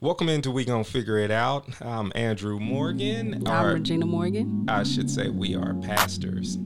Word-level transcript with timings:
Welcome 0.00 0.28
into 0.30 0.50
We 0.50 0.64
Gonna 0.64 0.84
Figure 0.84 1.18
It 1.18 1.30
Out. 1.30 1.66
I'm 1.82 2.10
Andrew 2.14 2.58
Morgan. 2.58 3.46
I'm 3.46 3.66
Or, 3.66 3.74
Regina 3.74 4.06
Morgan. 4.06 4.64
I 4.68 4.82
should 4.82 5.10
say 5.10 5.28
we 5.28 5.54
are 5.54 5.74
pastors. 5.74 6.56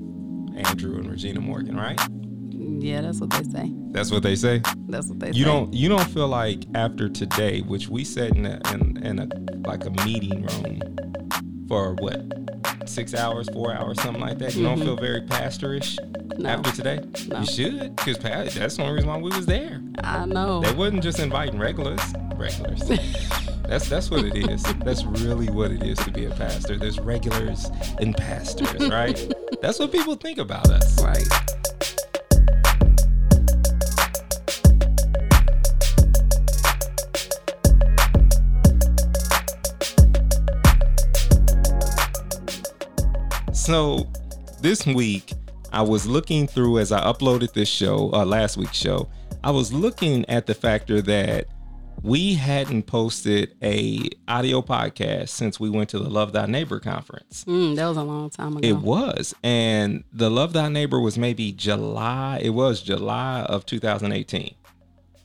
Andrew 0.57 0.97
and 0.99 1.11
Regina 1.11 1.41
Morgan, 1.41 1.77
right? 1.77 2.01
Yeah, 2.53 3.01
that's 3.01 3.21
what 3.21 3.31
they 3.31 3.43
say. 3.43 3.73
That's 3.91 4.11
what 4.13 4.23
they 4.23 4.37
say. 4.37 4.63
That's 4.89 5.09
what 5.09 5.19
they 5.19 5.29
You 5.29 5.45
say. 5.45 5.51
don't 5.51 5.73
you 5.75 5.89
don't 5.89 6.09
feel 6.11 6.29
like 6.29 6.65
after 6.75 7.09
today, 7.09 7.61
which 7.63 7.89
we 7.89 8.05
sat 8.05 8.37
in 8.37 8.47
a, 8.47 8.61
in, 8.73 9.05
in 9.05 9.19
a 9.19 9.29
like 9.69 9.85
a 9.85 9.91
meeting 10.05 10.43
room 10.47 11.67
for 11.69 11.95
what 11.95 12.23
six 12.89 13.15
hours, 13.15 13.49
four 13.53 13.73
hours, 13.75 14.01
something 14.01 14.21
like 14.23 14.39
that. 14.39 14.55
You 14.55 14.63
don't 14.65 14.81
feel 14.81 14.97
very 14.97 15.23
pastorish 15.23 15.99
Mm-hmm. 16.25 16.43
No. 16.43 16.49
after 16.49 16.73
today. 16.73 16.99
No. 17.29 17.39
You 17.41 17.47
should, 17.47 17.95
because 17.95 18.19
that's 18.19 18.77
the 18.77 18.83
only 18.83 18.95
reason 18.95 19.09
why 19.09 19.19
we 19.19 19.31
was 19.31 19.47
there. 19.47 19.81
I 20.03 20.25
know. 20.27 20.63
They 20.63 20.73
wasn't 20.73 21.05
just 21.05 21.21
inviting 21.21 21.61
regulars. 21.61 22.01
Regulars. 22.45 22.89
that's 23.63 23.89
that's 23.89 24.11
what 24.11 24.23
it 24.23 24.37
is. 24.37 24.63
That's 24.85 25.03
really 25.05 25.49
what 25.49 25.71
it 25.71 25.83
is 25.83 25.97
to 26.01 26.11
be 26.11 26.27
a 26.27 26.31
pastor. 26.31 26.77
There's 26.77 27.01
regulars 27.01 27.71
and 28.01 28.15
pastors, 28.15 28.91
right? 28.91 29.33
that's 29.63 29.79
what 29.79 29.91
people 29.91 30.15
think 30.17 30.37
about 30.37 30.69
us. 30.69 31.03
right. 31.03 31.27
So 43.55 44.07
this 44.61 44.85
week, 44.85 45.33
I 45.73 45.81
was 45.81 46.07
looking 46.07 46.47
through 46.47 46.79
as 46.79 46.93
I 46.93 47.01
uploaded 47.01 47.55
this 47.55 47.71
show, 47.71 48.11
uh, 48.13 48.27
last 48.27 48.59
week's 48.59 48.77
show. 48.77 49.09
I 49.43 49.51
was 49.51 49.73
looking 49.73 50.29
at 50.29 50.45
the 50.45 50.53
factor 50.53 51.01
that 51.01 51.47
we 52.05 52.35
hadn't 52.35 52.83
posted 52.83 53.57
a 53.63 54.11
audio 54.29 54.61
podcast 54.61 55.31
since 55.31 55.59
we 55.59 55.71
went 55.71 55.89
to 55.89 55.99
the 55.99 56.11
Love 56.11 56.33
Thy 56.33 56.45
Neighbor 56.45 56.79
conference. 56.79 57.47
Mm, 57.49 57.77
that 57.77 57.87
was 57.87 57.97
a 57.97 58.03
long 58.03 58.29
time 58.29 58.59
ago. 58.59 58.69
It 58.69 58.77
was, 58.77 59.35
and 59.43 60.05
the 60.13 60.31
Love 60.31 60.53
Thy 60.53 60.69
Neighbor 60.69 61.01
was 61.01 61.17
maybe 61.17 61.51
July. 61.51 62.41
It 62.43 62.51
was 62.51 62.83
July 62.83 63.41
of 63.45 63.65
2018 63.65 64.55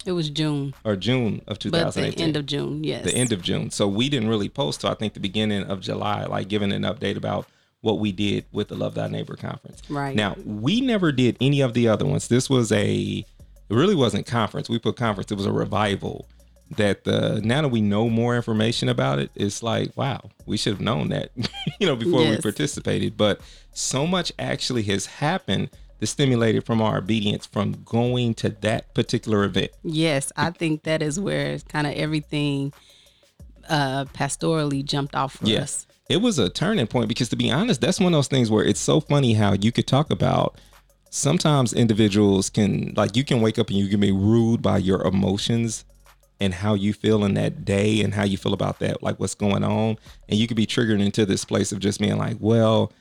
It 0.05 0.13
was 0.13 0.29
June, 0.29 0.73
or 0.85 0.95
June 0.95 1.41
of 1.47 1.59
but 1.59 1.59
the 1.59 1.69
2018. 1.69 2.23
end 2.23 2.37
of 2.37 2.45
June. 2.45 2.81
Yes. 2.85 3.03
the 3.03 3.13
end 3.13 3.33
of 3.33 3.41
June. 3.41 3.71
So 3.71 3.85
we 3.85 4.07
didn't 4.07 4.29
really 4.29 4.47
post 4.47 4.79
till 4.79 4.89
I 4.89 4.93
think 4.93 5.13
the 5.13 5.19
beginning 5.19 5.63
of 5.63 5.81
July, 5.81 6.23
like 6.27 6.47
giving 6.47 6.71
an 6.71 6.83
update 6.83 7.17
about 7.17 7.45
what 7.81 7.99
we 7.99 8.13
did 8.13 8.45
with 8.53 8.69
the 8.69 8.75
Love 8.75 8.95
Thy 8.95 9.07
Neighbor 9.09 9.35
conference. 9.35 9.81
Right. 9.89 10.15
Now 10.15 10.37
we 10.45 10.79
never 10.79 11.11
did 11.11 11.35
any 11.41 11.59
of 11.59 11.73
the 11.73 11.89
other 11.89 12.05
ones. 12.05 12.29
This 12.29 12.49
was 12.49 12.71
a 12.71 13.25
it 13.69 13.75
really 13.75 13.95
wasn't 13.95 14.25
conference. 14.25 14.69
We 14.69 14.79
put 14.79 14.95
conference, 14.95 15.29
it 15.29 15.35
was 15.35 15.45
a 15.45 15.51
revival. 15.51 16.25
That 16.77 17.03
the 17.03 17.41
now 17.43 17.63
that 17.63 17.69
we 17.69 17.81
know 17.81 18.09
more 18.09 18.35
information 18.35 18.89
about 18.89 19.17
it, 19.19 19.31
it's 19.33 19.63
like, 19.63 19.95
wow, 19.97 20.29
we 20.45 20.55
should 20.55 20.73
have 20.73 20.81
known 20.81 21.09
that, 21.09 21.31
you 21.79 21.87
know, 21.87 21.95
before 21.95 22.27
we 22.29 22.37
participated. 22.37 23.17
But 23.17 23.41
so 23.73 24.05
much 24.05 24.31
actually 24.37 24.83
has 24.83 25.07
happened 25.07 25.71
that 25.99 26.07
stimulated 26.07 26.65
from 26.65 26.81
our 26.81 26.99
obedience 26.99 27.45
from 27.45 27.81
going 27.83 28.35
to 28.35 28.49
that 28.49 28.93
particular 28.93 29.43
event. 29.43 29.71
Yes, 29.83 30.31
I 30.35 30.51
think 30.51 30.83
that 30.83 31.01
is 31.01 31.19
where 31.19 31.57
kind 31.59 31.87
of 31.87 31.93
everything 31.93 32.71
uh 33.67 34.05
pastorally 34.05 34.83
jumped 34.83 35.15
off 35.15 35.33
for 35.33 35.47
Yes. 35.47 35.61
us. 35.61 35.87
It 36.07 36.17
was 36.17 36.39
a 36.39 36.49
turning 36.49 36.87
point 36.87 37.07
because 37.07 37.29
to 37.29 37.35
be 37.35 37.51
honest, 37.51 37.81
that's 37.81 37.99
one 37.99 38.13
of 38.13 38.17
those 38.17 38.27
things 38.27 38.49
where 38.49 38.63
it's 38.63 38.79
so 38.79 38.99
funny 38.99 39.33
how 39.33 39.53
you 39.53 39.71
could 39.71 39.85
talk 39.87 40.09
about 40.09 40.57
sometimes 41.11 41.73
individuals 41.73 42.49
can 42.49 42.93
like 42.95 43.15
you 43.15 43.23
can 43.23 43.41
wake 43.41 43.57
up 43.57 43.69
and 43.69 43.77
you 43.77 43.87
can 43.87 43.99
be 43.99 44.11
ruled 44.11 44.61
by 44.61 44.77
your 44.77 45.01
emotions 45.03 45.83
and 46.39 46.53
how 46.53 46.73
you 46.73 46.93
feel 46.93 47.23
in 47.25 47.33
that 47.35 47.65
day 47.65 48.01
and 48.01 48.13
how 48.13 48.23
you 48.23 48.37
feel 48.37 48.53
about 48.53 48.79
that, 48.79 49.03
like 49.03 49.19
what's 49.19 49.35
going 49.35 49.63
on. 49.63 49.97
And 50.29 50.39
you 50.39 50.47
could 50.47 50.57
be 50.57 50.65
triggered 50.65 51.01
into 51.01 51.25
this 51.25 51.43
place 51.45 51.71
of 51.71 51.79
just 51.79 51.99
being 51.99 52.17
like, 52.17 52.37
well, 52.39 52.93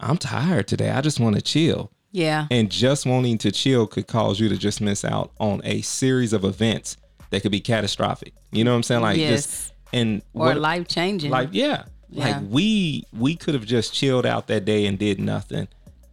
I'm 0.00 0.18
tired 0.18 0.68
today. 0.68 0.90
I 0.90 1.00
just 1.00 1.18
want 1.20 1.36
to 1.36 1.42
chill. 1.42 1.90
Yeah. 2.12 2.46
And 2.50 2.70
just 2.70 3.04
wanting 3.06 3.38
to 3.38 3.50
chill 3.52 3.86
could 3.86 4.06
cause 4.06 4.38
you 4.40 4.48
to 4.48 4.56
just 4.56 4.80
miss 4.80 5.04
out 5.04 5.32
on 5.40 5.60
a 5.64 5.80
series 5.82 6.32
of 6.32 6.44
events 6.44 6.96
that 7.30 7.42
could 7.42 7.50
be 7.52 7.60
catastrophic. 7.60 8.32
You 8.52 8.62
know 8.64 8.70
what 8.70 8.76
I'm 8.76 8.82
saying? 8.84 9.02
Like 9.02 9.18
Yes. 9.18 9.30
just 9.46 9.72
and 9.92 10.22
Or 10.32 10.46
what- 10.46 10.58
life 10.60 10.86
changing. 10.88 11.30
like 11.30 11.48
yeah. 11.52 11.84
Yeah. 12.08 12.24
Like 12.38 12.42
we 12.48 13.02
we 13.12 13.34
could 13.34 13.54
have 13.54 13.66
just 13.66 13.92
chilled 13.92 14.24
out 14.26 14.46
that 14.46 14.64
day 14.64 14.86
and 14.86 14.96
did 14.98 15.18
nothing 15.18 15.66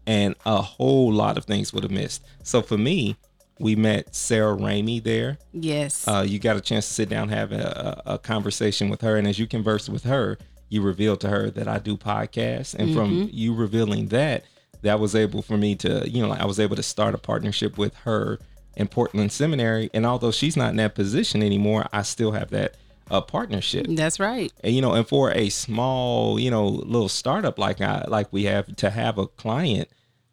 and 0.08 0.34
a 0.46 0.62
whole 0.62 1.14
lot 1.14 1.38
of 1.38 1.46
things 1.46 1.72
would 1.72 1.84
have 1.84 1.92
missed. 1.92 2.24
So 2.42 2.62
for 2.64 2.78
me, 2.78 3.16
we 3.60 3.76
met 3.76 4.16
Sarah 4.16 4.56
Ramey 4.56 5.04
there. 5.04 5.38
yes. 5.54 6.08
Uh, 6.08 6.26
you 6.28 6.40
got 6.40 6.58
a 6.58 6.62
chance 6.62 6.88
to 6.88 6.94
sit 6.94 7.10
down, 7.10 7.30
have 7.30 7.52
a, 7.52 8.02
a, 8.06 8.14
a 8.14 8.18
conversation 8.20 8.90
with 8.90 9.02
her, 9.02 9.16
and 9.16 9.28
as 9.28 9.38
you 9.40 9.48
conversed 9.48 9.90
with 9.90 10.04
her, 10.04 10.38
you 10.70 10.82
revealed 10.82 11.22
to 11.22 11.30
her 11.30 11.50
that 11.52 11.68
I 11.68 11.80
do 11.80 11.96
podcasts, 11.98 12.74
and 12.74 12.94
from 12.94 13.30
you 13.32 13.54
revealing 13.54 14.08
that, 14.08 14.44
that 14.82 15.00
was 15.00 15.16
able 15.16 15.42
for 15.42 15.58
me 15.58 15.76
to, 15.76 16.10
you 16.10 16.22
know, 16.26 16.32
I 16.32 16.46
was 16.46 16.60
able 16.60 16.76
to 16.76 16.84
start 16.84 17.14
a 17.14 17.18
partnership 17.18 17.78
with 17.78 17.96
her 17.98 18.40
in 18.76 18.88
Portland 18.88 19.32
Seminary, 19.32 19.90
and 19.94 20.06
although 20.06 20.32
she's 20.32 20.58
not 20.58 20.72
in 20.72 20.78
that 20.78 20.96
position 20.96 21.44
anymore, 21.44 21.86
I 21.94 22.02
still 22.02 22.32
have 22.32 22.50
that 22.50 22.76
uh, 23.12 23.22
partnership. 23.22 23.86
That's 23.88 24.20
right. 24.20 24.52
And, 24.64 24.74
you 24.74 24.82
know, 24.82 24.94
and 24.94 25.08
for 25.08 25.32
a 25.32 25.50
small, 25.50 26.40
you 26.40 26.50
know, 26.50 26.68
little 26.68 27.10
startup 27.10 27.60
like 27.60 27.80
I 27.82 28.06
like 28.08 28.34
we 28.34 28.46
have 28.46 28.76
to 28.78 28.90
have 28.90 29.18
a 29.20 29.28
client 29.28 29.90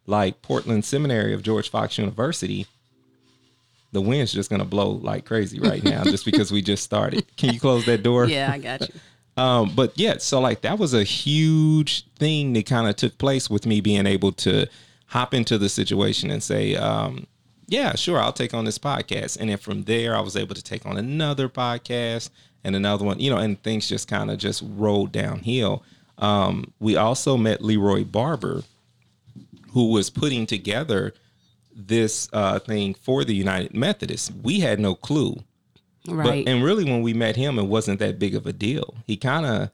like 0.07 0.41
Portland 0.41 0.83
Seminary 0.85 1.33
of 1.33 1.43
George 1.43 1.69
Fox 1.69 1.97
University, 1.99 2.65
the 3.91 4.01
wind's 4.01 4.31
just 4.31 4.49
gonna 4.49 4.65
blow 4.65 4.91
like 4.91 5.25
crazy 5.25 5.59
right 5.59 5.83
now 5.83 6.03
just 6.03 6.25
because 6.31 6.51
we 6.51 6.61
just 6.61 6.83
started. 6.83 7.25
Can 7.37 7.53
you 7.53 7.59
close 7.59 7.85
that 7.85 8.03
door? 8.03 8.25
Yeah, 8.25 8.51
I 8.51 8.57
got 8.57 8.81
you. 8.81 8.93
Um, 9.37 9.71
but 9.73 9.97
yeah, 9.97 10.17
so 10.17 10.41
like 10.41 10.61
that 10.61 10.77
was 10.77 10.93
a 10.93 11.05
huge 11.05 12.05
thing 12.15 12.51
that 12.53 12.65
kind 12.65 12.89
of 12.89 12.97
took 12.97 13.17
place 13.17 13.49
with 13.49 13.65
me 13.65 13.79
being 13.79 14.05
able 14.05 14.33
to 14.33 14.67
hop 15.05 15.33
into 15.33 15.57
the 15.57 15.69
situation 15.69 16.29
and 16.29 16.43
say, 16.43 16.75
um, 16.75 17.25
yeah, 17.67 17.95
sure, 17.95 18.19
I'll 18.19 18.33
take 18.33 18.53
on 18.53 18.65
this 18.65 18.77
podcast. 18.77 19.39
And 19.39 19.49
then 19.49 19.57
from 19.57 19.83
there, 19.83 20.15
I 20.15 20.19
was 20.19 20.35
able 20.35 20.53
to 20.53 20.61
take 20.61 20.85
on 20.85 20.97
another 20.97 21.47
podcast 21.47 22.29
and 22.63 22.75
another 22.75 23.05
one, 23.05 23.19
you 23.19 23.29
know, 23.29 23.37
and 23.37 23.61
things 23.63 23.87
just 23.87 24.09
kind 24.09 24.29
of 24.29 24.37
just 24.37 24.61
rolled 24.65 25.13
downhill. 25.13 25.83
Um, 26.17 26.73
we 26.79 26.97
also 26.97 27.37
met 27.37 27.61
Leroy 27.63 28.03
Barber, 28.03 28.63
who 29.71 29.91
was 29.91 30.09
putting 30.09 30.45
together 30.45 31.13
this 31.75 32.27
uh, 32.33 32.59
thing 32.59 32.93
for 32.93 33.23
the 33.23 33.33
United 33.35 33.73
Methodists. 33.75 34.31
We 34.31 34.59
had 34.59 34.79
no 34.79 34.95
clue. 34.95 35.37
Right. 36.07 36.43
But 36.45 36.51
and 36.51 36.63
really, 36.63 36.83
when 36.83 37.01
we 37.01 37.13
met 37.13 37.35
him, 37.35 37.59
it 37.59 37.63
wasn't 37.67 37.99
that 37.99 38.17
big 38.19 38.35
of 38.35 38.45
a 38.47 38.53
deal. 38.53 38.95
He 39.05 39.17
kind 39.17 39.45
of, 39.45 39.69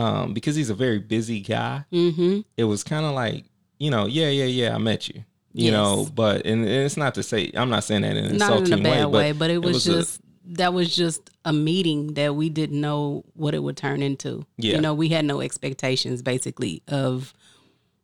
um, 0.00 0.34
because 0.34 0.54
he's 0.56 0.70
a 0.70 0.74
very 0.74 0.98
busy 0.98 1.40
guy. 1.40 1.84
mm-hmm. 1.92 2.40
It 2.56 2.64
was 2.64 2.84
kind 2.84 3.06
of 3.06 3.12
like, 3.12 3.44
you 3.78 3.90
know, 3.90 4.06
yeah, 4.06 4.28
yeah, 4.28 4.44
yeah, 4.44 4.74
I 4.74 4.78
met 4.78 5.08
you. 5.08 5.24
You 5.52 5.70
Yes. 5.70 5.72
know, 5.72 6.06
but 6.14 6.44
and, 6.44 6.60
and 6.62 6.68
it's 6.68 6.98
not 6.98 7.14
to 7.14 7.22
say 7.22 7.50
I'm 7.54 7.70
not 7.70 7.84
saying 7.84 8.02
that 8.02 8.14
in 8.14 8.26
an 8.26 8.36
Not 8.36 8.66
in 8.66 8.74
a 8.74 8.82
bad 8.82 9.06
way, 9.06 9.12
way, 9.12 9.32
but 9.32 9.50
it 9.50 9.62
was, 9.62 9.86
a- 9.86 9.92
just 9.92 10.20
that 10.48 10.74
was 10.74 10.94
just 10.94 11.30
a 11.46 11.52
meeting 11.54 12.12
that 12.14 12.36
we 12.36 12.50
didn't 12.50 12.78
know 12.78 13.24
what 13.32 13.54
it 13.54 13.62
would 13.62 13.76
turn 13.78 14.02
into. 14.02 14.44
Yeah. 14.58 14.74
You 14.74 14.80
know, 14.82 14.92
we 14.92 15.08
had 15.08 15.24
no 15.24 15.40
expectations 15.40 16.20
basically 16.20 16.82
of 16.88 17.32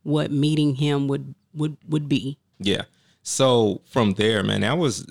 what 0.02 0.30
meeting 0.30 0.74
him 0.76 1.08
would 1.08 1.34
would 1.52 1.76
would 1.86 2.08
be. 2.08 2.38
Yeah. 2.58 2.82
So 3.22 3.82
from 3.86 4.14
there, 4.14 4.42
man, 4.42 4.62
that 4.62 4.78
was 4.78 5.06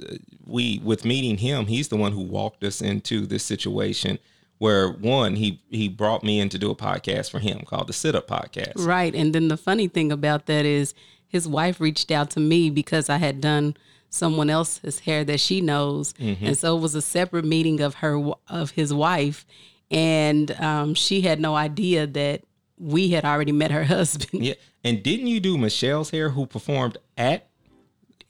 we 0.45 0.81
with 0.83 1.05
meeting 1.05 1.37
him. 1.37 1.67
He's 1.67 1.87
the 1.87 1.97
one 1.97 2.11
who 2.11 2.21
walked 2.21 2.63
us 2.63 2.81
into 2.81 3.25
this 3.25 3.43
situation 3.43 4.19
where 4.57 4.89
one 4.89 5.35
he 5.35 5.61
he 5.69 5.87
brought 5.87 6.23
me 6.23 6.39
in 6.39 6.49
to 6.49 6.59
do 6.59 6.69
a 6.71 6.75
podcast 6.75 7.31
for 7.31 7.39
him 7.39 7.61
called 7.61 7.87
the 7.87 7.93
Sit 7.93 8.15
Up 8.15 8.27
Podcast. 8.27 8.73
Right. 8.75 9.15
And 9.15 9.33
then 9.33 9.47
the 9.47 9.57
funny 9.57 9.87
thing 9.87 10.11
about 10.11 10.45
that 10.47 10.65
is 10.65 10.93
his 11.27 11.47
wife 11.47 11.79
reached 11.79 12.11
out 12.11 12.29
to 12.31 12.39
me 12.39 12.69
because 12.69 13.09
I 13.09 13.17
had 13.17 13.39
done 13.39 13.75
someone 14.09 14.49
else's 14.49 14.99
hair 14.99 15.23
that 15.23 15.39
she 15.39 15.61
knows. 15.61 16.13
Mm-hmm. 16.13 16.47
And 16.47 16.57
so 16.57 16.75
it 16.75 16.81
was 16.81 16.95
a 16.95 17.01
separate 17.01 17.45
meeting 17.45 17.79
of 17.79 17.95
her 17.95 18.33
of 18.49 18.71
his 18.71 18.93
wife 18.93 19.45
and 19.91 20.51
um, 20.59 20.93
she 20.95 21.21
had 21.21 21.39
no 21.39 21.55
idea 21.55 22.07
that 22.07 22.43
we 22.77 23.09
had 23.09 23.25
already 23.25 23.51
met 23.51 23.71
her 23.71 23.83
husband. 23.85 24.43
Yeah. 24.43 24.53
And 24.83 25.03
didn't 25.03 25.27
you 25.27 25.39
do 25.39 25.57
Michelle's 25.57 26.09
hair 26.09 26.29
who 26.29 26.47
performed 26.47 26.97
at 27.17 27.49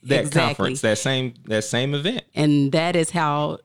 that 0.04 0.22
Exactly. 0.26 0.42
conference, 0.42 0.82
that 0.82 0.98
same 0.98 1.34
that 1.46 1.64
same 1.64 1.94
event? 1.94 2.24
And 2.36 2.72
that 2.72 2.96
is 2.96 3.10
how 3.12 3.60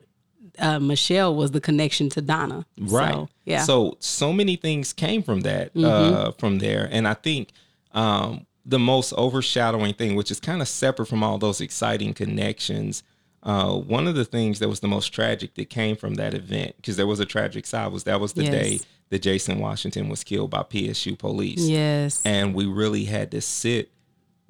uh, 0.59 0.79
Michelle 0.79 1.35
was 1.35 1.51
the 1.51 1.61
connection 1.61 2.09
to 2.11 2.23
Donna. 2.23 2.65
Right. 2.79 3.13
So, 3.13 3.29
yeah. 3.45 3.59
Mm-hmm. 3.59 3.65
So 3.67 3.97
so 4.01 4.33
many 4.33 4.57
things 4.57 4.93
came 4.93 5.23
from 5.23 5.41
that 5.43 5.77
uh 5.77 6.33
from 6.33 6.59
there. 6.59 6.89
And 6.91 7.07
I 7.07 7.15
think 7.15 7.51
um 7.93 8.47
the 8.65 8.79
most 8.79 9.13
overshadowing 9.13 9.95
thing, 9.95 10.17
which 10.17 10.31
is 10.31 10.41
kind 10.41 10.61
of 10.61 10.67
separate 10.69 11.07
from 11.07 11.23
all 11.23 11.39
those 11.39 11.61
exciting 11.61 12.13
connections, 12.15 13.03
uh, 13.45 13.73
one 13.77 14.09
of 14.09 14.17
the 14.17 14.25
things 14.25 14.59
that 14.59 14.69
was 14.69 14.81
the 14.81 14.89
most 14.89 15.09
tragic 15.09 15.55
that 15.55 15.71
came 15.71 15.95
from 15.95 16.15
that 16.15 16.35
event, 16.35 16.75
because 16.77 16.97
there 16.97 17.07
was 17.07 17.21
a 17.21 17.25
tragic 17.25 17.65
side, 17.65 17.93
was 17.93 18.03
that 18.05 18.19
was 18.21 18.33
the 18.33 18.43
Yes. 18.43 18.53
day 18.53 18.81
that 19.11 19.23
Jason 19.23 19.61
Washington 19.61 20.09
was 20.09 20.25
killed 20.25 20.51
by 20.51 20.65
PSU 20.65 21.17
police. 21.17 21.61
yes. 21.61 22.21
and 22.25 22.55
we 22.55 22.67
really 22.67 23.05
had 23.05 23.31
to 23.31 23.41
sit 23.41 23.91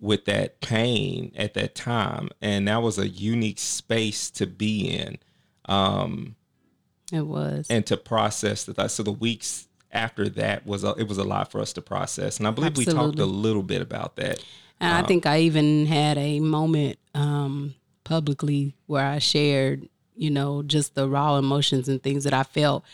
with 0.01 0.25
that 0.27 0.61
pain 0.61 1.33
at 1.37 1.55
that 1.55 1.75
time 1.75 2.29
and 2.43 2.69
that 2.69 2.83
was 2.83 2.99
a 2.99 3.09
unique 3.09 3.59
space 3.59 4.31
to 4.31 4.47
be 4.47 4.89
in 4.89 5.17
um 5.67 6.37
It 7.13 7.23
was. 7.27 7.67
and 7.71 7.85
to 7.87 7.97
process 7.97 8.65
the 8.65 8.75
thought. 8.75 8.91
So 8.91 9.03
the 9.03 9.13
weeks 9.13 9.69
after 9.93 10.29
that 10.29 10.67
was 10.67 10.85
a, 10.85 10.91
it 10.99 11.09
was 11.09 11.17
a 11.19 11.25
lot 11.25 11.51
for 11.51 11.61
us 11.61 11.73
to 11.73 11.81
process, 11.83 12.39
and 12.39 12.47
I 12.47 12.51
believe 12.51 12.77
we 12.77 12.85
talked 12.85 13.19
a 13.19 13.25
little 13.25 13.63
bit 13.63 13.81
about 13.81 14.17
that. 14.17 14.45
And 14.79 14.93
I 14.93 15.07
think 15.07 15.25
I 15.25 15.41
even 15.41 15.87
had 15.87 16.19
a 16.19 16.39
moment 16.41 16.99
um, 17.15 17.75
publicly 18.05 18.75
where 18.87 19.07
I 19.07 19.19
shared, 19.21 19.89
you 20.15 20.29
know, 20.31 20.63
just 20.63 20.95
the 20.95 21.09
raw 21.09 21.39
emotions 21.39 21.89
and 21.89 22.03
things 22.03 22.25
that 22.25 22.35
I 22.35 22.43
felt 22.43 22.85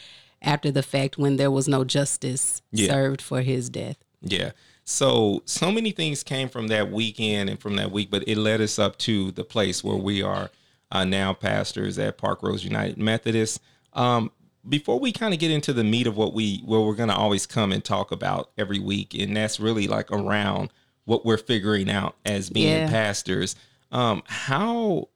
after 0.41 0.71
the 0.71 0.83
fact 0.83 1.19
when 1.19 1.37
there 1.39 1.51
was 1.51 1.67
no 1.67 1.83
justice 1.83 2.63
Yeah. 2.71 2.89
served 2.89 3.21
for 3.21 3.41
his 3.43 3.69
death. 3.69 3.97
Yeah. 4.21 4.53
So 4.85 5.43
so 5.45 5.71
many 5.71 5.93
things 5.93 6.23
came 6.23 6.49
from 6.49 6.69
that 6.69 6.91
weekend 6.91 7.49
and 7.51 7.61
from 7.61 7.77
that 7.77 7.93
week, 7.93 8.11
but 8.11 8.27
it 8.27 8.37
led 8.37 8.61
us 8.61 8.79
up 8.79 8.99
to 8.99 9.31
the 9.33 9.45
place 9.45 9.85
where 9.85 9.97
we 9.97 10.23
are 10.23 10.51
uh, 10.91 11.05
now 11.05 11.33
pastors 11.33 11.99
at 11.99 12.19
Parkrose 12.19 12.65
United 12.65 12.99
Methodist. 12.99 13.61
Um, 13.93 14.31
before 14.69 14.99
we 15.01 15.13
kind 15.13 15.35
of 15.35 15.41
get 15.41 15.51
into 15.51 15.73
the 15.73 15.85
meat 15.85 16.07
of 16.07 16.17
what 16.17 16.33
we 16.35 16.59
where 16.65 16.81
we're 16.81 16.95
going 16.95 17.09
to 17.09 17.15
always 17.17 17.47
come 17.47 17.73
and 17.73 17.85
talk 17.85 18.13
about 18.13 18.51
every 18.59 18.79
week, 18.79 19.15
and 19.15 19.37
that's 19.37 19.59
really 19.61 19.87
like 19.87 20.11
around 20.11 20.71
what 21.05 21.25
we're 21.25 21.37
figuring 21.39 21.91
out 21.91 22.17
as 22.25 22.51
being 22.51 22.67
Yeah. 22.69 22.89
pastors. 22.89 23.57
Um, 23.91 24.23
how 24.27 25.09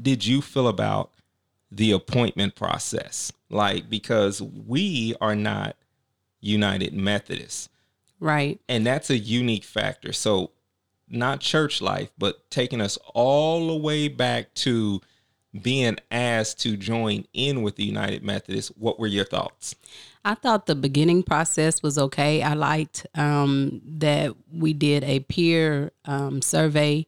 did 0.00 0.24
you 0.26 0.40
feel 0.42 0.68
about 0.68 1.10
the 1.70 1.92
appointment 1.92 2.54
process? 2.54 3.32
Like 3.50 3.88
because 3.90 4.40
we 4.42 5.14
are 5.20 5.36
not 5.36 5.76
United 6.40 6.92
Methodists 6.94 7.68
Right. 8.22 8.60
and 8.68 8.86
that's 8.86 9.10
a 9.10 9.18
unique 9.18 9.64
factor 9.64 10.12
so 10.12 10.52
not 11.08 11.40
church 11.40 11.82
life 11.82 12.10
but 12.16 12.48
taking 12.50 12.80
us 12.80 12.98
all 13.14 13.68
the 13.68 13.76
way 13.76 14.08
back 14.08 14.54
to 14.54 15.00
being 15.60 15.98
asked 16.10 16.60
to 16.60 16.76
join 16.76 17.26
in 17.34 17.62
with 17.62 17.76
the 17.76 17.84
united 17.84 18.22
methodist 18.22 18.72
what 18.78 18.98
were 18.98 19.06
your 19.06 19.24
thoughts 19.24 19.74
I 20.24 20.34
thought 20.34 20.66
the 20.66 20.76
beginning 20.76 21.24
process 21.24 21.82
was 21.82 21.98
okay. 21.98 22.42
I 22.42 22.54
liked 22.54 23.06
um, 23.16 23.80
that 23.84 24.34
we 24.52 24.72
did 24.72 25.02
a 25.02 25.20
peer 25.20 25.90
um, 26.04 26.42
survey 26.42 27.06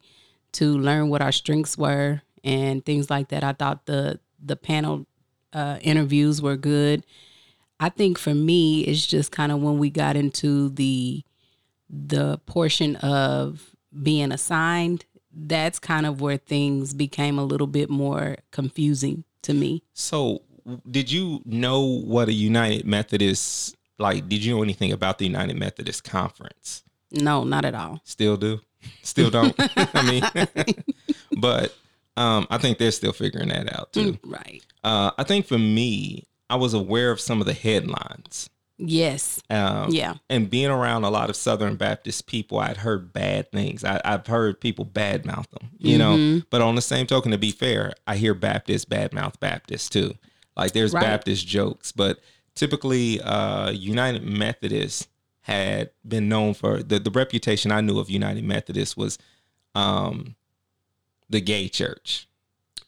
to 0.53 0.77
learn 0.77 1.09
what 1.09 1.21
our 1.21 1.31
strengths 1.31 1.77
were 1.77 2.21
and 2.43 2.85
things 2.85 3.09
like 3.09 3.29
that. 3.29 3.43
I 3.43 3.53
thought 3.53 3.85
the 3.85 4.19
the 4.43 4.55
panel 4.55 5.05
uh, 5.53 5.79
interviews 5.81 6.41
were 6.41 6.57
good. 6.57 7.05
I 7.79 7.89
think 7.89 8.17
for 8.17 8.33
me, 8.33 8.81
it's 8.81 9.05
just 9.05 9.31
kind 9.31 9.51
of 9.51 9.61
when 9.61 9.77
we 9.77 9.89
got 9.89 10.15
into 10.15 10.69
the 10.69 11.23
the 11.89 12.37
portion 12.45 12.95
of 12.97 13.75
being 14.03 14.31
assigned. 14.31 15.05
That's 15.37 15.79
kind 15.79 16.05
of 16.05 16.21
where 16.21 16.37
things 16.37 16.93
became 16.93 17.37
a 17.37 17.43
little 17.43 17.67
bit 17.67 17.89
more 17.89 18.37
confusing 18.51 19.25
to 19.43 19.53
me. 19.53 19.83
so 19.93 20.41
did 20.89 21.11
you 21.11 21.41
know 21.45 21.81
what 21.83 22.27
a 22.27 22.33
united 22.33 22.87
methodist 22.87 23.75
like 23.99 24.27
did 24.27 24.43
you 24.43 24.55
know 24.55 24.63
anything 24.63 24.91
about 24.91 25.19
the 25.19 25.25
united 25.25 25.55
methodist 25.55 26.03
conference 26.03 26.83
No, 27.11 27.43
not 27.43 27.65
at 27.65 27.75
all. 27.75 28.01
still 28.03 28.35
do 28.37 28.59
still 29.03 29.29
don't 29.29 29.53
i 29.59 30.01
mean 30.09 30.23
but 31.37 31.75
um 32.17 32.47
i 32.49 32.57
think 32.57 32.79
they're 32.79 32.89
still 32.91 33.13
figuring 33.13 33.49
that 33.49 33.71
out 33.77 33.93
too 33.93 34.17
Right. 34.23 34.63
uh 34.83 35.11
i 35.19 35.23
think 35.23 35.45
for 35.45 35.59
me 35.59 36.23
i 36.49 36.55
was 36.55 36.73
aware 36.73 37.11
of 37.11 37.19
some 37.19 37.39
of 37.41 37.47
the 37.47 37.53
headlines 37.53 38.49
Yes. 38.77 39.41
um 39.49 39.89
Yeah. 39.91 40.15
and 40.29 40.49
being 40.49 40.69
around 40.69 41.05
a 41.05 41.09
lot 41.09 41.29
of 41.29 41.37
Southern 41.37 41.77
Baptist 41.77 42.27
people, 42.27 42.59
I'd 42.59 42.75
heard 42.75 43.13
bad 43.13 43.49
things. 43.49 43.85
I, 43.85 44.01
I've 44.03 44.27
heard 44.27 44.59
people 44.59 44.85
badmouth 44.85 45.49
them, 45.51 45.69
you 45.79 45.97
Mm-hmm. 45.97 46.35
know. 46.39 46.41
But 46.49 46.61
on 46.61 46.75
the 46.75 46.81
same 46.81 47.07
token, 47.07 47.31
to 47.31 47.37
be 47.37 47.51
fair, 47.51 47.93
I 48.05 48.17
hear 48.17 48.33
Baptists 48.33 48.83
badmouth 48.83 49.39
Baptists 49.39 49.87
too. 49.87 50.15
Like 50.57 50.73
there's 50.73 50.91
Right. 50.91 50.99
Baptist 51.03 51.47
jokes, 51.47 51.93
but 51.93 52.19
typically, 52.53 53.21
uh, 53.21 53.69
United 53.71 54.23
Methodist 54.23 55.07
had 55.43 55.91
been 56.05 56.27
known 56.27 56.53
for 56.53 56.83
the 56.83 56.99
the 56.99 57.11
reputation 57.11 57.71
I 57.71 57.79
knew 57.79 57.97
of 57.97 58.09
United 58.09 58.43
Methodist 58.43 58.97
was, 58.97 59.17
um, 59.73 60.35
the 61.29 61.39
gay 61.39 61.69
church. 61.69 62.27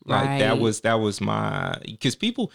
Like 0.06 0.40
that 0.40 0.60
was 0.60 0.82
that 0.82 0.96
was 0.96 1.22
my 1.22 1.78
because 1.86 2.18
people 2.18 2.52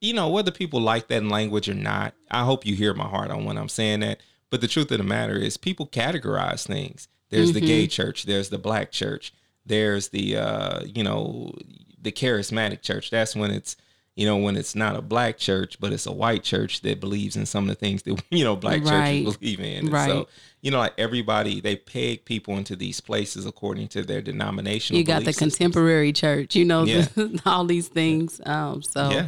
you 0.00 0.12
know, 0.12 0.28
whether 0.28 0.50
people 0.50 0.80
like 0.80 1.08
that 1.08 1.24
language 1.24 1.68
or 1.68 1.74
not, 1.74 2.14
I 2.30 2.44
hope 2.44 2.64
you 2.66 2.74
hear 2.74 2.94
my 2.94 3.08
heart 3.08 3.30
on 3.30 3.44
when 3.44 3.58
I'm 3.58 3.68
saying 3.68 4.00
that. 4.00 4.20
But 4.50 4.60
the 4.60 4.68
truth 4.68 4.90
of 4.92 4.98
the 4.98 5.04
matter 5.04 5.36
is, 5.36 5.56
people 5.56 5.86
categorize 5.86 6.66
things. 6.66 7.08
There's 7.30 7.52
the 7.52 7.60
gay 7.60 7.86
church, 7.86 8.24
there's 8.24 8.48
the 8.48 8.56
black 8.58 8.90
church, 8.90 9.34
there's 9.66 10.08
the, 10.08 10.36
uh, 10.38 10.80
you 10.86 11.04
know, 11.04 11.52
the 12.00 12.10
charismatic 12.12 12.80
church. 12.80 13.10
That's 13.10 13.36
when 13.36 13.50
it's, 13.50 13.76
you 14.16 14.24
know, 14.24 14.38
when 14.38 14.56
it's 14.56 14.74
not 14.74 14.96
a 14.96 15.02
black 15.02 15.36
church, 15.36 15.78
but 15.78 15.92
it's 15.92 16.06
a 16.06 16.12
white 16.12 16.42
church 16.42 16.80
that 16.80 17.00
believes 17.00 17.36
in 17.36 17.44
some 17.44 17.64
of 17.64 17.68
the 17.68 17.74
things 17.74 18.02
that, 18.04 18.22
you 18.30 18.44
know, 18.44 18.56
black 18.56 18.82
Right. 18.84 19.20
churches 19.20 19.36
believe 19.36 19.60
in. 19.60 19.66
And 19.84 19.92
Right. 19.92 20.08
So, 20.08 20.28
you 20.62 20.70
know, 20.70 20.78
like 20.78 20.94
everybody, 20.96 21.60
they 21.60 21.76
peg 21.76 22.24
people 22.24 22.56
into 22.56 22.74
these 22.74 23.00
places 23.00 23.44
according 23.44 23.88
to 23.88 24.02
their 24.02 24.22
denominational 24.22 24.98
You 24.98 25.04
got 25.04 25.24
the 25.24 25.32
systems. 25.34 25.56
contemporary 25.56 26.12
church, 26.14 26.56
you 26.56 26.64
know, 26.64 26.84
Yeah. 26.84 27.06
all 27.46 27.64
these 27.64 27.88
things. 27.88 28.40
Um, 28.46 28.82
so 28.82 29.10
Yeah. 29.10 29.26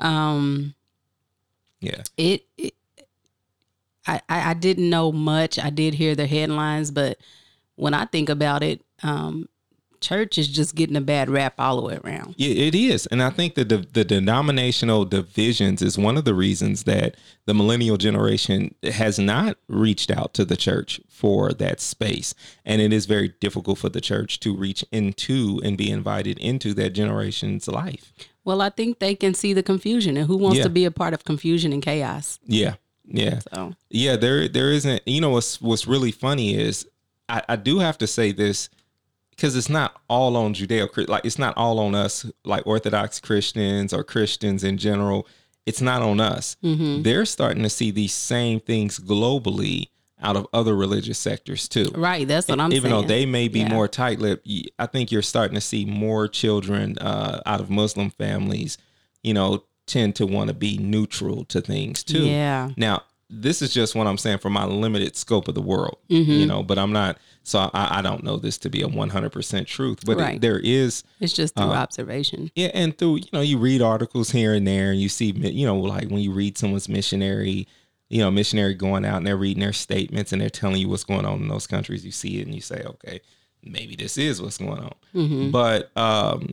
Um, 0.00 0.74
Yeah. 1.80 2.02
it, 2.16 2.44
it 2.58 2.74
I, 4.06 4.20
I 4.28 4.50
I 4.50 4.54
didn't 4.54 4.88
know 4.88 5.12
much. 5.12 5.58
I 5.58 5.70
did 5.70 5.94
hear 5.94 6.14
the 6.14 6.26
headlines, 6.26 6.90
but 6.90 7.18
when 7.74 7.92
I 7.94 8.04
think 8.06 8.28
about 8.28 8.62
it, 8.62 8.82
um, 9.02 9.48
church 10.00 10.38
is 10.38 10.46
just 10.46 10.74
getting 10.74 10.94
a 10.96 11.00
bad 11.00 11.28
rap 11.28 11.54
all 11.58 11.76
the 11.76 11.82
way 11.82 11.98
around. 12.04 12.34
Yeah, 12.38 12.54
it 12.66 12.74
is, 12.74 13.06
and 13.06 13.22
I 13.22 13.30
think 13.30 13.54
that 13.56 13.68
the 13.68 13.78
the 13.78 14.04
denominational 14.04 15.04
divisions 15.06 15.82
is 15.82 15.98
one 15.98 16.16
of 16.16 16.24
the 16.24 16.34
reasons 16.34 16.84
that 16.84 17.16
the 17.46 17.54
millennial 17.54 17.96
generation 17.96 18.74
has 18.84 19.18
not 19.18 19.56
reached 19.68 20.10
out 20.10 20.34
to 20.34 20.44
the 20.44 20.56
church 20.56 21.00
for 21.08 21.52
that 21.54 21.80
space, 21.80 22.34
and 22.64 22.80
it 22.80 22.92
is 22.92 23.06
very 23.06 23.34
difficult 23.40 23.78
for 23.78 23.88
the 23.88 24.00
church 24.00 24.38
to 24.40 24.54
reach 24.54 24.84
into 24.92 25.60
and 25.64 25.76
be 25.76 25.90
invited 25.90 26.38
into 26.38 26.74
that 26.74 26.90
generation's 26.90 27.66
life. 27.66 28.12
Well, 28.46 28.62
I 28.62 28.70
think 28.70 29.00
they 29.00 29.14
can 29.14 29.34
see 29.34 29.52
the 29.52 29.62
confusion, 29.62 30.16
and 30.16 30.26
who 30.26 30.36
wants 30.38 30.58
Yeah. 30.58 30.62
to 30.64 30.70
be 30.70 30.84
a 30.86 30.90
part 30.90 31.12
of 31.12 31.24
confusion 31.24 31.72
and 31.72 31.82
chaos? 31.82 32.38
Yeah, 32.46 32.76
yeah, 33.04 33.40
So 33.52 33.74
yeah. 33.90 34.16
There, 34.16 34.48
there 34.48 34.70
isn't. 34.72 35.02
You 35.04 35.20
know, 35.20 35.30
what's 35.30 35.60
what's 35.60 35.86
really 35.86 36.12
funny 36.12 36.54
is 36.56 36.86
I, 37.28 37.42
I 37.48 37.56
do 37.56 37.80
have 37.80 37.98
to 37.98 38.06
say 38.06 38.32
this 38.32 38.68
because 39.30 39.56
it's 39.56 39.68
not 39.68 40.00
all 40.08 40.36
on 40.36 40.54
Judeo, 40.54 40.88
like 41.08 41.24
it's 41.26 41.38
not 41.38 41.56
all 41.58 41.78
on 41.80 41.94
us, 41.94 42.24
like 42.44 42.66
Orthodox 42.66 43.20
Christians 43.20 43.92
or 43.92 44.02
Christians 44.04 44.64
in 44.64 44.78
general. 44.78 45.26
It's 45.66 45.80
not 45.80 46.00
on 46.00 46.20
us. 46.20 46.56
Mm-hmm. 46.62 47.02
They're 47.02 47.26
starting 47.26 47.64
to 47.64 47.68
see 47.68 47.90
these 47.90 48.14
same 48.14 48.60
things 48.60 49.00
globally 49.00 49.88
out 50.22 50.36
of 50.36 50.46
other 50.52 50.74
religious 50.74 51.18
sectors 51.18 51.68
too. 51.68 51.90
right, 51.94 52.26
that's 52.26 52.48
what 52.48 52.58
I'm 52.58 52.70
saying. 52.70 52.76
Even 52.78 52.90
saying. 52.90 53.02
though 53.02 53.08
they 53.08 53.26
may 53.26 53.48
be 53.48 53.60
Yeah. 53.60 53.68
more 53.68 53.86
tight-lipped, 53.88 54.48
I 54.78 54.86
think 54.86 55.12
you're 55.12 55.22
starting 55.22 55.54
to 55.56 55.60
see 55.60 55.84
more 55.84 56.26
children 56.26 56.96
uh, 56.98 57.42
out 57.44 57.60
of 57.60 57.68
Muslim 57.70 58.10
families, 58.10 58.78
you 59.22 59.34
know, 59.34 59.64
tend 59.86 60.16
to 60.16 60.26
want 60.26 60.48
to 60.48 60.54
be 60.54 60.78
neutral 60.78 61.44
to 61.46 61.60
things 61.60 62.02
too. 62.02 62.24
Yeah. 62.26 62.70
Now, 62.76 63.02
this 63.28 63.60
is 63.60 63.74
just 63.74 63.94
what 63.94 64.06
I'm 64.06 64.16
saying 64.18 64.38
for 64.38 64.50
my 64.50 64.64
limited 64.64 65.16
scope 65.16 65.48
of 65.48 65.54
the 65.54 65.60
world, 65.60 65.98
Mm-hmm. 66.08 66.30
you 66.30 66.46
know, 66.46 66.62
but 66.62 66.78
I'm 66.78 66.92
not, 66.92 67.18
so 67.42 67.58
I, 67.74 67.98
I 67.98 68.02
don't 68.02 68.24
know 68.24 68.36
this 68.36 68.56
to 68.58 68.70
be 68.70 68.82
a 68.82 68.88
100% 68.88 69.66
truth, 69.66 70.00
but 70.06 70.18
it- 70.18 70.40
there 70.40 70.58
is, 70.60 71.02
It's 71.20 71.32
just 71.32 71.54
through 71.56 71.66
Uh, 71.66 71.74
observation. 71.74 72.50
yeah, 72.54 72.68
and 72.72 72.96
through, 72.96 73.16
you 73.16 73.28
know, 73.32 73.40
you 73.42 73.58
read 73.58 73.82
articles 73.82 74.30
here 74.30 74.54
and 74.54 74.66
there 74.66 74.92
and 74.92 75.00
you 75.00 75.08
see, 75.08 75.32
you 75.32 75.66
know, 75.66 75.76
like 75.78 76.08
when 76.08 76.20
you 76.22 76.32
read 76.32 76.56
someone's 76.56 76.88
missionary, 76.88 77.66
you 78.08 78.20
know, 78.20 78.30
missionary 78.30 78.74
going 78.74 79.04
out 79.04 79.16
and 79.16 79.26
they're 79.26 79.36
reading 79.36 79.62
their 79.62 79.72
statements 79.72 80.32
and 80.32 80.40
they're 80.40 80.48
telling 80.50 80.76
you 80.76 80.88
what's 80.88 81.04
going 81.04 81.24
on 81.26 81.42
in 81.42 81.48
those 81.48 81.66
countries, 81.66 82.04
you 82.04 82.12
see 82.12 82.38
it 82.40 82.46
and 82.46 82.54
you 82.54 82.60
say, 82.60 82.82
okay, 82.86 83.20
maybe 83.64 83.96
this 83.96 84.16
is 84.16 84.40
what's 84.40 84.58
going 84.58 84.78
on. 84.78 84.94
Mm-hmm. 85.14 85.50
But 85.50 85.90
um, 85.96 86.50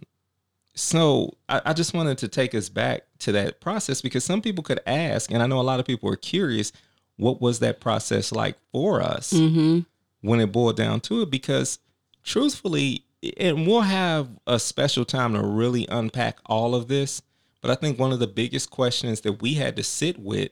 so 0.74 1.38
I, 1.48 1.62
I 1.66 1.74
just 1.74 1.94
wanted 1.94 2.18
to 2.20 2.28
take 2.28 2.56
us 2.56 2.70
back 2.70 3.04
to 3.20 3.32
that 3.34 3.62
process 3.62 4.02
because 4.02 4.24
some 4.24 4.42
people 4.42 4.64
could 4.64 4.80
ask, 4.88 5.32
and 5.32 5.44
I 5.44 5.48
know 5.48 5.60
a 5.60 5.62
lot 5.62 5.80
of 5.80 5.86
people 5.86 6.10
are 6.10 6.16
curious, 6.16 6.72
what 7.18 7.40
was 7.40 7.60
that 7.60 7.80
process 7.80 8.32
like 8.32 8.56
for 8.72 9.02
us 9.02 9.32
Mm-hmm. 9.34 9.82
when 10.22 10.40
it 10.40 10.52
boiled 10.52 10.78
down 10.78 11.00
to 11.02 11.22
it? 11.22 11.30
Because 11.30 11.78
truthfully, 12.24 13.04
and 13.38 13.68
we'll 13.68 13.82
have 13.82 14.28
a 14.48 14.60
special 14.60 15.06
time 15.06 15.34
to 15.34 15.42
really 15.42 15.88
unpack 15.90 16.40
all 16.48 16.74
of 16.74 16.88
this. 16.88 17.22
But 17.62 17.70
I 17.72 17.76
think 17.76 18.00
one 18.00 18.12
of 18.12 18.20
the 18.20 18.28
biggest 18.28 18.72
questions 18.72 19.22
that 19.22 19.42
we 19.42 19.54
had 19.54 19.76
to 19.76 19.84
sit 19.84 20.20
with 20.20 20.52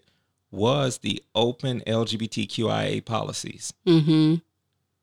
was 0.51 0.99
the 0.99 1.23
open 1.33 1.81
LGBTQIA 1.87 3.03
policies, 3.05 3.73
Mm-hmm. 3.87 4.35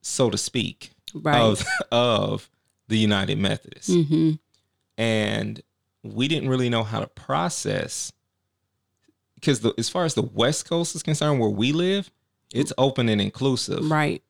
so 0.02 0.30
to 0.30 0.38
speak, 0.38 0.90
Right. 1.14 1.40
of 1.40 1.64
of 1.90 2.50
the 2.88 2.98
United 2.98 3.38
Methodists 3.38 3.90
mm-hmm. 3.90 4.32
and 4.96 5.62
we 6.02 6.28
didn't 6.28 6.48
really 6.48 6.68
know 6.70 6.82
how 6.84 7.00
to 7.00 7.06
process 7.06 8.12
because 9.34 9.64
as 9.78 9.88
far 9.88 10.04
as 10.04 10.14
the 10.14 10.22
west 10.22 10.68
coast 10.68 10.94
is 10.94 11.02
concerned 11.02 11.40
where 11.40 11.48
we 11.50 11.72
live 11.72 12.10
it's 12.52 12.72
open 12.78 13.08
and 13.08 13.20
inclusive 13.20 13.90
Right. 13.90 14.22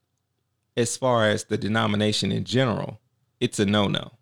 as 0.77 0.97
far 0.97 1.29
as 1.29 1.45
the 1.45 1.57
denomination 1.59 2.31
in 2.33 2.45
general 2.45 3.01
it's 3.41 3.59
a 3.59 3.67
no-no 3.67 4.13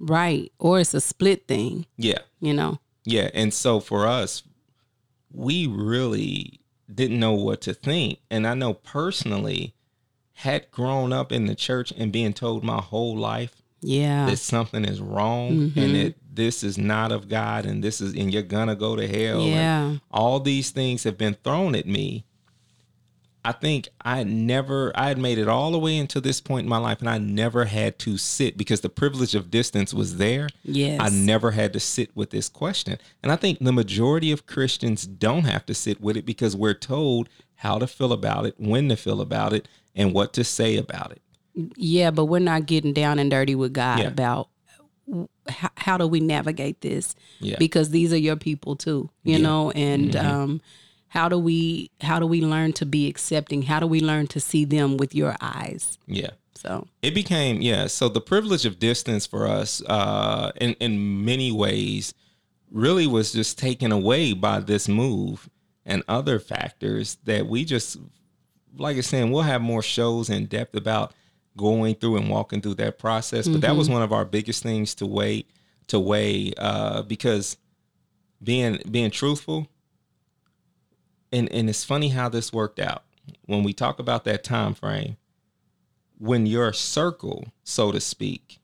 Right. 0.00 0.50
Or 0.58 0.80
it's 0.80 0.92
a 0.94 1.00
split 1.00 1.46
thing, 1.46 1.86
yeah 1.96 2.18
you 2.40 2.52
know. 2.54 2.78
Yeah, 3.04 3.30
and 3.32 3.54
so 3.54 3.80
for 3.80 4.06
us, 4.06 4.42
we 5.38 5.66
really 5.66 6.60
didn't 6.92 7.20
know 7.20 7.32
what 7.34 7.60
to 7.62 7.74
think. 7.74 8.18
And 8.30 8.46
I 8.46 8.54
know 8.54 8.74
personally, 8.74 9.74
had 10.34 10.70
grown 10.70 11.12
up 11.12 11.32
in 11.32 11.46
the 11.46 11.54
church 11.54 11.92
and 11.96 12.12
being 12.12 12.32
told 12.32 12.62
my 12.62 12.80
whole 12.80 13.16
life 13.16 13.60
Yeah. 13.80 14.26
that 14.26 14.36
something 14.38 14.84
is 14.84 15.00
wrong 15.00 15.50
Mm-hmm. 15.52 15.78
and 15.78 15.94
that 15.96 16.14
this 16.32 16.62
is 16.62 16.78
not 16.78 17.10
of 17.10 17.28
God 17.28 17.66
and 17.66 17.82
this 17.82 18.00
is 18.00 18.14
and 18.14 18.32
you're 18.32 18.42
gonna 18.44 18.76
go 18.76 18.94
to 18.94 19.06
hell. 19.08 19.40
and 19.40 19.50
Yeah. 19.50 19.96
all 20.12 20.38
these 20.40 20.70
things 20.70 21.02
have 21.04 21.18
been 21.18 21.36
thrown 21.42 21.74
at 21.74 21.86
me. 21.86 22.24
I 23.48 23.52
think 23.52 23.88
I 24.02 24.24
never 24.24 24.92
I 24.94 25.08
had 25.08 25.16
made 25.16 25.38
it 25.38 25.48
all 25.48 25.70
the 25.72 25.78
way 25.78 25.96
until 25.96 26.20
this 26.20 26.38
point 26.38 26.64
in 26.66 26.68
my 26.68 26.76
life 26.76 27.00
and 27.00 27.08
I 27.08 27.16
never 27.16 27.64
had 27.64 27.98
to 28.00 28.18
sit 28.18 28.58
because 28.58 28.82
the 28.82 28.90
privilege 28.90 29.34
of 29.34 29.50
distance 29.50 29.94
was 29.94 30.18
there. 30.18 30.48
Yes. 30.64 31.00
I 31.00 31.08
never 31.08 31.52
had 31.52 31.72
to 31.72 31.80
sit 31.80 32.14
with 32.14 32.28
this 32.28 32.50
question. 32.50 32.98
And 33.22 33.32
I 33.32 33.36
think 33.36 33.58
the 33.60 33.72
majority 33.72 34.32
of 34.32 34.46
Christians 34.46 35.06
don't 35.06 35.44
have 35.46 35.64
to 35.64 35.72
sit 35.74 35.98
with 35.98 36.18
it 36.18 36.26
because 36.26 36.54
we're 36.54 36.74
told 36.74 37.30
how 37.54 37.78
to 37.78 37.86
feel 37.86 38.12
about 38.12 38.44
it, 38.44 38.54
when 38.58 38.90
to 38.90 38.96
feel 38.96 39.22
about 39.22 39.54
it, 39.54 39.66
and 39.96 40.12
what 40.12 40.34
to 40.34 40.44
say 40.44 40.76
about 40.76 41.10
it. 41.12 41.22
Yeah, 41.76 42.10
but 42.10 42.26
we're 42.26 42.38
not 42.40 42.66
getting 42.66 42.92
down 42.92 43.18
and 43.18 43.30
dirty 43.30 43.54
with 43.54 43.72
God 43.72 44.00
Yeah. 44.00 44.08
about 44.08 44.50
how, 45.48 45.70
how 45.76 45.96
do 45.96 46.06
we 46.06 46.20
navigate 46.20 46.82
this 46.82 47.16
Yeah. 47.40 47.56
because 47.58 47.88
these 47.90 48.12
are 48.12 48.18
your 48.18 48.36
people 48.36 48.76
too, 48.76 49.08
you 49.24 49.36
Yeah. 49.36 49.42
know, 49.42 49.70
and 49.70 50.14
um 50.16 50.60
how 51.08 51.28
do 51.28 51.38
we 51.38 51.90
how 52.00 52.18
do 52.18 52.26
we 52.26 52.40
learn 52.40 52.72
to 52.74 52.86
be 52.86 53.08
accepting? 53.08 53.62
How 53.62 53.80
do 53.80 53.86
we 53.86 54.00
learn 54.00 54.26
to 54.28 54.40
see 54.40 54.64
them 54.64 54.96
with 54.96 55.14
your 55.14 55.36
eyes? 55.40 55.98
Yeah. 56.06 56.30
So, 56.54 56.88
It 57.02 57.14
became 57.14 57.62
yeah. 57.62 57.86
So 57.86 58.08
the 58.08 58.20
privilege 58.20 58.66
of 58.66 58.78
distance 58.80 59.26
for 59.26 59.46
us, 59.46 59.80
uh, 59.86 60.50
in 60.60 60.72
in 60.74 61.24
many 61.24 61.52
ways, 61.52 62.14
really 62.70 63.06
was 63.06 63.32
just 63.32 63.58
taken 63.58 63.92
away 63.92 64.32
by 64.32 64.60
this 64.60 64.88
move 64.88 65.48
and 65.86 66.02
other 66.08 66.38
factors 66.38 67.16
that 67.24 67.46
we 67.46 67.64
just, 67.64 67.96
like 68.76 68.96
I 68.96 69.00
said, 69.00 69.30
we'll 69.30 69.42
have 69.42 69.62
more 69.62 69.82
shows 69.82 70.28
in 70.28 70.46
depth 70.46 70.74
about 70.74 71.14
going 71.56 71.94
through 71.94 72.16
and 72.16 72.28
walking 72.28 72.60
through 72.60 72.74
that 72.74 72.98
process. 72.98 73.48
But 73.48 73.60
that 73.62 73.76
was 73.76 73.88
one 73.88 74.02
of 74.02 74.12
our 74.12 74.24
biggest 74.24 74.62
things 74.62 74.94
to 74.96 75.06
wait 75.06 75.48
to 75.88 75.98
weigh 75.98 76.52
uh, 76.58 77.02
because 77.02 77.56
being 78.42 78.80
being 78.90 79.10
truthful. 79.10 79.68
And 81.32 81.50
and 81.52 81.68
it's 81.68 81.84
funny 81.84 82.08
how 82.08 82.28
this 82.28 82.52
worked 82.52 82.78
out 82.78 83.04
when 83.46 83.62
we 83.62 83.72
talk 83.72 83.98
about 83.98 84.24
that 84.24 84.44
time 84.44 84.74
frame 84.74 85.16
when 86.18 86.46
your 86.46 86.72
circle, 86.72 87.46
so 87.64 87.92
to 87.92 88.00
speak, 88.00 88.58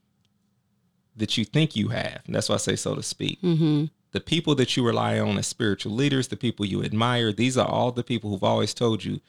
that 1.17 1.39
you 1.39 1.45
think 1.45 1.77
you 1.77 1.89
have, 1.89 2.21
and 2.27 2.35
that's 2.35 2.49
why 2.49 2.57
I 2.57 2.59
say 2.59 2.77
so 2.77 2.95
to 2.95 3.03
speak, 3.03 3.41
mm-hmm. 3.41 3.85
the 4.11 4.21
people 4.21 4.55
that 4.57 4.77
you 4.77 4.85
rely 4.85 5.19
on 5.21 5.39
as 5.39 5.47
spiritual 5.47 5.93
leaders, 5.93 6.29
the 6.29 6.37
people 6.37 6.67
you 6.67 6.83
admire, 6.83 7.33
these 7.33 7.57
are 7.57 7.67
all 7.67 7.93
the 7.93 8.03
people 8.03 8.31
who've 8.31 8.45
always 8.45 8.75
told 8.75 9.05
you 9.05 9.21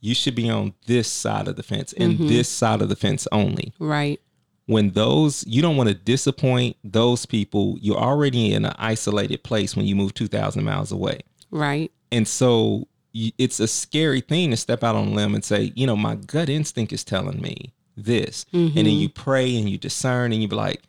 you 0.00 0.14
should 0.14 0.34
be 0.34 0.50
on 0.50 0.74
this 0.86 1.10
side 1.10 1.48
of 1.48 1.56
the 1.56 1.62
fence 1.62 1.94
and 1.94 2.18
this 2.18 2.46
side 2.46 2.82
of 2.82 2.90
the 2.90 2.96
fence 2.96 3.26
only. 3.32 3.72
right. 3.78 4.20
When 4.66 4.92
those, 4.92 5.46
you 5.46 5.60
don't 5.60 5.76
want 5.76 5.90
to 5.90 5.94
disappoint 5.94 6.78
those 6.82 7.26
people, 7.26 7.76
you're 7.82 7.98
already 7.98 8.54
in 8.54 8.64
an 8.64 8.72
isolated 8.78 9.44
place 9.44 9.76
when 9.76 9.84
you 9.84 9.94
move 9.94 10.14
2,000 10.14 10.64
miles 10.64 10.90
away. 10.90 11.20
Right. 11.50 11.92
And 12.14 12.28
so 12.28 12.86
it's 13.12 13.58
a 13.60 13.66
scary 13.68 14.20
thing 14.20 14.50
to 14.50 14.56
step 14.56 14.82
out 14.84 14.94
on 14.96 15.08
a 15.08 15.10
limb 15.10 15.34
and 15.34 15.44
say, 15.44 15.72
you 15.74 15.86
know, 15.86 15.96
my 15.96 16.14
gut 16.14 16.48
instinct 16.48 16.92
is 16.92 17.02
telling 17.04 17.40
me 17.40 17.72
this. 17.96 18.46
And 18.52 18.74
then 18.74 18.86
you 18.86 19.08
pray 19.08 19.56
and 19.56 19.68
you 19.68 19.78
discern 19.78 20.32
and 20.32 20.40
you 20.40 20.48
be 20.48 20.56
like, 20.56 20.82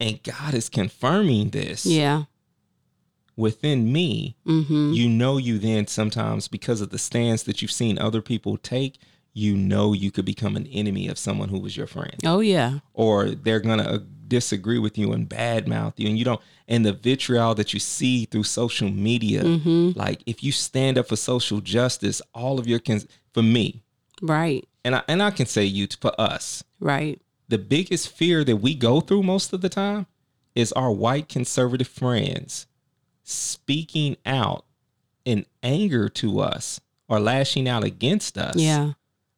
and 0.00 0.22
God 0.22 0.54
is 0.54 0.68
confirming 0.68 1.50
this 1.50 1.84
Yeah. 1.86 2.24
within 3.36 3.92
me. 3.92 4.36
Mhm. 4.46 4.94
You 4.94 5.08
know, 5.08 5.36
you 5.38 5.58
then 5.58 5.86
sometimes, 5.86 6.48
because 6.48 6.80
of 6.80 6.90
the 6.90 6.98
stance 6.98 7.42
that 7.44 7.62
you've 7.62 7.70
seen 7.72 7.98
other 7.98 8.20
people 8.22 8.56
take, 8.56 8.98
you 9.34 9.56
know, 9.56 9.92
you 9.92 10.10
could 10.10 10.24
become 10.24 10.56
an 10.56 10.66
enemy 10.66 11.08
of 11.08 11.18
someone 11.18 11.48
who 11.48 11.58
was 11.58 11.76
your 11.76 11.86
friend 11.86 12.16
Oh 12.24 12.40
yeah. 12.40 12.80
or 12.92 13.30
they're 13.30 13.60
gonna 13.60 13.82
uh, 13.84 13.98
disagree 14.28 14.78
with 14.78 14.96
you 14.98 15.12
and 15.12 15.28
badmouth 15.28 15.94
you, 15.96 16.08
and 16.08 16.18
you 16.18 16.24
don't. 16.24 16.40
And 16.68 16.84
the 16.86 16.92
vitriol 16.92 17.54
that 17.56 17.72
you 17.74 17.80
see 17.80 18.24
through 18.26 18.44
social 18.44 18.90
media, 18.90 19.42
Mm-hmm. 19.42 19.98
like 19.98 20.22
if 20.26 20.42
you 20.42 20.52
stand 20.52 20.98
up 20.98 21.08
for 21.08 21.16
social 21.16 21.60
justice, 21.60 22.20
all 22.34 22.58
of 22.58 22.66
your 22.66 22.78
cons- 22.78 23.06
for 23.32 23.42
me, 23.42 23.82
Right. 24.20 24.66
and 24.84 24.94
I 24.96 25.02
and 25.08 25.22
I 25.22 25.30
can 25.30 25.46
say 25.46 25.64
you 25.64 25.86
for 26.00 26.18
us, 26.20 26.62
Right. 26.80 27.20
the 27.48 27.58
biggest 27.58 28.08
fear 28.08 28.44
that 28.44 28.56
we 28.56 28.74
go 28.74 29.00
through 29.00 29.22
most 29.22 29.52
of 29.52 29.60
the 29.60 29.68
time 29.68 30.06
is 30.54 30.72
our 30.72 30.92
white 30.92 31.28
conservative 31.28 31.88
friends 31.88 32.66
speaking 33.24 34.16
out 34.26 34.64
in 35.24 35.46
anger 35.62 36.08
to 36.08 36.40
us 36.40 36.80
or 37.08 37.20
lashing 37.20 37.68
out 37.68 37.84
against 37.84 38.36
us. 38.36 38.56
Yeah. 38.56 38.92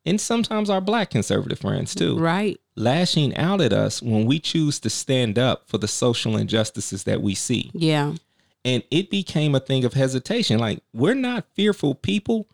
And 0.07 0.21
sometimes 0.21 0.69
our 0.69 0.81
black 0.81 1.11
conservative 1.11 1.59
friends 1.61 1.95
too 1.95 2.19
Right. 2.19 2.61
lashing 2.77 3.35
out 3.37 3.61
at 3.61 3.73
us 3.73 4.03
when 4.03 4.27
we 4.27 4.39
choose 4.39 4.79
to 4.81 4.91
stand 4.91 5.39
up 5.39 5.63
for 5.67 5.79
the 5.79 5.89
social 5.89 6.37
injustices 6.37 7.05
that 7.05 7.23
we 7.23 7.35
see. 7.35 7.71
Yeah. 7.73 8.15
And 8.65 8.83
it 8.91 9.11
became 9.11 9.55
a 9.55 9.61
thing 9.61 9.85
of 9.85 9.95
hesitation. 9.95 10.59
Like, 10.59 10.83
we're 10.93 11.15
not 11.15 11.47
fearful 11.55 11.95
people, 11.95 12.47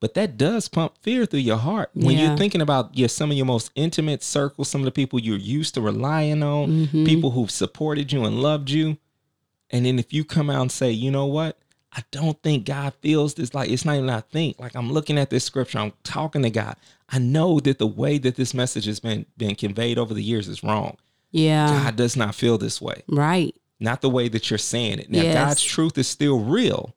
but 0.00 0.14
that 0.14 0.36
does 0.38 0.68
pump 0.68 0.94
fear 1.02 1.26
through 1.26 1.40
your 1.40 1.58
heart. 1.58 1.90
When 1.94 2.16
Yeah. 2.16 2.28
you're 2.28 2.36
thinking 2.38 2.60
about 2.62 2.96
your, 2.96 3.08
some 3.08 3.30
of 3.30 3.36
your 3.36 3.46
most 3.46 3.70
intimate 3.74 4.22
circles, 4.22 4.68
some 4.68 4.80
of 4.82 4.86
the 4.86 4.90
people 4.90 5.18
you're 5.18 5.36
used 5.38 5.74
to 5.74 5.80
relying 5.80 6.42
on, 6.42 6.88
Mhm. 6.88 7.06
people 7.06 7.30
who've 7.32 7.50
supported 7.50 8.12
you 8.12 8.24
and 8.24 8.42
loved 8.42 8.70
you. 8.70 8.96
And 9.70 9.86
then 9.86 9.98
if 9.98 10.12
you 10.12 10.24
come 10.24 10.50
out 10.50 10.62
and 10.62 10.72
say, 10.72 10.90
you 10.90 11.10
know 11.10 11.26
what? 11.26 11.58
I 11.92 12.02
don't 12.12 12.40
think 12.42 12.66
God 12.66 12.92
feels 13.00 13.34
this. 13.34 13.52
Like, 13.52 13.68
it's 13.70 13.84
not 13.84 13.96
even 13.96 14.10
I 14.10 14.20
think. 14.20 14.58
Like, 14.60 14.76
I'm 14.76 14.92
looking 14.92 15.18
at 15.18 15.30
this 15.30 15.44
scripture, 15.44 15.78
I'm 15.78 15.92
talking 16.04 16.42
to 16.42 16.50
God. 16.50 16.76
I 17.08 17.18
know 17.18 17.58
that 17.60 17.78
the 17.78 17.86
way 17.86 18.18
that 18.18 18.36
this 18.36 18.54
message 18.54 18.84
has 18.84 19.00
been, 19.00 19.26
been 19.36 19.56
conveyed 19.56 19.98
over 19.98 20.14
the 20.14 20.22
years 20.22 20.46
is 20.46 20.62
wrong. 20.62 20.96
Yeah. 21.32 21.66
God 21.66 21.96
does 21.96 22.16
not 22.16 22.34
feel 22.36 22.58
this 22.58 22.80
way. 22.80 23.02
Right. 23.08 23.54
Not 23.80 24.02
the 24.02 24.10
way 24.10 24.28
that 24.28 24.50
you're 24.50 24.58
saying 24.58 25.00
it. 25.00 25.10
Now, 25.10 25.22
Yes. 25.22 25.34
God's 25.34 25.62
truth 25.64 25.98
is 25.98 26.06
still 26.06 26.38
real, 26.40 26.94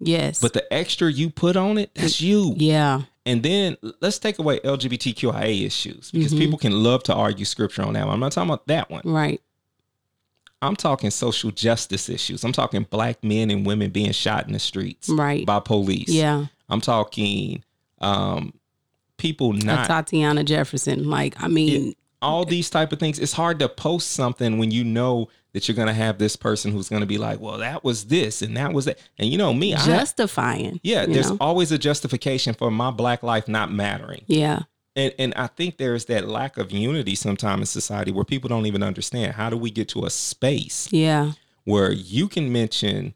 Yes. 0.00 0.40
but 0.40 0.52
the 0.52 0.70
extra 0.72 1.10
you 1.10 1.30
put 1.30 1.56
on 1.56 1.78
it, 1.78 1.90
that's 1.94 2.20
you. 2.20 2.54
yeah. 2.58 3.02
And 3.26 3.42
then 3.42 3.78
let's 4.02 4.18
take 4.18 4.38
away 4.38 4.60
LGBTQIA 4.60 5.64
issues 5.64 6.10
because 6.10 6.34
Mhm. 6.34 6.38
people 6.38 6.58
can 6.58 6.82
love 6.82 7.02
to 7.04 7.14
argue 7.14 7.46
scripture 7.46 7.82
on 7.82 7.94
that 7.94 8.04
one. 8.04 8.14
I'm 8.14 8.20
not 8.20 8.32
talking 8.32 8.50
about 8.50 8.66
that 8.66 8.90
one. 8.90 9.00
Right. 9.06 9.40
I'm 10.64 10.76
talking 10.76 11.10
social 11.10 11.50
justice 11.50 12.08
issues. 12.08 12.44
I'm 12.44 12.52
talking 12.52 12.86
black 12.88 13.22
men 13.22 13.50
and 13.50 13.66
women 13.66 13.90
being 13.90 14.12
shot 14.12 14.46
in 14.46 14.52
the 14.52 14.58
streets 14.58 15.08
Right. 15.08 15.44
by 15.46 15.60
police. 15.60 16.08
Yeah. 16.08 16.46
I'm 16.68 16.80
talking 16.80 17.62
um, 18.00 18.52
people 19.16 19.54
A 19.54 19.58
not 19.58 19.86
Tatiana 19.86 20.44
Jefferson. 20.44 21.08
Like, 21.08 21.34
I 21.42 21.48
mean, 21.48 21.94
all 22.22 22.44
these 22.44 22.70
type 22.70 22.92
of 22.92 22.98
things. 22.98 23.18
It's 23.18 23.32
hard 23.32 23.58
to 23.60 23.68
post 23.68 24.10
something 24.12 24.58
when 24.58 24.70
you 24.70 24.82
know 24.82 25.28
that 25.52 25.68
you're 25.68 25.76
going 25.76 25.88
to 25.88 25.94
have 25.94 26.18
this 26.18 26.34
person 26.36 26.72
who's 26.72 26.88
going 26.88 27.00
to 27.00 27.06
be 27.06 27.18
like, 27.18 27.38
well, 27.38 27.58
that 27.58 27.84
was 27.84 28.06
this 28.06 28.42
and 28.42 28.56
that 28.56 28.72
was 28.72 28.86
that. 28.86 28.98
And 29.18 29.30
you 29.30 29.38
know 29.38 29.54
me, 29.54 29.74
I, 29.74 29.84
justifying. 29.86 30.80
yeah, 30.82 31.06
there's 31.06 31.30
know? 31.30 31.36
always 31.40 31.70
a 31.70 31.78
justification 31.78 32.54
for 32.54 32.70
my 32.70 32.90
black 32.90 33.22
life 33.22 33.46
not 33.46 33.70
mattering. 33.70 34.22
Yeah. 34.26 34.62
And 34.96 35.12
and 35.18 35.34
I 35.34 35.48
think 35.48 35.76
there's 35.78 36.04
that 36.06 36.28
lack 36.28 36.56
of 36.56 36.70
unity 36.70 37.14
sometimes 37.14 37.60
in 37.60 37.66
society 37.66 38.12
where 38.12 38.24
people 38.24 38.48
don't 38.48 38.66
even 38.66 38.82
understand 38.82 39.32
how 39.34 39.50
do 39.50 39.56
we 39.56 39.70
get 39.70 39.88
to 39.90 40.04
a 40.04 40.10
space 40.10 40.88
Yeah. 40.92 41.32
where 41.64 41.90
you 41.92 42.28
can 42.28 42.52
mention, 42.52 43.14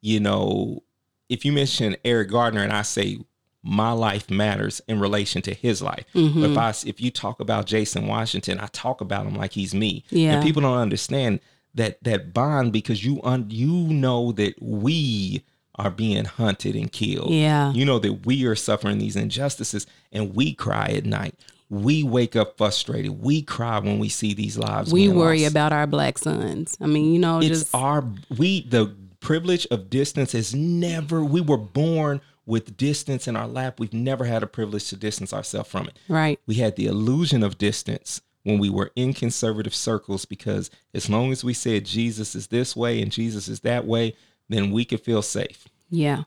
you 0.00 0.18
know, 0.20 0.82
if 1.28 1.44
you 1.44 1.52
mention 1.52 1.96
Eric 2.04 2.30
Garner 2.30 2.62
and 2.62 2.72
I 2.72 2.82
say 2.82 3.18
my 3.62 3.92
life 3.92 4.30
matters 4.30 4.80
in 4.88 4.98
relation 4.98 5.42
to 5.42 5.54
his 5.54 5.82
life. 5.82 6.04
Mhm. 6.14 6.50
If 6.50 6.56
I 6.58 6.70
if 6.88 7.00
you 7.00 7.10
talk 7.10 7.40
about 7.40 7.66
Jason 7.66 8.06
Washington, 8.06 8.58
I 8.58 8.66
talk 8.72 9.00
about 9.00 9.26
him 9.26 9.34
like 9.36 9.52
he's 9.52 9.74
me. 9.74 10.02
Yeah. 10.10 10.34
And 10.34 10.42
people 10.42 10.62
don't 10.62 10.78
understand 10.78 11.40
that 11.74 12.02
that 12.02 12.32
bond 12.34 12.72
because 12.72 13.04
you 13.04 13.20
un, 13.22 13.46
you 13.50 13.70
know 13.70 14.32
that 14.32 14.60
we 14.60 15.42
are 15.80 15.90
being 15.90 16.26
hunted 16.26 16.76
and 16.76 16.92
killed. 16.92 17.30
Yeah. 17.30 17.72
You 17.72 17.84
know 17.84 17.98
that 17.98 18.26
we 18.26 18.44
are 18.44 18.54
suffering 18.54 18.98
these 18.98 19.16
injustices 19.16 19.86
and 20.12 20.34
we 20.34 20.52
cry 20.52 20.86
at 20.94 21.04
night. 21.04 21.34
We 21.70 22.02
wake 22.02 22.36
up 22.36 22.58
frustrated. 22.58 23.22
We 23.22 23.42
cry 23.42 23.78
when 23.78 23.98
we 23.98 24.08
see 24.08 24.34
these 24.34 24.58
lives. 24.58 24.92
We 24.92 25.08
worry 25.08 25.42
lost. 25.42 25.52
about 25.52 25.72
our 25.72 25.86
black 25.86 26.18
sons. 26.18 26.76
I 26.80 26.86
mean, 26.86 27.12
you 27.12 27.18
know, 27.18 27.38
it's 27.38 27.48
just 27.48 27.74
our 27.74 28.04
we 28.36 28.62
the 28.62 28.94
privilege 29.20 29.66
of 29.70 29.88
distance 29.88 30.34
is 30.34 30.54
never 30.54 31.24
we 31.24 31.40
were 31.40 31.56
born 31.56 32.20
with 32.44 32.76
distance 32.76 33.28
in 33.28 33.36
our 33.36 33.46
lap. 33.46 33.78
We've 33.78 33.92
never 33.92 34.24
had 34.24 34.42
a 34.42 34.46
privilege 34.46 34.88
to 34.88 34.96
distance 34.96 35.32
ourselves 35.32 35.70
from 35.70 35.86
it. 35.86 35.96
right. 36.08 36.38
We 36.46 36.56
had 36.56 36.76
the 36.76 36.86
illusion 36.86 37.42
of 37.42 37.56
distance 37.58 38.20
when 38.42 38.58
we 38.58 38.70
were 38.70 38.90
in 38.96 39.12
conservative 39.12 39.74
circles 39.74 40.24
because 40.24 40.70
as 40.94 41.08
long 41.08 41.30
as 41.30 41.44
we 41.44 41.54
said 41.54 41.84
Jesus 41.84 42.34
is 42.34 42.48
this 42.48 42.74
way 42.74 43.00
and 43.00 43.12
Jesus 43.12 43.48
is 43.48 43.60
that 43.60 43.86
way, 43.86 44.14
then 44.50 44.70
we 44.70 44.84
could 44.84 45.00
feel 45.00 45.22
safe. 45.22 45.66
Yeah. 45.88 46.24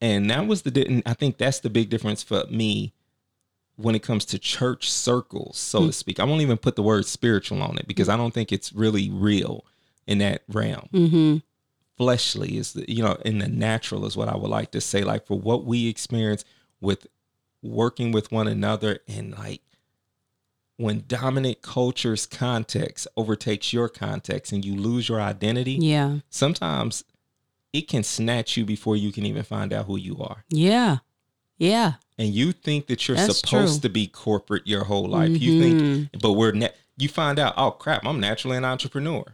And 0.00 0.28
that 0.30 0.46
was 0.46 0.62
the 0.62 1.02
I 1.06 1.14
think 1.14 1.38
that's 1.38 1.60
the 1.60 1.70
big 1.70 1.88
difference 1.88 2.22
for 2.22 2.44
me 2.50 2.92
when 3.76 3.94
it 3.94 4.02
comes 4.02 4.24
to 4.26 4.38
church 4.38 4.90
circles, 4.90 5.56
so 5.58 5.86
to 5.86 5.92
speak. 5.92 6.18
I 6.18 6.24
won't 6.24 6.42
even 6.42 6.58
put 6.58 6.76
the 6.76 6.82
word 6.82 7.06
spiritual 7.06 7.62
on 7.62 7.78
it 7.78 7.86
because 7.86 8.08
I 8.08 8.16
don't 8.16 8.34
think 8.34 8.52
it's 8.52 8.72
really 8.72 9.10
real 9.10 9.64
in 10.06 10.18
that 10.18 10.42
realm. 10.48 10.88
Mm-hmm. 10.92 11.36
fleshly 11.96 12.56
is 12.56 12.72
the, 12.72 12.90
you 12.90 13.02
know 13.02 13.16
in 13.24 13.38
the 13.38 13.48
natural 13.48 14.04
is 14.04 14.16
what 14.16 14.28
I 14.28 14.36
would 14.36 14.50
like 14.50 14.72
to 14.72 14.80
say 14.80 15.04
like 15.04 15.26
for 15.26 15.38
what 15.38 15.64
we 15.64 15.88
experience 15.88 16.44
with 16.80 17.06
working 17.62 18.10
with 18.10 18.32
one 18.32 18.48
another 18.48 18.98
and 19.06 19.38
like 19.38 19.62
when 20.76 21.04
dominant 21.06 21.62
culture's 21.62 22.26
context 22.26 23.06
overtakes 23.16 23.72
your 23.72 23.88
context 23.88 24.52
and 24.52 24.64
you 24.64 24.74
lose 24.74 25.08
your 25.08 25.20
identity 25.20 25.72
Yeah. 25.80 26.18
sometimes 26.30 27.04
it 27.72 27.88
can 27.88 28.02
snatch 28.02 28.56
you 28.56 28.64
before 28.64 28.96
you 28.96 29.12
can 29.12 29.24
even 29.26 29.42
find 29.42 29.72
out 29.72 29.86
who 29.86 29.96
you 29.96 30.18
are 30.18 30.44
Yeah. 30.50 30.98
Yeah. 31.58 31.94
and 32.18 32.34
you 32.34 32.52
think 32.52 32.86
that 32.88 33.06
you're 33.06 33.16
That's 33.16 33.38
supposed 33.38 33.82
true. 33.82 33.88
to 33.88 33.92
be 33.92 34.06
corporate 34.06 34.66
your 34.66 34.84
whole 34.84 35.06
life 35.08 35.30
you 35.40 35.60
think 35.60 35.80
mm-hmm. 35.80 36.18
but 36.20 36.32
we're 36.32 36.52
na- 36.52 36.68
you 36.96 37.08
find 37.08 37.38
out 37.38 37.54
oh 37.56 37.70
crap 37.70 38.04
i'm 38.06 38.20
naturally 38.20 38.56
an 38.56 38.64
entrepreneur 38.64 39.24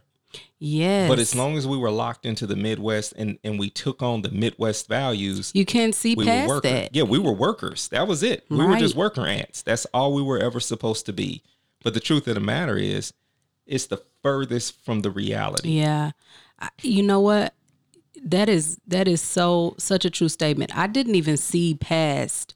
Yes. 0.59 1.07
but 1.09 1.19
as 1.19 1.33
long 1.33 1.57
as 1.57 1.65
we 1.65 1.77
were 1.77 1.89
locked 1.91 2.25
into 2.25 2.45
the 2.45 2.55
midwest 2.55 3.13
and 3.13 3.39
and 3.43 3.57
we 3.57 3.69
took 3.69 4.01
on 4.03 4.23
the 4.23 4.29
midwest 4.31 4.87
values 4.89 5.51
you 5.55 5.65
can't 5.65 5.95
see 5.95 6.15
we 6.15 6.25
were 6.25 6.31
past 6.31 6.49
workers 6.49 6.71
that. 6.71 6.95
yeah 6.95 7.03
we 7.03 7.17
were 7.17 7.31
workers 7.31 7.87
that 7.89 8.07
was 8.07 8.23
it 8.23 8.45
we 8.49 8.57
were 8.65 8.75
just 8.77 8.95
worker 8.95 9.25
ants 9.25 9.61
that's 9.61 9.85
all 9.93 10.13
we 10.13 10.21
were 10.21 10.37
ever 10.37 10.59
supposed 10.59 11.05
to 11.05 11.13
be 11.13 11.41
but 11.81 11.93
the 11.93 12.01
truth 12.01 12.27
of 12.27 12.35
the 12.35 12.41
matter 12.41 12.77
is 12.77 13.13
it's 13.65 13.87
the 13.87 14.01
furthest 14.21 14.83
from 14.83 15.01
the 15.01 15.09
reality 15.11 15.69
Yeah. 15.69 16.11
I, 16.59 16.69
you 16.81 17.03
know 17.03 17.21
what? 17.21 17.53
That 18.21 18.49
is 18.49 18.79
that 18.85 19.07
is 19.07 19.21
so 19.21 19.75
such 19.77 20.03
a 20.03 20.09
true 20.09 20.27
statement. 20.27 20.77
I 20.77 20.87
didn't 20.87 21.15
even 21.15 21.37
see 21.37 21.73
past 21.73 22.53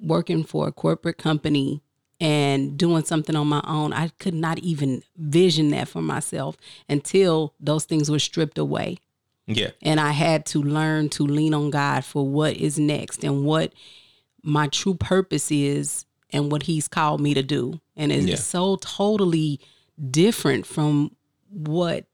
working 0.00 0.44
for 0.44 0.68
a 0.68 0.72
corporate 0.72 1.18
company 1.18 1.82
and 2.20 2.76
doing 2.76 3.04
something 3.04 3.34
on 3.34 3.46
my 3.48 3.62
own. 3.66 3.92
I 3.92 4.08
could 4.18 4.34
not 4.34 4.58
even 4.58 5.02
vision 5.16 5.70
that 5.70 5.88
for 5.88 6.02
myself 6.02 6.56
until 6.88 7.54
those 7.58 7.84
things 7.84 8.10
were 8.10 8.18
stripped 8.18 8.58
away. 8.58 8.98
yeah 9.46 9.70
And 9.82 9.98
I 10.00 10.10
had 10.12 10.44
to 10.46 10.62
learn 10.62 11.08
to 11.10 11.24
lean 11.26 11.54
on 11.54 11.70
God 11.70 12.04
for 12.04 12.26
what 12.26 12.56
is 12.56 12.78
next 12.78 13.24
and 13.24 13.44
what 13.44 13.72
my 14.42 14.68
true 14.68 14.94
purpose 14.94 15.50
is 15.50 16.04
and 16.32 16.52
what 16.52 16.64
He's 16.64 16.88
called 16.88 17.20
me 17.20 17.34
to 17.34 17.42
do. 17.42 17.80
And 17.96 18.12
it's 18.12 18.26
Yeah. 18.26 18.36
so 18.36 18.76
totally 18.76 19.60
different 20.10 20.66
from 20.66 21.16
what 21.50 22.04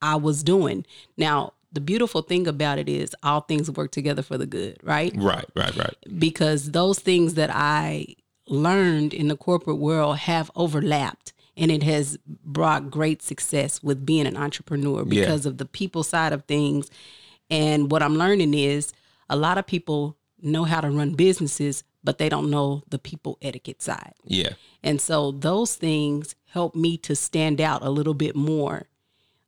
I 0.00 0.16
was 0.16 0.42
doing. 0.42 0.84
Now, 1.16 1.52
the 1.72 1.80
beautiful 1.80 2.22
thing 2.22 2.46
about 2.46 2.78
it 2.78 2.88
is 2.88 3.14
all 3.22 3.40
things 3.40 3.70
work 3.70 3.90
together 3.92 4.22
for 4.22 4.36
the 4.38 4.46
good, 4.46 4.78
right? 4.82 5.12
right 5.16 5.46
right 5.56 5.74
right 5.76 5.96
because 6.18 6.72
those 6.72 6.98
things 6.98 7.34
that 7.34 7.50
I 7.52 8.16
learned 8.52 9.14
in 9.14 9.28
the 9.28 9.36
corporate 9.36 9.78
world 9.78 10.18
have 10.18 10.50
overlapped 10.54 11.32
and 11.56 11.70
it 11.70 11.82
has 11.82 12.18
brought 12.44 12.90
great 12.90 13.22
success 13.22 13.82
with 13.82 14.06
being 14.06 14.26
an 14.26 14.36
entrepreneur 14.36 15.00
Yeah. 15.00 15.20
because 15.20 15.46
of 15.46 15.58
the 15.58 15.64
people 15.66 16.02
side 16.02 16.32
of 16.32 16.44
things. 16.44 16.88
And 17.50 17.90
what 17.90 18.02
I'm 18.02 18.16
learning 18.16 18.54
is 18.54 18.92
a 19.28 19.36
lot 19.36 19.58
of 19.58 19.66
people 19.66 20.16
know 20.40 20.64
how 20.64 20.80
to 20.80 20.90
run 20.90 21.12
businesses, 21.14 21.84
but 22.04 22.18
they 22.18 22.28
don't 22.28 22.50
know 22.50 22.82
the 22.88 22.98
people 22.98 23.38
etiquette 23.42 23.82
side. 23.82 24.14
yeah 24.24 24.52
And 24.82 25.00
so 25.00 25.30
those 25.32 25.74
things 25.76 26.34
help 26.46 26.74
me 26.74 26.96
to 26.98 27.14
stand 27.14 27.60
out 27.60 27.82
a 27.82 27.90
little 27.90 28.14
bit 28.14 28.34
more 28.36 28.88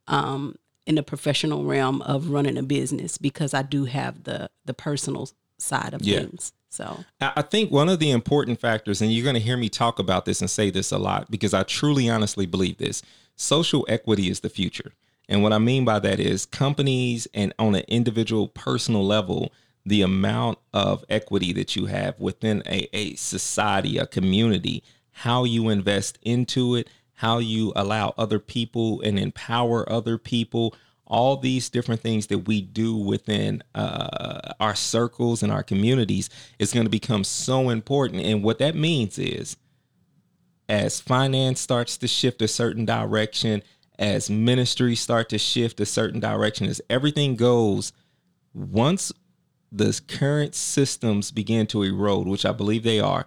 um, 0.08 0.56
in 0.86 0.94
the 0.96 1.02
professional 1.02 1.64
realm 1.64 2.02
of 2.02 2.28
running 2.30 2.58
a 2.58 2.62
business 2.62 3.18
because 3.18 3.54
I 3.54 3.62
do 3.62 3.84
have 3.86 4.24
the 4.24 4.50
the 4.66 4.74
personal 4.74 5.28
side 5.58 5.94
of 5.94 6.02
Yeah. 6.02 6.20
things. 6.20 6.52
So 6.74 7.04
I 7.20 7.42
think 7.42 7.70
one 7.70 7.88
of 7.88 8.00
the 8.00 8.10
important 8.10 8.60
factors, 8.60 9.00
and 9.00 9.12
you're 9.12 9.22
going 9.22 9.34
to 9.34 9.40
hear 9.40 9.56
me 9.56 9.68
talk 9.68 10.00
about 10.00 10.24
this 10.24 10.40
and 10.40 10.50
say 10.50 10.70
this 10.70 10.90
a 10.90 10.98
lot 10.98 11.30
because 11.30 11.54
I 11.54 11.62
truly 11.62 12.10
honestly 12.10 12.46
believe 12.46 12.78
this 12.78 13.00
social 13.36 13.86
equity 13.88 14.28
is 14.28 14.40
the 14.40 14.48
future. 14.48 14.92
And 15.28 15.42
what 15.42 15.52
I 15.52 15.58
mean 15.58 15.84
by 15.84 16.00
that 16.00 16.18
is 16.18 16.44
companies 16.44 17.28
and 17.32 17.54
on 17.60 17.76
an 17.76 17.84
individual 17.86 18.48
personal 18.48 19.06
level, 19.06 19.52
the 19.86 20.02
amount 20.02 20.58
of 20.72 21.04
equity 21.08 21.52
that 21.52 21.76
you 21.76 21.86
have 21.86 22.18
within 22.18 22.62
a, 22.66 22.88
a 22.92 23.14
society, 23.14 23.96
a 23.96 24.06
community, 24.06 24.82
how 25.12 25.44
you 25.44 25.68
invest 25.68 26.18
into 26.22 26.74
it, 26.74 26.90
how 27.14 27.38
you 27.38 27.72
allow 27.76 28.14
other 28.18 28.40
people 28.40 29.00
and 29.02 29.18
empower 29.18 29.90
other 29.90 30.18
people, 30.18 30.74
all 31.06 31.36
these 31.36 31.68
different 31.68 32.00
things 32.00 32.28
that 32.28 32.46
we 32.46 32.62
do 32.62 32.96
within 32.96 33.62
uh, 33.74 34.52
our 34.58 34.74
circles 34.74 35.42
and 35.42 35.52
our 35.52 35.62
communities 35.62 36.30
is 36.58 36.72
going 36.72 36.86
to 36.86 36.90
become 36.90 37.24
so 37.24 37.68
important. 37.68 38.22
And 38.22 38.42
what 38.42 38.58
that 38.58 38.74
means 38.74 39.18
is, 39.18 39.56
as 40.68 41.00
finance 41.00 41.60
starts 41.60 41.98
to 41.98 42.08
shift 42.08 42.40
a 42.40 42.48
certain 42.48 42.86
direction, 42.86 43.62
as 43.98 44.30
ministries 44.30 45.00
start 45.00 45.28
to 45.28 45.38
shift 45.38 45.78
a 45.80 45.86
certain 45.86 46.20
direction, 46.20 46.66
as 46.66 46.80
everything 46.88 47.36
goes, 47.36 47.92
once 48.54 49.12
the 49.70 50.00
current 50.08 50.54
systems 50.54 51.30
begin 51.32 51.66
to 51.66 51.82
erode, 51.82 52.26
which 52.28 52.46
I 52.46 52.52
believe 52.52 52.82
they 52.82 53.00
are, 53.00 53.26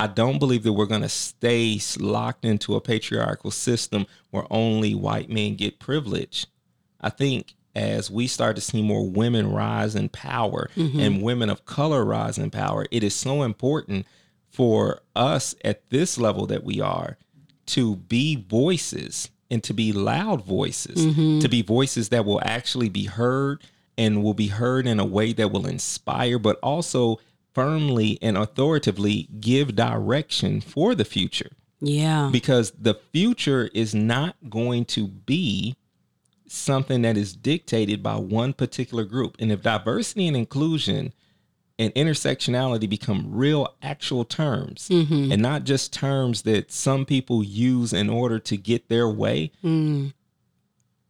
I 0.00 0.06
don't 0.06 0.38
believe 0.38 0.62
that 0.62 0.74
we're 0.74 0.86
going 0.86 1.02
to 1.02 1.08
stay 1.08 1.80
locked 1.98 2.44
into 2.44 2.76
a 2.76 2.80
patriarchal 2.80 3.50
system 3.50 4.06
where 4.30 4.44
only 4.50 4.94
white 4.94 5.28
men 5.28 5.56
get 5.56 5.80
privilege. 5.80 6.46
I 7.00 7.10
think 7.10 7.54
as 7.74 8.10
we 8.10 8.26
start 8.26 8.56
to 8.56 8.62
see 8.62 8.82
more 8.82 9.08
women 9.08 9.52
rise 9.52 9.94
in 9.94 10.08
power 10.08 10.70
mm-hmm. 10.76 10.98
and 10.98 11.22
women 11.22 11.50
of 11.50 11.66
color 11.66 12.04
rise 12.04 12.38
in 12.38 12.50
power, 12.50 12.86
it 12.90 13.04
is 13.04 13.14
so 13.14 13.42
important 13.42 14.06
for 14.50 15.02
us 15.14 15.54
at 15.64 15.88
this 15.90 16.16
level 16.16 16.46
that 16.46 16.64
we 16.64 16.80
are 16.80 17.18
to 17.66 17.96
be 17.96 18.36
voices 18.36 19.30
and 19.50 19.62
to 19.62 19.74
be 19.74 19.92
loud 19.92 20.44
voices, 20.44 21.06
mm-hmm. 21.06 21.40
to 21.40 21.48
be 21.48 21.62
voices 21.62 22.08
that 22.08 22.24
will 22.24 22.40
actually 22.42 22.88
be 22.88 23.04
heard 23.04 23.62
and 23.98 24.22
will 24.22 24.34
be 24.34 24.48
heard 24.48 24.86
in 24.86 24.98
a 24.98 25.04
way 25.04 25.32
that 25.32 25.52
will 25.52 25.66
inspire, 25.66 26.38
but 26.38 26.58
also 26.62 27.20
firmly 27.54 28.18
and 28.20 28.36
authoritatively 28.36 29.28
give 29.40 29.76
direction 29.76 30.60
for 30.60 30.94
the 30.94 31.04
future. 31.04 31.50
Yeah, 31.80 32.30
because 32.32 32.70
the 32.72 32.94
future 32.94 33.68
is 33.74 33.94
not 33.94 34.36
going 34.48 34.86
to 34.86 35.06
be 35.06 35.76
something 36.48 37.02
that 37.02 37.16
is 37.16 37.34
dictated 37.34 38.02
by 38.02 38.16
one 38.16 38.52
particular 38.52 39.04
group. 39.04 39.36
And 39.38 39.50
if 39.52 39.62
diversity 39.62 40.26
and 40.26 40.36
inclusion 40.36 41.12
and 41.78 41.94
intersectionality 41.94 42.88
become 42.88 43.26
real 43.30 43.74
actual 43.82 44.24
terms 44.24 44.88
mm-hmm. 44.88 45.30
and 45.32 45.42
not 45.42 45.64
just 45.64 45.92
terms 45.92 46.42
that 46.42 46.72
some 46.72 47.04
people 47.04 47.44
use 47.44 47.92
in 47.92 48.08
order 48.08 48.38
to 48.38 48.56
get 48.56 48.88
their 48.88 49.08
way, 49.08 49.52
mm. 49.62 50.12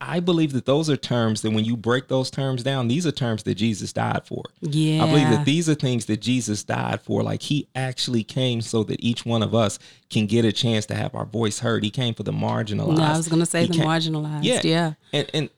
I 0.01 0.21
believe 0.21 0.53
that 0.53 0.67
those 0.67 0.91
are 0.91 0.97
terms 0.97 1.41
that 1.41 1.53
when 1.53 1.65
you 1.65 1.75
break 1.77 2.09
those 2.09 2.31
terms 2.31 2.63
down, 2.63 2.87
these 2.89 3.07
are 3.07 3.13
terms 3.13 3.43
that 3.45 3.55
Jesus 3.55 3.95
died 3.95 4.27
for. 4.27 4.43
yeah. 4.61 5.03
I 5.03 5.07
believe 5.07 5.31
that 5.31 5.45
these 5.47 5.71
are 5.71 5.75
things 5.75 6.05
that 6.07 6.21
Jesus 6.21 6.63
died 6.65 7.01
for. 7.01 7.23
Like 7.23 7.41
he 7.41 7.67
actually 7.75 8.23
came 8.23 8.61
so 8.61 8.85
that 8.85 9.03
each 9.03 9.25
one 9.25 9.43
of 9.43 9.55
us 9.55 9.79
can 10.11 10.27
get 10.27 10.45
a 10.45 10.53
chance 10.53 10.85
to 10.87 10.95
have 10.95 11.15
our 11.15 11.25
voice 11.25 11.61
heard. 11.61 11.83
He 11.83 11.91
came 11.91 12.13
for 12.13 12.25
the 12.25 12.33
marginalized. 12.33 12.99
no, 12.99 13.03
I 13.05 13.17
was 13.17 13.27
gonna 13.29 13.47
say 13.47 13.63
He 13.63 13.69
the 13.69 13.75
came- 13.79 13.87
marginalized. 13.87 14.45
Yeah. 14.45 14.61
Yeah, 14.63 14.93
And 15.15 15.31
and 15.33 15.51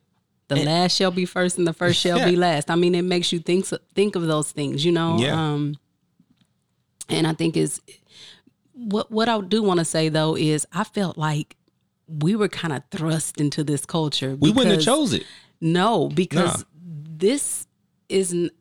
the 0.47 0.65
last 0.65 0.97
shall 0.97 1.11
be 1.11 1.25
first, 1.27 1.59
and 1.59 1.67
the 1.67 1.73
first 1.75 2.01
shall 2.03 2.25
be 2.25 2.37
last. 2.37 2.71
I 2.71 2.75
mean, 2.77 2.95
it 2.95 3.03
makes 3.03 3.33
you 3.33 3.41
think 3.41 3.67
think 3.95 4.15
of 4.17 4.23
those 4.27 4.51
things, 4.53 4.85
you 4.85 4.93
know. 4.93 5.19
Yeah. 5.19 5.35
Um, 5.35 5.75
and 7.11 7.27
I 7.27 7.33
think 7.35 7.57
is 7.57 7.81
what 8.73 9.11
what 9.11 9.29
I 9.29 9.41
do 9.41 9.63
want 9.63 9.79
to 9.81 9.85
say 9.85 10.09
though 10.09 10.37
is 10.37 10.65
I 10.73 10.85
felt 10.85 11.19
like 11.19 11.57
we 12.09 12.35
were 12.35 12.49
kind 12.49 12.73
of 12.73 12.83
thrust 12.91 13.41
into 13.41 13.63
this 13.63 13.85
culture. 13.87 14.35
we 14.37 14.51
wouldn't 14.51 14.75
have 14.77 14.85
chose 14.85 15.13
it. 15.13 15.25
No, 15.61 16.09
because 16.09 16.59
Nah. 16.59 16.65
this 17.19 17.67
isn't 18.09 18.53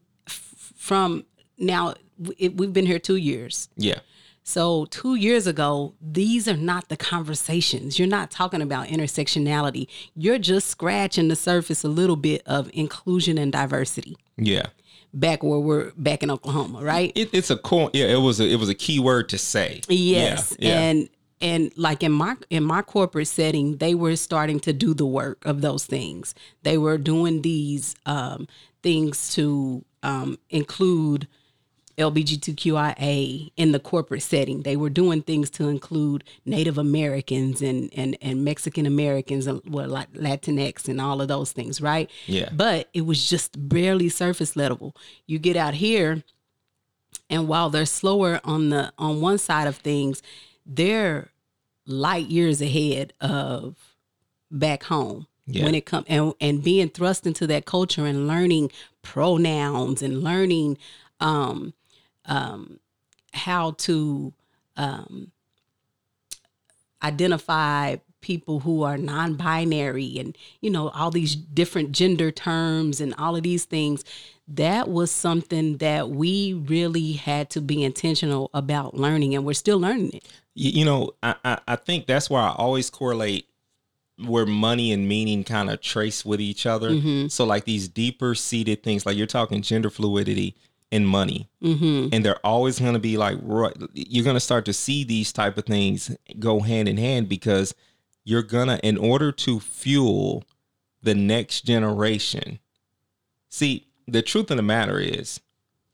from 0.76 1.26
now. 1.58 1.94
w- 2.22 2.52
We've 2.56 2.74
been 2.74 2.86
here 2.86 3.00
two 3.00 3.16
years. 3.16 3.70
Yeah. 3.78 4.00
So, 4.44 4.86
two 4.86 5.16
years 5.16 5.46
ago, 5.46 5.94
these 6.02 6.48
are 6.48 6.56
not 6.56 6.88
the 6.88 6.96
conversations. 6.96 8.00
You're 8.00 8.08
not 8.08 8.32
talking 8.32 8.62
about 8.62 8.88
intersectionality. 8.88 9.88
You're 10.16 10.38
just 10.40 10.68
scratching 10.70 11.28
the 11.28 11.36
surface 11.36 11.84
a 11.84 11.90
little 11.90 12.16
bit 12.16 12.44
of 12.46 12.70
inclusion 12.74 13.38
and 13.38 13.52
diversity 13.52 14.16
Yeah. 14.38 14.68
back 15.14 15.44
where 15.44 15.60
we're 15.60 15.92
back 15.98 16.24
in 16.24 16.32
Oklahoma, 16.32 16.82
right? 16.82 17.12
It, 17.14 17.30
it's 17.34 17.50
a 17.50 17.58
core. 17.58 17.90
Yeah. 17.94 18.06
It 18.06 18.22
was 18.22 18.40
a, 18.40 18.48
it 18.48 18.56
was 18.56 18.70
a 18.70 18.74
key 18.76 19.00
word 19.02 19.28
to 19.30 19.38
say. 19.38 19.82
Yes. 19.90 20.56
Yeah. 20.60 20.70
yeah. 20.70 20.80
And 20.80 21.10
and 21.40 21.72
like 21.78 22.04
in 22.04 22.12
my 22.12 22.36
in 22.50 22.64
my 22.64 22.82
corporate 22.82 23.28
setting, 23.28 23.78
they 23.78 23.94
were 23.94 24.16
starting 24.16 24.60
to 24.62 24.74
do 24.74 24.94
the 24.94 25.06
work 25.06 25.46
of 25.46 25.62
those 25.62 25.86
things. 25.86 26.34
They 26.64 26.78
were 26.78 26.98
doing 26.98 27.42
these 27.42 27.96
um, 28.06 28.48
things 28.82 29.34
to 29.36 29.86
um, 30.04 30.40
include 30.50 31.28
LGBTQIA 31.98 33.52
in 33.56 33.72
the 33.72 33.80
corporate 33.80 34.22
setting. 34.22 34.62
They 34.62 34.76
were 34.76 34.90
doing 34.90 35.22
things 35.22 35.50
to 35.52 35.68
include 35.68 36.24
Native 36.46 36.78
Americans 36.78 37.62
and 37.62 37.92
and, 37.96 38.18
and 38.22 38.44
Mexican 38.44 38.86
Americans 38.86 39.46
and 39.46 39.62
well, 39.68 39.90
like 39.90 40.12
Latinx 40.14 40.88
and 40.88 41.00
all 41.00 41.22
of 41.22 41.28
those 41.28 41.52
things, 41.52 41.82
right? 41.82 42.10
Yeah. 42.26 42.50
But 42.52 42.90
it 42.94 43.06
was 43.06 43.30
just 43.30 43.70
barely 43.70 44.10
surface 44.10 44.56
level. 44.56 44.96
You 45.28 45.38
get 45.38 45.56
out 45.56 45.76
here 45.76 46.24
and 47.30 47.48
while 47.48 47.70
they're 47.70 47.86
slower 47.86 48.40
on 48.44 48.70
the 48.70 48.94
on 48.98 49.22
one 49.22 49.38
side 49.38 49.68
of 49.68 49.78
things, 49.78 50.22
they're 50.68 51.30
light 51.86 52.28
years 52.28 52.62
ahead 52.62 53.14
of 53.22 53.96
back 54.52 54.84
home. 54.84 55.28
Yeah. 55.50 55.64
when 55.64 55.76
it 55.76 55.86
comes 55.86 56.06
and 56.10 56.34
and 56.42 56.62
being 56.62 56.90
thrust 56.90 57.26
into 57.26 57.48
that 57.48 57.64
culture 57.64 58.06
and 58.06 58.28
learning 58.28 58.70
pronouns 59.02 60.02
and 60.02 60.22
learning 60.22 60.78
um 61.22 61.74
um 62.26 62.82
how 63.32 63.72
to 63.72 64.34
um 64.76 65.32
identify 67.02 67.96
people 68.22 68.62
who 68.62 68.84
are 68.84 68.98
non-binary 68.98 70.18
and 70.18 70.38
you 70.62 70.70
know 70.70 70.90
all 70.90 71.12
these 71.12 71.36
different 71.36 71.92
gender 71.92 72.32
terms 72.32 73.00
and 73.00 73.14
all 73.18 73.36
of 73.36 73.44
these 73.44 73.66
things 73.66 74.04
that 74.48 74.88
was 74.88 75.12
something 75.12 75.78
that 75.78 76.10
we 76.10 76.54
really 76.54 77.14
had 77.14 77.50
to 77.50 77.62
be 77.62 77.84
intentional 77.84 78.50
about 78.54 78.96
learning 78.96 79.36
and 79.36 79.46
we're 79.46 79.54
still 79.54 79.80
learning 79.80 80.12
it 80.14 80.26
you, 80.58 80.86
know, 80.86 81.12
I, 81.22 81.36
I 81.46 81.60
I 81.68 81.76
think 81.76 82.08
that's 82.08 82.30
why 82.30 82.42
I 82.42 82.56
always 82.56 82.90
correlate 82.90 83.48
where 84.26 84.48
money 84.48 84.92
and 84.92 85.08
meaning 85.08 85.44
kind 85.44 85.70
of 85.70 85.82
trace 85.82 86.26
with 86.26 86.42
each 86.42 86.66
other. 86.66 86.90
So 87.30 87.46
like 87.46 87.66
these 87.66 87.88
deeper 87.88 88.34
seated 88.34 88.82
things, 88.82 89.06
like 89.06 89.16
you're 89.16 89.28
talking 89.28 89.62
gender 89.62 89.92
fluidity 89.92 90.56
and 90.92 91.08
money, 91.08 91.48
mm-hmm. 91.62 92.10
and 92.12 92.26
they're 92.26 92.44
always 92.44 92.80
going 92.80 92.94
to 92.94 93.00
be 93.00 93.18
like. 93.18 93.38
You're 93.94 94.24
going 94.24 94.36
to 94.36 94.40
start 94.40 94.66
to 94.66 94.74
see 94.74 95.04
these 95.04 95.32
type 95.32 95.58
of 95.60 95.66
things 95.66 96.16
go 96.40 96.60
hand 96.62 96.88
in 96.88 96.98
hand 96.98 97.30
because 97.30 97.76
you're 98.28 98.44
gonna, 98.44 98.78
in 98.84 98.98
order 98.98 99.32
to 99.32 99.58
fuel 99.62 100.44
the 101.02 101.16
next 101.16 101.62
generation. 101.62 102.60
See, 103.48 103.88
the 104.06 104.22
truth 104.22 104.52
of 104.52 104.58
the 104.58 104.64
matter 104.64 105.00
is, 105.00 105.40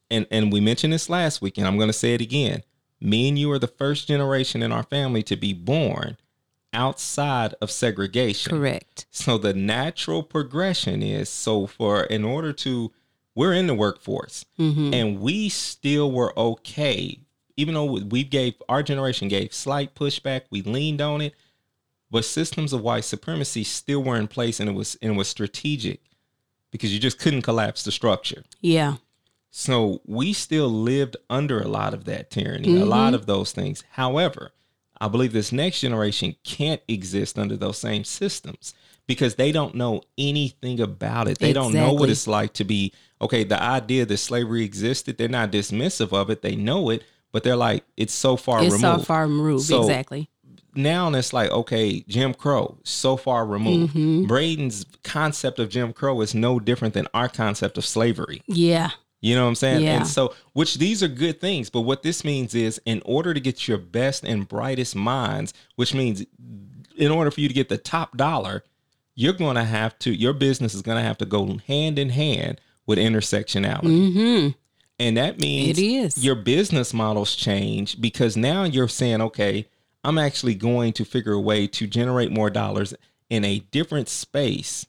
and 0.10 0.26
and 0.32 0.52
we 0.52 0.60
mentioned 0.60 0.94
this 0.94 1.10
last 1.10 1.44
week, 1.44 1.60
and 1.60 1.68
I'm 1.68 1.78
to 1.78 1.94
say 1.94 2.16
it 2.16 2.22
again. 2.22 2.64
Me 3.00 3.28
and 3.30 3.38
you 3.38 3.52
are 3.52 3.60
the 3.60 3.68
first 3.68 4.08
generation 4.08 4.64
in 4.64 4.72
our 4.72 4.82
family 4.82 5.22
to 5.24 5.36
be 5.36 5.54
born 5.54 6.18
outside 6.74 7.54
of 7.62 7.70
segregation. 7.70 8.50
correct 8.50 9.06
So 9.12 9.38
the 9.38 9.54
natural 9.54 10.24
progression 10.24 11.04
is 11.04 11.30
so 11.30 11.68
for 11.68 12.04
in 12.06 12.26
order 12.26 12.52
to 12.54 12.92
we're 13.36 13.54
in 13.54 13.68
the 13.68 13.76
workforce 13.76 14.46
mm-hmm. 14.58 14.92
and 14.92 15.20
we 15.20 15.50
still 15.50 16.12
were 16.12 16.38
okay 16.38 17.20
even 17.58 17.76
though 17.76 18.00
we 18.00 18.24
gave 18.24 18.56
our 18.70 18.82
generation 18.82 19.28
gave 19.28 19.54
slight 19.54 19.94
pushback 19.96 20.44
we 20.50 20.62
leaned 20.62 21.02
on 21.02 21.22
it 21.22 21.34
but 22.14 22.24
systems 22.24 22.72
of 22.72 22.82
white 22.82 23.04
supremacy 23.04 23.66
still 23.66 24.02
were 24.02 24.16
in 24.16 24.30
place 24.30 24.62
and 24.62 24.70
it 24.70 24.74
was 24.74 24.96
and 25.02 25.12
it 25.12 25.18
was 25.18 25.28
strategic 25.28 26.00
because 26.72 26.94
you 26.94 27.00
just 27.00 27.20
couldn't 27.20 27.42
collapse 27.42 27.84
the 27.84 27.92
structure 27.92 28.44
yeah 28.62 28.96
so 29.56 30.02
we 30.08 30.34
still 30.34 30.68
lived 30.68 31.16
under 31.30 31.62
a 31.62 31.68
lot 31.68 31.94
of 31.94 32.06
that 32.06 32.32
tyranny, 32.32 32.70
a 32.70 32.80
mm-hmm. 32.80 32.90
lot 32.90 33.14
of 33.14 33.28
those 33.28 33.52
things. 33.52 33.84
However, 33.92 34.52
I 35.00 35.08
believe 35.08 35.32
this 35.32 35.52
next 35.52 35.82
generation 35.82 36.36
can't 36.44 36.82
exist 36.88 37.38
under 37.38 37.56
those 37.56 37.78
same 37.78 38.04
systems 38.04 38.74
because 39.06 39.36
they 39.36 39.52
don't 39.52 39.76
know 39.76 40.02
anything 40.18 40.80
about 40.80 41.28
it. 41.28 41.38
They 41.38 41.54
don't 41.54 41.72
know 41.72 41.94
what 41.94 42.10
it's 42.10 42.26
like 42.28 42.54
to 42.54 42.64
be 42.64 42.94
okay. 43.22 43.44
The 43.44 43.62
idea 43.62 44.08
that 44.08 44.18
slavery 44.18 44.64
existed, 44.64 45.20
they're 45.20 45.28
not 45.30 45.52
dismissive 45.52 46.14
of 46.14 46.32
it. 46.32 46.42
They 46.42 46.56
know 46.56 46.90
it, 46.90 47.04
but 47.32 47.44
they're 47.44 47.56
like, 47.56 47.84
it's 47.96 48.14
so 48.14 48.36
far 48.36 48.58
removed. 48.58 48.74
it's 48.74 48.82
so 48.82 48.98
far 48.98 49.28
removed 49.28 49.66
So- 49.66 49.82
exactly 49.82 50.32
now 50.76 51.12
it's 51.14 51.34
like, 51.34 51.52
okay, 51.52 52.02
Jim 52.08 52.34
Crow, 52.34 52.78
so 52.84 53.18
far 53.18 53.46
removed. 53.46 53.94
Mm-hmm. 53.94 54.28
Braden's 54.28 54.86
concept 55.04 55.60
of 55.60 55.70
Jim 55.70 55.94
Crow 55.94 56.22
is 56.22 56.34
no 56.34 56.60
different 56.60 56.94
than 56.94 57.08
our 57.14 57.30
concept 57.30 57.78
of 57.78 57.86
slavery. 57.86 58.42
yeah 58.48 58.92
You 59.22 59.36
know 59.36 59.44
what 59.44 59.50
I'm 59.50 59.56
saying? 59.56 59.84
Yeah. 59.84 59.98
And 59.98 60.08
so, 60.08 60.34
which 60.54 60.76
these 60.76 61.02
are 61.04 61.08
good 61.08 61.40
things, 61.40 61.70
but 61.70 61.82
what 61.82 62.04
this 62.04 62.24
means 62.24 62.54
is 62.56 62.82
in 62.86 63.02
order 63.06 63.34
to 63.34 63.40
get 63.40 63.68
your 63.68 63.78
best 63.78 64.24
and 64.24 64.48
brightest 64.48 64.96
minds, 64.96 65.54
which 65.76 65.94
means 65.94 66.26
in 66.98 67.12
order 67.12 67.32
for 67.32 67.42
you 67.42 67.48
to 67.48 67.54
get 67.54 67.70
the 67.70 67.78
top 67.78 68.18
dollar, 68.18 68.64
you're 69.16 69.34
going 69.34 69.56
to 69.56 69.64
have 69.64 69.98
to, 70.00 70.12
your 70.14 70.34
business 70.34 70.74
is 70.74 70.82
going 70.82 70.98
to 70.98 71.04
have 71.04 71.18
to 71.20 71.26
go 71.26 71.58
hand 71.68 71.98
in 72.00 72.10
hand 72.10 72.60
with 72.86 72.98
intersectionality. 73.00 73.84
mm-hmm. 73.84 74.50
And 75.00 75.18
that 75.18 75.40
means 75.40 75.78
It 75.78 75.84
is. 75.84 76.24
your 76.24 76.36
business 76.36 76.94
models 76.94 77.36
change 77.36 78.00
because 78.00 78.38
now 78.38 78.64
you're 78.64 78.88
saying, 78.88 79.22
okay, 79.22 79.68
I'm 80.04 80.18
actually 80.18 80.56
going 80.56 80.94
to 80.94 81.06
figure 81.06 81.34
a 81.34 81.40
way 81.40 81.68
to 81.68 81.88
generate 81.88 82.32
more 82.32 82.50
dollars 82.50 82.94
in 83.30 83.46
a 83.46 83.60
different 83.60 84.10
space 84.10 84.86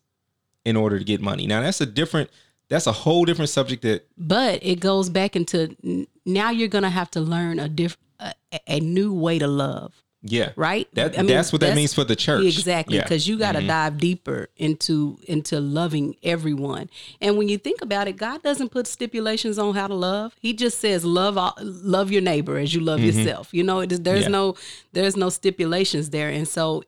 in 0.64 0.76
order 0.76 0.98
to 0.98 1.04
get 1.04 1.20
money. 1.20 1.46
Now, 1.46 1.60
that's 1.60 1.80
a 1.80 1.86
different, 1.86 2.30
that's 2.68 2.86
a 2.86 2.92
whole 2.92 3.24
different 3.24 3.50
subject 3.50 3.82
that 3.82 4.06
but 4.16 4.58
it 4.62 4.80
goes 4.80 5.08
back 5.08 5.36
into 5.36 6.06
now 6.24 6.50
you're 6.50 6.68
gonna 6.68 6.90
have 6.90 7.10
to 7.12 7.20
learn 7.20 7.58
a 7.58 7.68
different 7.68 8.00
a, 8.20 8.34
a 8.66 8.80
new 8.80 9.12
way 9.12 9.38
to 9.38 9.46
love 9.46 10.03
Yeah. 10.26 10.52
right 10.56 10.88
That 10.94 11.18
I 11.18 11.22
mean, 11.22 11.26
that's 11.36 11.52
what 11.52 11.60
that 11.60 11.66
that's- 11.66 11.76
means 11.76 11.92
for 11.92 12.02
the 12.02 12.16
church. 12.16 12.44
exactly 12.44 12.96
Yeah. 12.96 13.02
because 13.02 13.28
you 13.28 13.36
got 13.38 13.52
to 13.52 13.66
dive 13.66 13.98
deeper 13.98 14.48
into 14.56 15.18
into 15.28 15.60
loving 15.60 16.16
everyone 16.22 16.88
and 17.20 17.36
when 17.36 17.48
you 17.50 17.58
think 17.58 17.82
about 17.82 18.08
it 18.08 18.16
god 18.16 18.42
doesn't 18.42 18.70
put 18.70 18.86
stipulations 18.86 19.58
on 19.58 19.74
how 19.74 19.86
to 19.86 19.94
love 19.94 20.34
he 20.40 20.54
just 20.54 20.80
says 20.80 21.04
love 21.04 21.36
all, 21.36 21.54
love 21.60 22.10
your 22.10 22.22
neighbor 22.22 22.56
as 22.56 22.72
you 22.74 22.80
love 22.80 23.00
yourself 23.00 23.52
you 23.52 23.62
know 23.62 23.80
it 23.80 23.92
is, 23.92 24.00
there's 24.00 24.24
Mm-hmm. 24.24 24.32
Yeah. 24.32 24.38
no 24.38 24.56
there's 24.92 25.16
no 25.16 25.28
stipulations 25.28 26.08
there 26.10 26.30
and 26.30 26.48
so 26.48 26.82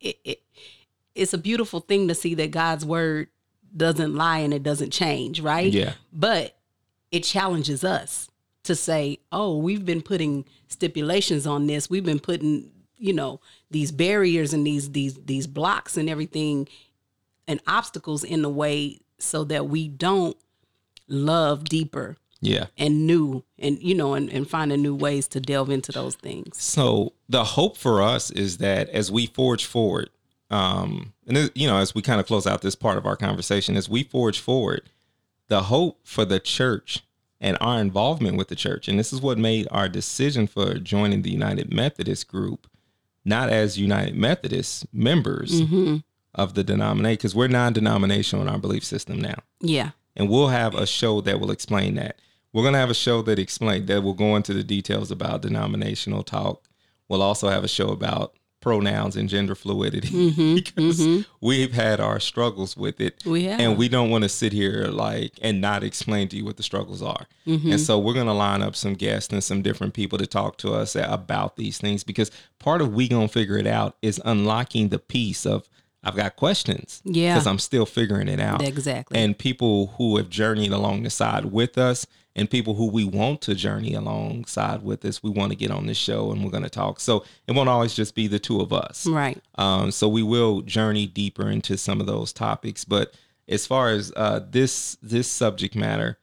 it, 0.00 0.18
it 0.24 0.42
it's 1.14 1.32
a 1.32 1.38
beautiful 1.38 1.80
thing 1.80 2.08
to 2.08 2.14
see 2.14 2.34
that 2.34 2.50
god's 2.50 2.84
word 2.84 3.28
doesn't 3.74 4.14
lie 4.14 4.38
and 4.40 4.52
it 4.52 4.62
doesn't 4.62 4.90
change 4.92 5.40
right 5.40 5.72
Yeah. 5.72 5.94
but 6.12 6.56
it 7.10 7.24
challenges 7.24 7.84
us 7.84 8.28
to 8.64 8.74
say, 8.76 9.18
oh, 9.32 9.56
we've 9.58 9.84
been 9.84 10.00
putting 10.02 10.44
stipulations 10.68 11.48
on 11.48 11.66
this. 11.66 11.90
We've 11.90 12.04
been 12.04 12.20
putting, 12.20 12.70
you 13.02 13.12
know, 13.12 13.40
these 13.70 13.90
barriers 13.92 14.52
and 14.52 14.66
these 14.66 14.92
these 14.92 15.14
these 15.24 15.46
blocks 15.46 15.96
and 15.96 16.08
everything 16.08 16.68
and 17.48 17.60
obstacles 17.66 18.22
in 18.24 18.42
the 18.42 18.48
way 18.48 19.00
so 19.18 19.44
that 19.44 19.68
we 19.68 19.88
don't 19.88 20.36
love 21.08 21.64
deeper 21.64 22.16
Yeah. 22.40 22.66
and 22.78 23.06
new 23.06 23.44
and 23.58 23.82
you 23.82 23.94
know 23.94 24.14
and, 24.14 24.30
and 24.30 24.48
finding 24.48 24.80
new 24.82 24.94
ways 24.94 25.26
to 25.28 25.40
delve 25.40 25.70
into 25.70 25.92
those 25.92 26.14
things. 26.14 26.60
So 26.62 27.12
the 27.28 27.44
hope 27.44 27.76
for 27.76 28.00
us 28.02 28.30
is 28.30 28.58
that 28.58 28.88
as 28.90 29.10
we 29.10 29.26
forge 29.26 29.64
forward, 29.66 30.10
um, 30.50 31.12
and 31.26 31.36
this- 31.36 31.50
you 31.54 31.66
know, 31.66 31.76
as 31.78 31.94
we 31.94 32.02
kind 32.02 32.20
of 32.20 32.26
close 32.26 32.46
out 32.46 32.62
this 32.62 32.74
part 32.76 32.98
of 32.98 33.06
our 33.06 33.16
conversation, 33.16 33.76
as 33.76 33.88
we 33.88 34.02
forge 34.04 34.38
forward, 34.38 34.82
the 35.48 35.64
hope 35.64 35.98
for 36.04 36.24
the 36.24 36.38
church 36.40 37.00
and 37.40 37.58
our 37.60 37.80
involvement 37.80 38.36
with 38.36 38.48
the 38.48 38.54
church, 38.56 38.86
and 38.86 38.98
this 38.98 39.12
is 39.12 39.20
what 39.20 39.36
made 39.38 39.66
our 39.72 39.88
decision 39.88 40.46
for 40.46 40.74
joining 40.74 41.22
the 41.22 41.30
United 41.30 41.72
Methodist 41.72 42.28
group, 42.28 42.66
not 43.24 43.50
as 43.50 43.78
United 43.78 44.14
Methodist 44.16 44.86
members 44.92 45.60
mm-hmm. 45.60 45.96
of 46.34 46.54
the 46.54 46.64
denomination, 46.64 47.16
because 47.16 47.34
we're 47.34 47.48
non-denominational 47.48 48.46
in 48.46 48.52
our 48.52 48.58
belief 48.58 48.84
system 48.84 49.20
now 49.20 49.36
Yeah. 49.60 49.90
and 50.16 50.28
we'll 50.28 50.48
have 50.48 50.74
a 50.74 50.86
show 50.86 51.20
that 51.22 51.40
will 51.40 51.50
explain 51.50 51.94
that. 51.96 52.18
We're 52.52 52.64
gonna 52.64 52.78
have 52.78 52.90
a 52.90 52.94
show 52.94 53.22
that 53.22 53.38
explain 53.38 53.86
that 53.86 54.02
will 54.02 54.12
go 54.14 54.36
into 54.36 54.52
the 54.52 54.64
details 54.64 55.10
about 55.10 55.42
denominational 55.42 56.22
talk. 56.22 56.68
We'll 57.08 57.22
also 57.22 57.48
have 57.48 57.64
a 57.64 57.68
show 57.68 57.88
about 57.88 58.34
pronouns 58.62 59.16
and 59.16 59.28
gender 59.28 59.54
fluidity 59.54 60.08
mm-hmm, 60.08 60.54
because 60.54 61.00
mm-hmm. 61.00 61.22
we've 61.46 61.74
had 61.74 62.00
our 62.00 62.18
struggles 62.18 62.76
with 62.76 63.00
it. 63.00 63.22
We 63.26 63.44
have. 63.44 63.60
and 63.60 63.76
we 63.76 63.88
don't 63.88 64.08
want 64.08 64.22
to 64.22 64.28
sit 64.28 64.52
here 64.52 64.86
like 64.86 65.32
and 65.42 65.60
not 65.60 65.82
explain 65.82 66.28
to 66.28 66.36
you 66.36 66.44
what 66.44 66.56
the 66.56 66.62
struggles 66.62 67.02
are. 67.02 67.26
Mm-hmm. 67.46 67.72
And 67.72 67.80
so 67.80 67.98
we're 67.98 68.14
gonna 68.14 68.32
line 68.32 68.62
up 68.62 68.74
some 68.74 68.94
guests 68.94 69.32
and 69.32 69.44
some 69.44 69.60
different 69.60 69.92
people 69.92 70.16
to 70.18 70.26
talk 70.26 70.56
to 70.58 70.72
us 70.72 70.96
about 70.96 71.56
these 71.56 71.76
things 71.76 72.04
because 72.04 72.30
part 72.58 72.80
of 72.80 72.94
we 72.94 73.08
gonna 73.08 73.28
figure 73.28 73.58
it 73.58 73.66
out 73.66 73.96
is 74.00 74.20
unlocking 74.24 74.88
the 74.88 74.98
piece 74.98 75.44
of 75.44 75.68
I've 76.04 76.16
got 76.16 76.36
questions. 76.36 77.00
Yeah. 77.04 77.34
because 77.34 77.46
I'm 77.46 77.58
still 77.58 77.86
figuring 77.86 78.28
it 78.28 78.40
out 78.40 78.62
Exactly. 78.62 79.18
and 79.18 79.36
people 79.36 79.88
who 79.98 80.16
have 80.16 80.28
journeyed 80.28 80.72
along 80.72 81.02
the 81.02 81.10
side 81.10 81.46
with 81.46 81.78
us 81.78 82.06
and 82.34 82.50
people 82.50 82.74
who 82.74 82.86
we 82.86 83.04
want 83.04 83.42
to 83.42 83.54
journey 83.54 83.94
alongside 83.94 84.82
with 84.82 85.04
us. 85.04 85.22
We 85.22 85.30
want 85.30 85.52
to 85.52 85.56
get 85.56 85.70
on 85.70 85.86
this 85.86 85.98
show 85.98 86.32
and 86.32 86.42
we're 86.42 86.50
going 86.50 86.62
to 86.62 86.70
talk. 86.70 87.00
So 87.00 87.24
it 87.46 87.52
won't 87.52 87.68
always 87.68 87.94
just 87.94 88.14
be 88.14 88.26
the 88.26 88.38
two 88.38 88.60
of 88.60 88.72
us. 88.72 89.06
Right. 89.06 89.38
um, 89.56 89.90
so 89.90 90.08
we 90.08 90.22
will 90.22 90.62
journey 90.62 91.06
deeper 91.06 91.50
into 91.50 91.76
some 91.76 92.00
of 92.00 92.06
those 92.06 92.32
topics. 92.32 92.84
But 92.84 93.14
as 93.48 93.66
far 93.66 93.90
as 93.90 94.12
uh, 94.16 94.40
this 94.50 94.96
this 95.02 95.28
subject 95.30 95.74
matter 95.74 96.18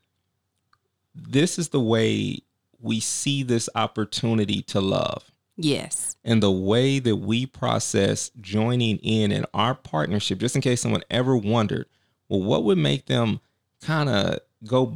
this 1.15 1.59
is 1.59 1.69
the 1.69 1.79
way 1.79 2.39
we 2.79 2.99
see 2.99 3.43
this 3.43 3.69
opportunity 3.75 4.61
to 4.63 4.79
love. 4.79 5.31
Yes. 5.61 6.15
and 6.23 6.41
the 6.41 6.51
way 6.51 6.99
that 6.99 7.17
we 7.17 7.45
process 7.45 8.31
joining 8.39 8.97
in 8.99 9.33
in 9.33 9.45
our 9.53 9.75
partnership, 9.75 10.39
just 10.39 10.55
in 10.55 10.61
case 10.61 10.79
someone 10.79 11.03
ever 11.09 11.35
wondered, 11.35 11.85
well, 12.29 12.41
what 12.41 12.63
would 12.63 12.77
make 12.77 13.07
them 13.07 13.41
kind 13.81 14.07
of 14.07 14.39
go 14.65 14.95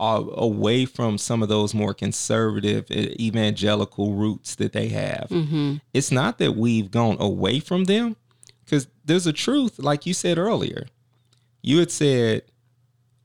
uh, 0.00 0.24
away 0.32 0.84
from 0.84 1.18
some 1.18 1.42
of 1.42 1.48
those 1.48 1.74
more 1.74 1.94
conservative 1.94 2.90
evangelical 2.90 4.14
roots 4.14 4.54
that 4.56 4.72
they 4.72 4.88
have? 4.88 5.28
Mm-hmm. 5.30 5.76
It's 5.92 6.10
not 6.10 6.38
that 6.38 6.52
we've 6.56 6.90
gone 6.90 7.16
away 7.20 7.60
from 7.60 7.84
them, 7.84 8.16
because 8.64 8.86
there's 9.04 9.26
a 9.26 9.32
truth, 9.32 9.78
like 9.78 10.06
you 10.06 10.14
said 10.14 10.38
earlier. 10.38 10.86
You 11.62 11.78
had 11.78 11.90
said, 11.90 12.42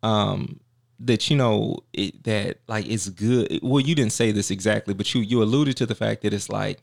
um, 0.02 0.60
that 1.00 1.30
you 1.30 1.36
know 1.36 1.80
it, 1.94 2.24
that 2.24 2.60
like 2.68 2.88
it's 2.88 3.10
good. 3.10 3.60
Well, 3.62 3.82
you 3.82 3.96
didn't 3.96 4.14
say 4.14 4.32
this 4.32 4.52
exactly, 4.52 4.94
but 4.94 5.14
you 5.14 5.22
you 5.22 5.44
alluded 5.44 5.78
to 5.78 5.86
the 5.86 5.96
fact 5.96 6.22
that 6.22 6.34
it's 6.34 6.50
like 6.50 6.80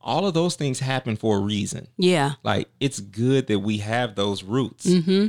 all 0.00 0.26
of 0.26 0.34
those 0.34 0.54
things 0.54 0.78
happen 0.78 1.16
for 1.16 1.38
a 1.38 1.40
reason. 1.40 1.88
Yeah. 1.96 2.32
Like 2.42 2.68
it's 2.80 3.00
good 3.00 3.46
that 3.48 3.60
we 3.60 3.78
have 3.78 4.14
those 4.14 4.42
roots. 4.42 4.86
Mm-hmm. 4.86 5.28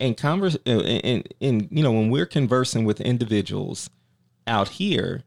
And 0.00 0.16
converse, 0.16 0.56
and, 0.64 0.82
and, 0.82 1.34
and 1.40 1.68
you 1.70 1.82
know, 1.82 1.92
when 1.92 2.08
we're 2.10 2.26
conversing 2.26 2.84
with 2.84 3.00
individuals 3.00 3.90
out 4.46 4.68
here, 4.68 5.24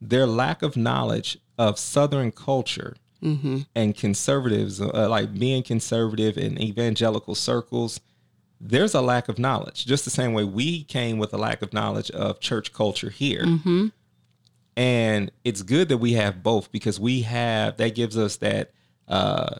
their 0.00 0.26
lack 0.26 0.62
of 0.62 0.76
knowledge 0.76 1.38
of 1.58 1.78
Southern 1.78 2.30
culture 2.32 2.96
and 3.76 3.96
conservatives, 3.96 4.80
uh, 4.80 5.08
like 5.08 5.32
being 5.38 5.62
conservative 5.62 6.36
in 6.36 6.60
evangelical 6.60 7.34
circles, 7.36 8.00
there's 8.60 8.94
a 8.94 9.00
lack 9.00 9.28
of 9.28 9.38
knowledge. 9.38 9.86
Just 9.86 10.04
the 10.04 10.10
same 10.10 10.32
way 10.34 10.44
we 10.44 10.82
came 10.84 11.18
with 11.18 11.32
a 11.32 11.38
lack 11.38 11.62
of 11.62 11.72
knowledge 11.72 12.10
of 12.10 12.40
church 12.40 12.72
culture 12.72 13.10
here. 13.10 13.44
And 14.76 15.30
it's 15.44 15.62
good 15.62 15.88
that 15.88 15.98
we 15.98 16.12
have 16.14 16.42
both 16.42 16.72
because 16.72 16.98
we 16.98 17.22
have 17.22 17.76
that 17.76 17.94
gives 17.94 18.16
us 18.18 18.36
that 18.38 18.72
uh 19.08 19.56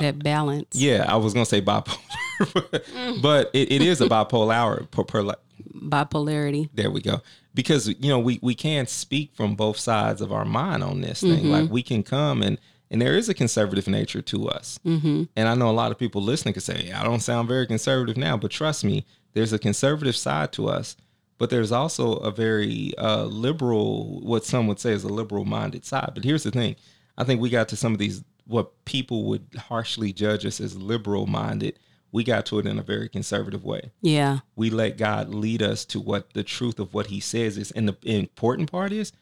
That 0.00 0.18
balance. 0.22 0.74
yeah, 0.74 1.04
I 1.08 1.16
was 1.16 1.34
gonna 1.34 1.46
say 1.46 1.60
bipolar, 1.60 3.20
but 3.22 3.50
it, 3.52 3.70
it 3.72 3.82
is 3.82 4.00
a 4.00 4.06
bipolar. 4.08 4.90
Per, 4.90 5.04
per, 5.04 5.34
Bipolarity. 5.74 6.68
there 6.74 6.90
we 6.90 7.00
go. 7.00 7.20
Because 7.54 7.88
you 7.88 8.08
know 8.08 8.18
we 8.18 8.38
we 8.42 8.54
can 8.54 8.86
speak 8.86 9.34
from 9.34 9.54
both 9.54 9.78
sides 9.78 10.20
of 10.20 10.32
our 10.32 10.44
mind 10.44 10.82
on 10.82 11.00
this 11.00 11.20
thing. 11.20 11.50
Like 11.50 11.70
we 11.70 11.82
can 11.82 12.02
come 12.02 12.42
and 12.42 12.58
and 12.90 13.00
there 13.00 13.16
is 13.16 13.28
a 13.28 13.34
conservative 13.34 13.88
nature 13.88 14.22
to 14.22 14.48
us. 14.48 14.78
Mm-hmm. 14.84 15.24
And 15.36 15.48
I 15.48 15.54
know 15.54 15.70
a 15.70 15.72
lot 15.72 15.90
of 15.90 15.98
people 15.98 16.22
listening 16.22 16.54
can 16.54 16.62
say, 16.62 16.92
"I 16.92 17.04
don't 17.04 17.20
sound 17.20 17.48
very 17.48 17.66
conservative 17.66 18.16
now," 18.16 18.36
but 18.36 18.50
trust 18.50 18.84
me, 18.84 19.04
there's 19.32 19.52
a 19.52 19.58
conservative 19.58 20.16
side 20.16 20.52
to 20.52 20.68
us. 20.68 20.96
But 21.36 21.50
there's 21.50 21.72
also 21.72 22.14
a 22.14 22.30
very 22.30 22.92
uh, 22.96 23.24
liberal, 23.24 24.20
what 24.20 24.44
some 24.44 24.68
would 24.68 24.78
say 24.78 24.92
is 24.92 25.02
a 25.02 25.08
liberal-minded 25.08 25.84
side. 25.84 26.12
But 26.14 26.22
here's 26.24 26.44
the 26.44 26.52
thing: 26.52 26.76
I 27.18 27.24
think 27.24 27.40
we 27.40 27.50
got 27.50 27.68
to 27.70 27.76
some 27.76 27.92
of 27.92 27.98
these 27.98 28.22
what 28.46 28.84
people 28.84 29.24
would 29.24 29.46
harshly 29.68 30.12
judge 30.12 30.44
us 30.44 30.60
as 30.60 30.76
liberal-minded. 30.76 31.78
We 32.12 32.22
got 32.22 32.46
to 32.46 32.58
it 32.60 32.66
in 32.66 32.78
a 32.78 32.82
very 32.82 33.08
conservative 33.08 33.64
way 33.64 33.90
Yeah. 34.00 34.40
we 34.54 34.70
let 34.70 34.96
God 34.98 35.30
lead 35.30 35.62
us 35.62 35.84
to 35.86 36.00
what 36.00 36.32
the 36.32 36.44
truth 36.44 36.78
of 36.78 36.94
what 36.94 37.08
He 37.08 37.18
says 37.18 37.58
is. 37.58 37.72
And 37.72 37.88
the 37.88 37.96
important 38.04 38.70
part 38.70 38.92
is, 38.92 39.12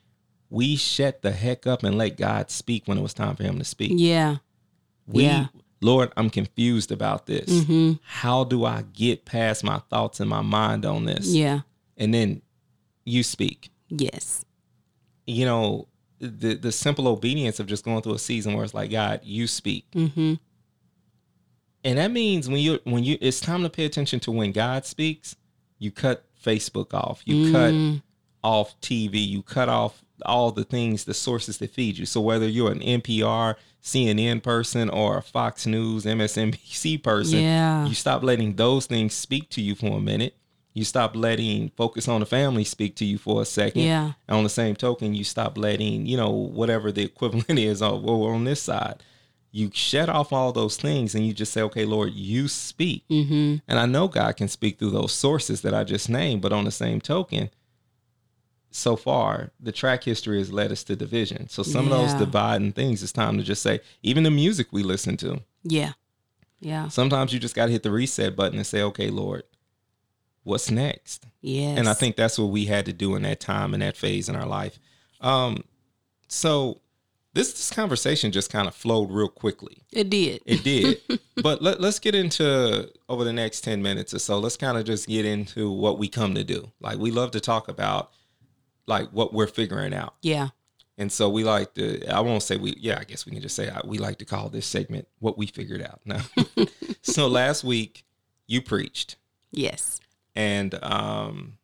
we 0.50 0.76
shut 0.76 1.22
the 1.22 1.32
heck 1.32 1.66
up 1.66 1.82
and 1.82 1.96
let 1.96 2.18
God 2.18 2.50
speak 2.50 2.86
when 2.86 2.98
it 2.98 3.02
was 3.02 3.14
time 3.14 3.34
for 3.36 3.44
Him 3.44 3.58
to 3.58 3.64
speak. 3.64 3.92
Yeah. 3.94 4.36
We, 5.06 5.24
yeah. 5.24 5.46
Lord, 5.80 6.12
I'm 6.16 6.28
confused 6.28 6.92
about 6.92 7.24
this. 7.26 7.48
Mm-hmm. 7.48 7.92
How 8.04 8.44
do 8.44 8.64
I 8.66 8.84
get 8.92 9.24
past 9.24 9.64
my 9.64 9.78
thoughts 9.88 10.20
and 10.20 10.28
my 10.28 10.42
mind 10.42 10.84
on 10.84 11.06
this? 11.06 11.28
Yeah. 11.28 11.60
And 11.96 12.12
then 12.12 12.42
you 13.04 13.22
speak. 13.22 13.70
Yes. 13.88 14.44
You 15.26 15.46
know, 15.46 15.88
the 16.28 16.54
the 16.54 16.72
simple 16.72 17.08
obedience 17.08 17.58
of 17.60 17.66
just 17.66 17.84
going 17.84 18.02
through 18.02 18.14
a 18.14 18.18
season 18.18 18.54
where 18.54 18.64
it's 18.64 18.74
like, 18.74 18.90
God, 18.90 19.20
you 19.24 19.46
speak. 19.46 19.90
Mm-hmm. 19.92 20.34
And 21.84 21.98
that 21.98 22.10
means 22.12 22.48
when 22.48 22.60
you 22.60 22.78
when 22.84 23.04
you 23.04 23.18
it's 23.20 23.40
time 23.40 23.62
to 23.62 23.70
pay 23.70 23.84
attention 23.84 24.20
to 24.20 24.30
when 24.30 24.52
God 24.52 24.84
speaks, 24.86 25.34
you 25.78 25.90
cut 25.90 26.24
Facebook 26.44 26.94
off. 26.94 27.22
You 27.24 27.46
Mm. 27.46 27.52
cut 27.52 28.02
off 28.44 28.80
TV. 28.80 29.26
You 29.26 29.42
cut 29.42 29.68
off 29.68 30.02
all 30.24 30.52
the 30.52 30.64
things, 30.64 31.04
the 31.04 31.14
sources 31.14 31.58
that 31.58 31.70
feed 31.70 31.98
you. 31.98 32.06
So 32.06 32.20
whether 32.20 32.46
you're 32.48 32.70
an 32.70 32.80
NPR, 32.80 33.56
CNN 33.82 34.40
person 34.42 34.88
or 34.88 35.18
a 35.18 35.22
Fox 35.22 35.66
News, 35.66 36.04
MSNBC 36.06 37.02
person, 37.02 37.40
Yeah. 37.40 37.86
you 37.86 37.94
stop 37.94 38.22
letting 38.22 38.54
those 38.54 38.86
things 38.86 39.14
speak 39.14 39.48
to 39.50 39.60
you 39.60 39.74
for 39.74 39.98
a 39.98 40.00
minute. 40.00 40.36
You 40.74 40.84
stop 40.84 41.14
letting 41.14 41.70
focus 41.70 42.08
on 42.08 42.20
the 42.20 42.26
family 42.26 42.64
speak 42.64 42.96
to 42.96 43.04
you 43.04 43.18
for 43.18 43.42
a 43.42 43.44
second. 43.44 43.82
Yeah. 43.82 44.12
And 44.26 44.38
on 44.38 44.42
the 44.42 44.48
same 44.48 44.74
token, 44.74 45.14
you 45.14 45.24
stop 45.24 45.58
letting, 45.58 46.06
you 46.06 46.16
know, 46.16 46.30
whatever 46.30 46.90
the 46.90 47.02
equivalent 47.02 47.50
is 47.58 47.82
on, 47.82 48.04
on 48.04 48.44
this 48.44 48.62
side. 48.62 49.02
You 49.50 49.70
shut 49.74 50.08
off 50.08 50.32
all 50.32 50.50
those 50.52 50.78
things 50.78 51.14
and 51.14 51.26
you 51.26 51.34
just 51.34 51.52
say, 51.52 51.60
okay, 51.60 51.84
Lord, 51.84 52.14
you 52.14 52.48
speak. 52.48 53.04
Mm-hmm. 53.10 53.56
And 53.68 53.78
I 53.78 53.84
know 53.84 54.08
God 54.08 54.36
can 54.38 54.48
speak 54.48 54.78
through 54.78 54.92
those 54.92 55.12
sources 55.12 55.60
that 55.60 55.74
I 55.74 55.84
just 55.84 56.08
named, 56.08 56.40
but 56.40 56.54
on 56.54 56.64
the 56.64 56.70
same 56.70 57.02
token, 57.02 57.50
so 58.70 58.96
far, 58.96 59.50
the 59.60 59.70
track 59.72 60.04
history 60.04 60.38
has 60.38 60.50
led 60.50 60.72
us 60.72 60.82
to 60.84 60.96
division. 60.96 61.48
So 61.50 61.62
some 61.62 61.84
of 61.84 61.90
those 61.90 62.14
dividing 62.14 62.72
things, 62.72 63.02
it's 63.02 63.12
time 63.12 63.36
to 63.36 63.44
just 63.44 63.62
say, 63.62 63.80
even 64.02 64.22
the 64.22 64.30
music 64.30 64.68
we 64.72 64.82
listen 64.82 65.18
to, 65.18 65.42
Yeah. 65.62 65.92
Yeah. 66.60 66.88
sometimes 66.88 67.34
you 67.34 67.38
just 67.40 67.54
got 67.54 67.66
to 67.66 67.72
hit 67.72 67.82
the 67.82 67.90
reset 67.90 68.34
button 68.34 68.56
and 68.56 68.66
say, 68.66 68.80
okay, 68.82 69.10
Lord, 69.10 69.42
what's 70.44 70.70
next? 70.70 71.26
Yes. 71.40 71.78
And 71.78 71.88
I 71.88 71.94
think 71.94 72.16
that's 72.16 72.38
what 72.38 72.46
we 72.46 72.66
had 72.66 72.86
to 72.86 72.92
do 72.92 73.14
in 73.14 73.22
that 73.22 73.40
time 73.40 73.74
and 73.74 73.82
that 73.82 73.96
phase 73.96 74.28
in 74.28 74.36
our 74.36 74.46
life. 74.46 74.78
Um, 75.20 75.64
so 76.28 76.80
this 77.34 77.52
this 77.52 77.70
conversation 77.70 78.32
just 78.32 78.50
kind 78.50 78.68
of 78.68 78.74
flowed 78.74 79.10
real 79.10 79.28
quickly. 79.28 79.78
it 79.92 80.10
did. 80.10 80.42
It 80.46 80.62
did. 80.62 81.00
but 81.42 81.62
let, 81.62 81.80
let's 81.80 81.98
get 81.98 82.14
into 82.14 82.90
over 83.08 83.24
the 83.24 83.32
next 83.32 83.62
10 83.62 83.82
minutes 83.82 84.12
or 84.14 84.18
so. 84.18 84.38
Let's 84.38 84.56
kind 84.56 84.76
of 84.76 84.84
just 84.84 85.08
get 85.08 85.24
into 85.24 85.70
what 85.70 85.98
we 85.98 86.08
come 86.08 86.34
to 86.34 86.44
do. 86.44 86.70
Like 86.80 86.98
we 86.98 87.10
love 87.10 87.30
to 87.32 87.40
talk 87.40 87.68
about 87.68 88.10
like 88.86 89.08
what 89.10 89.32
we're 89.32 89.46
figuring 89.46 89.94
out. 89.94 90.14
yeah. 90.22 90.48
And 90.98 91.10
so 91.10 91.30
we 91.30 91.42
like 91.42 91.72
to, 91.74 92.06
I 92.06 92.20
won't 92.20 92.42
say 92.42 92.58
we, 92.58 92.76
yeah, 92.78 92.98
I 93.00 93.04
guess 93.04 93.24
we 93.24 93.32
can 93.32 93.40
just 93.40 93.56
say 93.56 93.66
uh, 93.66 93.80
we 93.84 93.96
like 93.96 94.18
to 94.18 94.26
call 94.26 94.50
this 94.50 94.66
segment 94.66 95.08
what 95.20 95.38
we 95.38 95.46
figured 95.46 95.80
out. 95.80 96.00
Now, 96.04 96.20
so 97.02 97.28
last 97.28 97.64
week 97.64 98.04
you 98.46 98.60
preached 98.60 99.16
Yes. 99.52 100.00
And 100.34 100.74
um, 100.82 101.58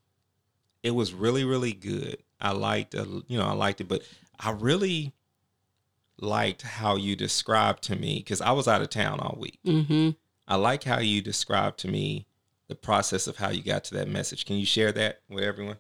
it 0.83 0.93
was 0.93 1.13
really 1.13 1.45
really 1.45 1.73
good. 1.73 2.19
I 2.41 2.53
liked 2.53 2.95
uh, 2.95 3.05
you 3.27 3.39
know 3.39 3.47
I 3.47 3.53
liked 3.53 3.81
it, 3.81 3.89
but 3.89 4.03
I 4.39 4.51
really 4.51 5.13
liked 6.21 6.63
how 6.63 6.97
you 6.97 7.17
described 7.17 7.83
to 7.85 7.97
me 7.97 8.19
because 8.19 8.41
I 8.41 8.53
was 8.53 8.69
out 8.69 8.83
of 8.83 8.91
town 8.91 9.21
all 9.21 9.37
week. 9.39 9.59
Mm-hmm. 9.65 10.11
I 10.47 10.57
like 10.57 10.85
how 10.85 10.99
you 10.99 11.23
described 11.23 11.79
to 11.81 11.89
me 11.89 12.27
the 12.69 12.75
process 12.75 13.27
of 13.27 13.37
how 13.37 13.51
you 13.51 13.63
got 13.63 13.85
to 13.85 13.95
that 13.95 14.09
message. 14.09 14.45
Can 14.45 14.57
you 14.57 14.67
share 14.67 14.93
that 14.93 15.21
with 15.29 15.45
everyone? 15.45 15.77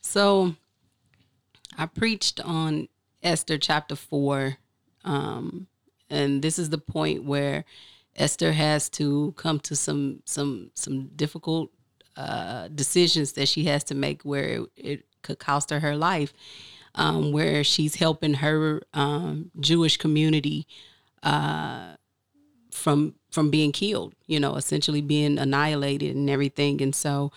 So 0.00 0.54
I 1.76 1.86
preached 1.86 2.40
on 2.40 2.88
Esther 3.22 3.58
chapter 3.58 3.96
four. 3.96 4.58
Um, 5.04 5.66
and 6.10 6.42
this 6.42 6.58
is 6.58 6.70
the 6.70 6.78
point 6.78 7.24
where 7.24 7.64
Esther 8.14 8.52
has 8.52 8.88
to 8.90 9.34
come 9.36 9.60
to 9.60 9.76
some 9.76 10.22
some 10.24 10.70
some 10.74 11.08
difficult 11.16 11.70
uh, 12.16 12.68
decisions 12.68 13.32
that 13.32 13.48
she 13.48 13.64
has 13.64 13.84
to 13.84 13.94
make 13.94 14.22
where 14.22 14.44
it, 14.44 14.70
it 14.76 15.06
could 15.22 15.38
cost 15.38 15.70
her 15.70 15.80
her 15.80 15.96
life. 15.96 16.32
Um, 16.98 17.30
where 17.30 17.62
she's 17.62 17.96
helping 17.96 18.32
her 18.32 18.80
um, 18.94 19.50
Jewish 19.60 19.98
community 19.98 20.66
uh, 21.22 21.96
from 22.70 23.16
from 23.30 23.50
being 23.50 23.70
killed, 23.70 24.14
you 24.26 24.40
know, 24.40 24.54
essentially 24.54 25.02
being 25.02 25.38
annihilated 25.38 26.16
and 26.16 26.30
everything. 26.30 26.80
And 26.80 26.94
so 26.94 27.32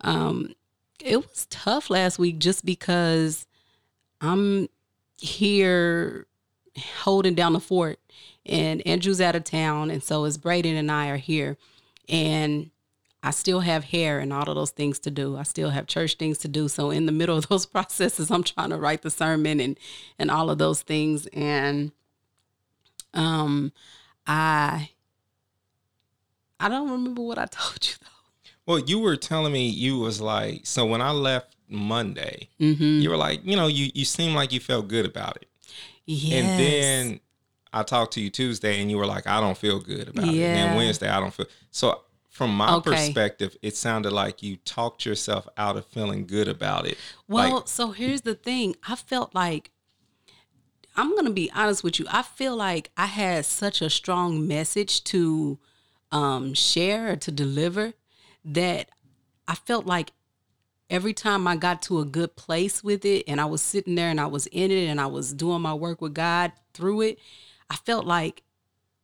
um, 0.00 0.54
it 0.98 1.16
was 1.16 1.46
tough 1.50 1.90
last 1.90 2.18
week 2.18 2.38
just 2.38 2.64
because 2.64 3.46
I'm 4.20 4.68
here 5.18 6.26
holding 7.02 7.34
down 7.34 7.52
the 7.52 7.60
fort 7.60 7.98
and 8.46 8.84
Andrew's 8.86 9.20
out 9.20 9.36
of 9.36 9.44
town 9.44 9.90
and 9.90 10.02
so 10.02 10.24
is 10.24 10.38
Braden 10.38 10.74
and 10.74 10.90
I 10.90 11.08
are 11.08 11.16
here 11.16 11.58
and 12.08 12.70
I 13.22 13.30
still 13.30 13.60
have 13.60 13.84
hair 13.84 14.18
and 14.18 14.32
all 14.32 14.48
of 14.48 14.56
those 14.56 14.70
things 14.70 14.98
to 15.00 15.10
do. 15.10 15.36
I 15.36 15.44
still 15.44 15.70
have 15.70 15.86
church 15.86 16.14
things 16.16 16.38
to 16.38 16.48
do. 16.48 16.66
So 16.68 16.90
in 16.90 17.06
the 17.06 17.12
middle 17.12 17.36
of 17.38 17.48
those 17.48 17.66
processes, 17.74 18.30
I'm 18.30 18.42
trying 18.42 18.70
to 18.70 18.76
write 18.76 19.02
the 19.02 19.10
sermon 19.10 19.60
and 19.60 19.78
and 20.18 20.30
all 20.30 20.50
of 20.50 20.58
those 20.58 20.82
things 20.82 21.26
and 21.28 21.92
um 23.14 23.72
I 24.26 24.90
I 26.60 26.68
don't 26.68 26.90
remember 26.90 27.22
what 27.22 27.38
I 27.38 27.46
told 27.50 27.78
you 27.86 27.94
though. 28.00 28.06
Well, 28.66 28.78
you 28.78 28.98
were 29.00 29.16
telling 29.16 29.52
me 29.52 29.68
you 29.68 29.98
was 29.98 30.20
like 30.20 30.66
so 30.66 30.86
when 30.86 31.00
I 31.02 31.10
left 31.10 31.54
Monday, 31.68 32.48
Mm-hmm. 32.60 33.00
you 33.00 33.10
were 33.10 33.16
like 33.16 33.40
you 33.44 33.56
know 33.56 33.66
you 33.66 33.90
you 33.94 34.04
seemed 34.04 34.34
like 34.34 34.52
you 34.52 34.60
felt 34.60 34.88
good 34.88 35.06
about 35.06 35.36
it, 35.36 35.48
Yes. 36.06 36.32
and 36.32 36.58
then 36.58 37.20
I 37.72 37.82
talked 37.82 38.12
to 38.14 38.20
you 38.20 38.30
Tuesday 38.30 38.80
and 38.80 38.90
you 38.90 38.96
were 38.98 39.06
like 39.06 39.26
I 39.26 39.40
don't 39.40 39.56
feel 39.58 39.80
good 39.80 40.08
about 40.08 40.24
it, 40.24 40.28
and 40.28 40.38
Yeah. 40.56 40.66
then 40.66 40.74
Wednesday 40.76 41.08
I 41.08 41.18
don't 41.20 41.32
feel 41.34 41.46
so. 41.70 42.00
From 42.32 42.56
my 42.56 42.76
Okay. 42.76 42.90
perspective, 42.92 43.58
it 43.60 43.76
sounded 43.76 44.10
like 44.10 44.42
you 44.42 44.56
talked 44.56 45.04
yourself 45.04 45.46
out 45.58 45.76
of 45.76 45.84
feeling 45.84 46.26
good 46.26 46.48
about 46.48 46.86
it. 46.86 46.96
Well, 47.28 47.56
Like- 47.56 47.68
so 47.68 47.90
here's 47.90 48.22
the 48.22 48.34
thing. 48.34 48.74
I 48.88 48.96
felt 48.96 49.34
like 49.34 49.70
I'm 50.96 51.10
going 51.10 51.26
to 51.26 51.30
be 51.30 51.50
honest 51.52 51.84
with 51.84 51.98
you. 51.98 52.06
I 52.08 52.22
feel 52.22 52.56
like 52.56 52.90
I 52.96 53.04
had 53.04 53.44
such 53.44 53.82
a 53.82 53.90
strong 53.90 54.48
message 54.48 55.04
to 55.04 55.58
um 56.10 56.54
share 56.54 57.12
or 57.12 57.16
to 57.16 57.30
deliver 57.30 57.92
that 58.46 58.88
I 59.46 59.54
felt 59.54 59.84
like 59.86 60.12
every 60.88 61.12
time 61.14 61.46
I 61.46 61.56
got 61.56 61.82
to 61.82 62.00
a 62.00 62.04
good 62.06 62.34
place 62.36 62.82
with 62.82 63.04
it 63.04 63.24
and 63.28 63.42
I 63.42 63.44
was 63.46 63.60
sitting 63.60 63.94
there 63.94 64.08
and 64.10 64.20
I 64.20 64.26
was 64.26 64.46
in 64.46 64.70
it 64.70 64.86
and 64.88 65.00
I 65.00 65.06
was 65.06 65.34
doing 65.34 65.60
my 65.60 65.74
work 65.74 66.00
with 66.00 66.14
God 66.14 66.52
through 66.72 67.02
it, 67.02 67.18
I 67.70 67.76
felt 67.76 68.06
like 68.06 68.42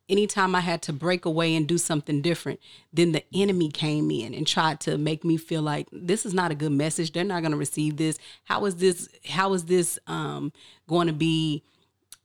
anytime 0.09 0.55
I 0.55 0.61
had 0.61 0.83
to 0.83 0.93
break 0.93 1.25
away 1.25 1.55
and 1.55 1.67
do 1.67 1.79
something 1.79 2.23
different, 2.23 2.61
then 2.93 3.13
the 3.13 3.25
enemy 3.35 3.71
came 3.71 4.11
in 4.11 4.35
and 4.35 4.47
tried 4.47 4.81
to 4.81 4.99
make 4.99 5.25
me 5.25 5.37
feel 5.37 5.63
like 5.63 5.89
this 5.93 6.25
is 6.25 6.35
not 6.35 6.51
a 6.51 6.55
good 6.55 6.73
message. 6.73 7.13
They're 7.13 7.25
not 7.25 7.41
going 7.41 7.53
to 7.53 7.59
receive 7.59 7.97
this. 7.97 8.19
How 8.45 8.65
is 8.65 8.77
this? 8.77 9.09
How 9.29 9.53
is 9.55 9.65
this 9.65 9.99
um, 10.07 10.53
going 10.87 11.07
to 11.07 11.13
be 11.13 11.63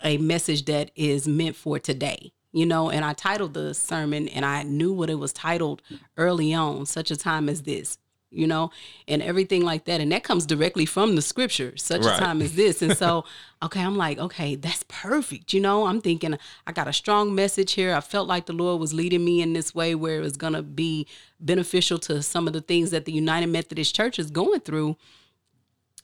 a 0.04 0.18
message 0.18 0.66
that 0.66 0.92
is 0.96 1.28
meant 1.28 1.56
for 1.56 1.80
today 1.80 2.34
you 2.52 2.66
know 2.66 2.90
and 2.90 3.04
i 3.04 3.14
titled 3.14 3.54
the 3.54 3.74
sermon 3.74 4.28
and 4.30 4.46
i 4.46 4.64
knew 4.64 4.94
what 4.94 5.10
it 5.10 5.16
was 5.16 5.34
titled 5.34 5.82
early 6.18 6.54
on 6.54 6.86
such 6.86 7.10
a 7.10 7.16
time 7.16 7.50
as 7.50 7.64
this 7.64 7.98
you 8.34 8.48
know 8.48 8.72
and 9.08 9.22
everything 9.22 9.62
like 9.64 9.86
that. 9.86 10.02
And 10.02 10.12
that 10.12 10.24
comes 10.24 10.46
directly 10.46 10.86
from 10.86 11.16
the 11.16 11.22
scripture. 11.22 11.74
Such 11.78 12.04
Right. 12.04 12.16
a 12.18 12.20
time 12.20 12.42
as 12.42 12.56
this. 12.56 12.82
And 12.82 12.98
so 12.98 13.26
okay 13.64 13.82
i'm 13.82 13.96
like 13.96 14.18
okay 14.20 14.56
that's 14.56 14.84
perfect 14.90 15.54
you 15.54 15.62
know? 15.62 15.86
I'm 15.88 16.02
thinking 16.02 16.38
i 16.68 16.72
got 16.74 16.88
a 16.88 16.94
strong 16.94 17.34
message 17.34 17.74
here. 17.74 17.94
I 17.96 18.02
felt 18.02 18.28
like 18.28 18.46
the 18.46 18.54
lord 18.54 18.80
was 18.82 18.94
leading 18.94 19.24
me 19.24 19.42
in 19.42 19.54
this 19.54 19.74
way 19.74 19.96
where 19.96 20.18
it 20.18 20.22
was 20.22 20.36
going 20.38 20.54
to 20.54 20.64
be 20.64 21.08
beneficial 21.40 21.98
to 22.00 22.22
some 22.22 22.48
of 22.48 22.54
the 22.54 22.62
things 22.62 22.92
that 22.92 23.06
the 23.06 23.12
united 23.14 23.48
methodist 23.48 23.96
church 23.96 24.20
is 24.20 24.32
going 24.32 24.60
through. 24.62 24.98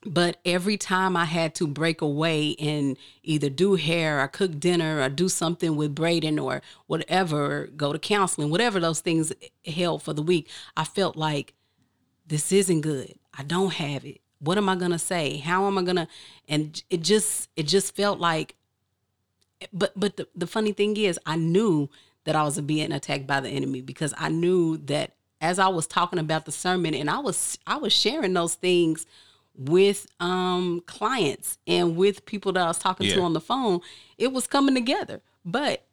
But 0.05 0.37
every 0.45 0.77
time 0.77 1.17
I 1.17 1.25
had 1.25 1.53
to 1.55 1.67
break 1.67 1.99
away 2.01 2.55
and 2.57 2.95
either 3.21 3.49
do 3.49 3.75
hair 3.75 4.21
or 4.23 4.27
cook 4.29 4.57
dinner 4.57 5.01
or 5.01 5.09
do 5.09 5.27
something 5.27 5.75
with 5.75 5.93
Braden 5.93 6.39
or 6.39 6.61
whatever, 6.87 7.67
go 7.75 7.91
to 7.91 7.99
counseling, 7.99 8.49
whatever 8.49 8.79
those 8.79 9.01
things 9.01 9.33
held 9.65 10.01
for 10.01 10.13
the 10.13 10.21
week, 10.21 10.47
I 10.77 10.85
felt 10.85 11.17
like 11.17 11.53
this 12.29 12.51
isn't 12.51 12.81
good. 12.81 13.13
I 13.37 13.43
don't 13.43 13.73
have 13.73 14.05
it. 14.05 14.21
What 14.39 14.57
am 14.57 14.69
I 14.69 14.75
going 14.75 14.91
to 14.91 14.99
say? 14.99 15.37
How 15.37 15.67
am 15.67 15.77
I 15.77 15.83
going 15.83 15.97
to 15.97 16.07
and 16.47 16.81
it 16.89 17.01
just 17.01 17.49
it 17.55 17.63
just 17.67 17.95
felt 17.95 18.19
like 18.19 18.55
but 19.73 19.91
but 19.99 20.15
the, 20.15 20.27
the 20.35 20.47
funny 20.47 20.71
thing 20.71 20.95
is 20.95 21.19
I 21.25 21.35
knew 21.35 21.89
that 22.23 22.35
I 22.35 22.43
was 22.43 22.59
being 22.61 22.91
attacked 22.91 23.27
by 23.27 23.41
the 23.41 23.49
enemy 23.49 23.81
because 23.81 24.13
I 24.17 24.29
knew 24.29 24.77
that 24.85 25.13
as 25.41 25.59
I 25.59 25.67
was 25.67 25.87
talking 25.87 26.19
about 26.19 26.45
the 26.45 26.51
sermon 26.51 26.93
and 26.93 27.09
I 27.09 27.19
was 27.19 27.57
I 27.67 27.77
was 27.77 27.91
sharing 27.91 28.33
those 28.33 28.55
things 28.55 29.05
with 29.57 30.07
um 30.21 30.81
clients 30.85 31.57
and 31.67 31.97
with 31.97 32.25
people 32.25 32.53
that 32.53 32.63
I 32.63 32.67
was 32.67 32.79
talking 32.79 33.07
to 33.15 33.21
on 33.21 33.33
the 33.33 33.41
phone, 33.41 33.81
it 34.17 34.31
was 34.31 34.47
coming 34.47 34.75
together. 34.75 35.21
But 35.43 35.83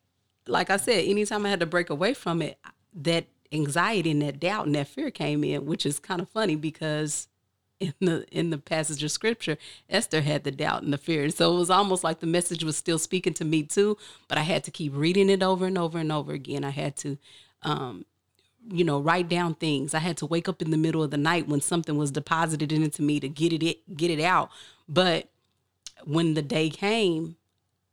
like 0.46 0.70
I 0.70 0.76
said, 0.76 1.04
anytime 1.04 1.44
I 1.44 1.48
had 1.48 1.60
to 1.60 1.66
break 1.66 1.90
away 1.90 2.14
from 2.14 2.42
it, 2.42 2.58
that 2.94 3.26
anxiety 3.52 4.10
and 4.10 4.22
that 4.22 4.40
doubt 4.40 4.66
and 4.66 4.74
that 4.74 4.88
fear 4.88 5.10
came 5.10 5.44
in, 5.44 5.66
which 5.66 5.86
is 5.86 5.98
kind 5.98 6.20
of 6.20 6.28
funny 6.28 6.56
because 6.56 7.28
in 7.78 7.94
the 8.00 8.26
in 8.30 8.50
the 8.50 8.58
passage 8.58 9.02
of 9.02 9.10
scripture, 9.10 9.58
Esther 9.88 10.22
had 10.22 10.44
the 10.44 10.50
doubt 10.50 10.82
and 10.82 10.92
the 10.92 10.98
fear. 10.98 11.24
And 11.24 11.34
so 11.34 11.54
it 11.54 11.58
was 11.58 11.70
almost 11.70 12.04
like 12.04 12.20
the 12.20 12.26
message 12.26 12.64
was 12.64 12.76
still 12.76 12.98
speaking 12.98 13.34
to 13.34 13.44
me 13.44 13.62
too, 13.62 13.96
but 14.28 14.38
I 14.38 14.42
had 14.42 14.64
to 14.64 14.70
keep 14.70 14.92
reading 14.94 15.28
it 15.28 15.42
over 15.42 15.66
and 15.66 15.76
over 15.76 15.98
and 15.98 16.10
over 16.10 16.32
again. 16.32 16.64
I 16.64 16.70
had 16.70 16.96
to 16.98 17.18
um 17.62 18.04
you 18.68 18.84
know, 18.84 18.98
write 18.98 19.28
down 19.28 19.54
things. 19.54 19.94
I 19.94 20.00
had 20.00 20.16
to 20.18 20.26
wake 20.26 20.48
up 20.48 20.60
in 20.60 20.70
the 20.70 20.76
middle 20.76 21.02
of 21.02 21.10
the 21.10 21.16
night 21.16 21.46
when 21.48 21.60
something 21.60 21.96
was 21.96 22.10
deposited 22.10 22.72
into 22.72 23.02
me 23.02 23.20
to 23.20 23.28
get 23.28 23.52
it 23.52 23.96
get 23.96 24.10
it 24.10 24.20
out. 24.20 24.50
But 24.88 25.28
when 26.04 26.34
the 26.34 26.42
day 26.42 26.70
came, 26.70 27.36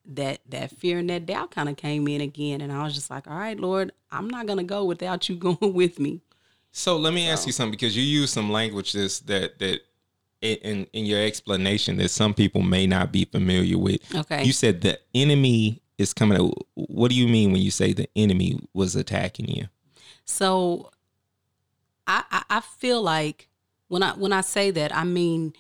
that 0.05 0.39
that 0.49 0.71
fear 0.71 0.99
and 0.99 1.09
that 1.09 1.25
doubt 1.25 1.51
kind 1.51 1.69
of 1.69 1.77
came 1.77 2.07
in 2.07 2.21
again, 2.21 2.61
and 2.61 2.71
I 2.71 2.83
was 2.83 2.93
just 2.93 3.09
like, 3.09 3.27
"All 3.27 3.37
right, 3.37 3.59
Lord, 3.59 3.91
I'm 4.11 4.29
not 4.29 4.45
gonna 4.45 4.63
go 4.63 4.85
without 4.85 5.29
you 5.29 5.35
going 5.37 5.73
with 5.73 5.99
me." 5.99 6.21
So 6.71 6.97
let 6.97 7.13
me 7.13 7.29
ask 7.29 7.45
you 7.45 7.53
something 7.53 7.71
because 7.71 7.95
you 7.95 8.03
use 8.03 8.31
some 8.31 8.51
language 8.51 8.93
this 8.93 9.19
that 9.21 9.59
that 9.59 9.81
in 10.41 10.87
in 10.93 11.05
your 11.05 11.21
explanation 11.21 11.97
that 11.97 12.09
some 12.09 12.33
people 12.33 12.61
may 12.61 12.85
not 12.85 13.11
be 13.11 13.25
familiar 13.25 13.77
with. 13.77 14.01
Okay. 14.13 14.43
You 14.43 14.53
said 14.53 14.81
the 14.81 14.99
enemy 15.13 15.81
is 15.97 16.13
coming. 16.13 16.51
What 16.73 17.09
do 17.09 17.15
you 17.15 17.27
mean 17.27 17.51
when 17.51 17.61
you 17.61 17.71
say 17.71 17.93
the 17.93 18.09
enemy 18.15 18.59
was 18.73 18.95
attacking 18.95 19.47
you? 19.47 19.67
So 20.25 20.91
I, 22.07 22.23
I 22.31 22.43
I 22.49 22.59
feel 22.59 23.01
like 23.01 23.49
when 23.87 24.03
I 24.03 24.11
when 24.11 24.33
I 24.33 24.41
say 24.41 24.71
that, 24.71 24.95
I 24.95 25.03
mean 25.03 25.53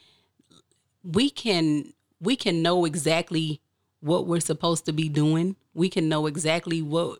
we 1.03 1.29
can 1.29 1.93
we 2.19 2.35
can 2.35 2.61
know 2.61 2.85
exactly 2.85 3.61
what 4.03 4.27
we're 4.27 4.41
supposed 4.41 4.85
to 4.85 4.93
be 4.93 5.07
doing. 5.07 5.55
We 5.73 5.89
can 5.89 6.09
know 6.09 6.27
exactly 6.27 6.81
what 6.81 7.19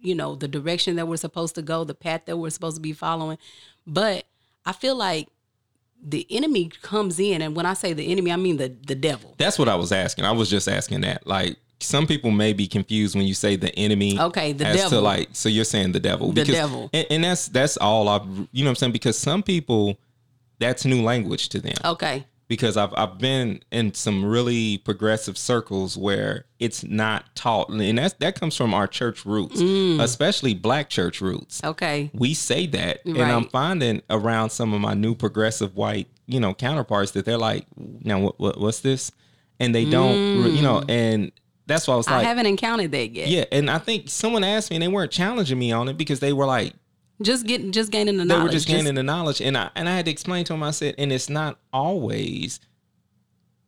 you 0.00 0.14
know, 0.14 0.34
the 0.34 0.48
direction 0.48 0.96
that 0.96 1.08
we're 1.08 1.16
supposed 1.16 1.54
to 1.56 1.62
go, 1.62 1.84
the 1.84 1.94
path 1.94 2.22
that 2.26 2.36
we're 2.36 2.50
supposed 2.50 2.76
to 2.76 2.82
be 2.82 2.92
following. 2.92 3.36
But 3.86 4.24
I 4.64 4.72
feel 4.72 4.94
like 4.94 5.28
the 6.00 6.26
enemy 6.30 6.70
comes 6.82 7.18
in 7.18 7.42
and 7.42 7.56
when 7.56 7.66
I 7.66 7.74
say 7.74 7.92
the 7.92 8.10
enemy, 8.12 8.30
I 8.30 8.36
mean 8.36 8.56
the 8.56 8.68
the 8.68 8.94
devil. 8.94 9.34
That's 9.38 9.58
what 9.58 9.68
I 9.68 9.74
was 9.74 9.92
asking. 9.92 10.24
I 10.24 10.32
was 10.32 10.50
just 10.50 10.68
asking 10.68 11.00
that. 11.02 11.26
Like 11.26 11.56
some 11.80 12.06
people 12.06 12.30
may 12.30 12.52
be 12.52 12.66
confused 12.66 13.14
when 13.14 13.26
you 13.26 13.34
say 13.34 13.56
the 13.56 13.74
enemy. 13.76 14.18
Okay, 14.18 14.52
the 14.52 14.66
as 14.66 14.90
to 14.90 15.00
like 15.00 15.30
so 15.32 15.48
you're 15.48 15.64
saying 15.64 15.92
the 15.92 16.00
devil. 16.00 16.32
The 16.32 16.44
devil. 16.44 16.90
And, 16.92 17.06
and 17.10 17.24
that's 17.24 17.48
that's 17.48 17.76
all 17.76 18.08
I've 18.08 18.26
you 18.52 18.64
know 18.64 18.64
what 18.64 18.70
I'm 18.70 18.76
saying 18.76 18.92
because 18.92 19.18
some 19.18 19.42
people 19.42 19.98
that's 20.58 20.84
new 20.84 21.02
language 21.02 21.48
to 21.50 21.60
them. 21.60 21.76
Okay. 21.84 22.26
Because 22.48 22.76
I've 22.76 22.92
I've 22.96 23.18
been 23.18 23.62
in 23.70 23.94
some 23.94 24.24
really 24.24 24.78
progressive 24.78 25.36
circles 25.38 25.96
where 25.96 26.46
it's 26.58 26.82
not 26.82 27.34
taught, 27.36 27.68
and 27.68 27.98
that's 27.98 28.14
that 28.14 28.38
comes 28.40 28.56
from 28.56 28.74
our 28.74 28.86
church 28.86 29.24
roots, 29.26 29.60
Mm. 29.60 30.00
especially 30.02 30.54
Black 30.54 30.88
church 30.88 31.20
roots. 31.20 31.62
Okay. 31.62 32.10
We 32.14 32.34
say 32.34 32.66
that, 32.68 33.04
and 33.04 33.20
I'm 33.22 33.44
finding 33.48 34.02
around 34.10 34.50
some 34.50 34.72
of 34.72 34.80
my 34.80 34.94
new 34.94 35.14
progressive 35.14 35.76
white, 35.76 36.08
you 36.26 36.40
know, 36.40 36.54
counterparts 36.54 37.12
that 37.12 37.24
they're 37.26 37.38
like, 37.38 37.66
"Now 37.76 38.18
what, 38.20 38.40
what 38.40 38.58
what's 38.60 38.80
this?" 38.80 39.12
And 39.60 39.74
they 39.74 39.84
don't, 39.84 40.42
re- 40.44 40.50
you 40.50 40.62
know, 40.62 40.84
and 40.88 41.32
that's 41.66 41.86
why 41.88 41.94
I 41.94 41.96
was 41.98 42.06
Mm. 42.06 42.12
I 42.12 42.16
like, 42.18 42.26
haven't 42.26 42.46
encountered 42.46 42.92
that 42.92 43.10
yet. 43.10 43.28
yeah. 43.28 43.44
And 43.52 43.68
I 43.70 43.78
think 43.78 44.08
someone 44.08 44.42
asked 44.44 44.70
me, 44.70 44.76
and 44.76 44.82
they 44.82 44.88
weren't 44.88 45.10
challenging 45.12 45.58
me 45.58 45.70
on 45.72 45.88
it 45.88 45.98
because 45.98 46.20
they 46.20 46.32
were 46.32 46.46
like, 46.46 46.72
Just 47.22 47.46
getting 47.46 47.72
just 47.72 47.90
gaining 47.90 48.16
the 48.16 48.24
they 48.24 48.28
knowledge. 48.28 48.44
were 48.44 48.52
just 48.52 48.68
gaining 48.68 48.94
the 48.94 49.02
knowledge 49.02 49.40
and 49.40 49.56
i 49.58 49.70
and 49.74 49.88
i 49.88 49.96
had 49.96 50.04
to 50.04 50.10
explain 50.10 50.44
to 50.44 50.54
him 50.54 50.62
i 50.62 50.70
said 50.70 50.94
and 50.98 51.12
it's 51.12 51.28
not 51.28 51.58
always 51.72 52.60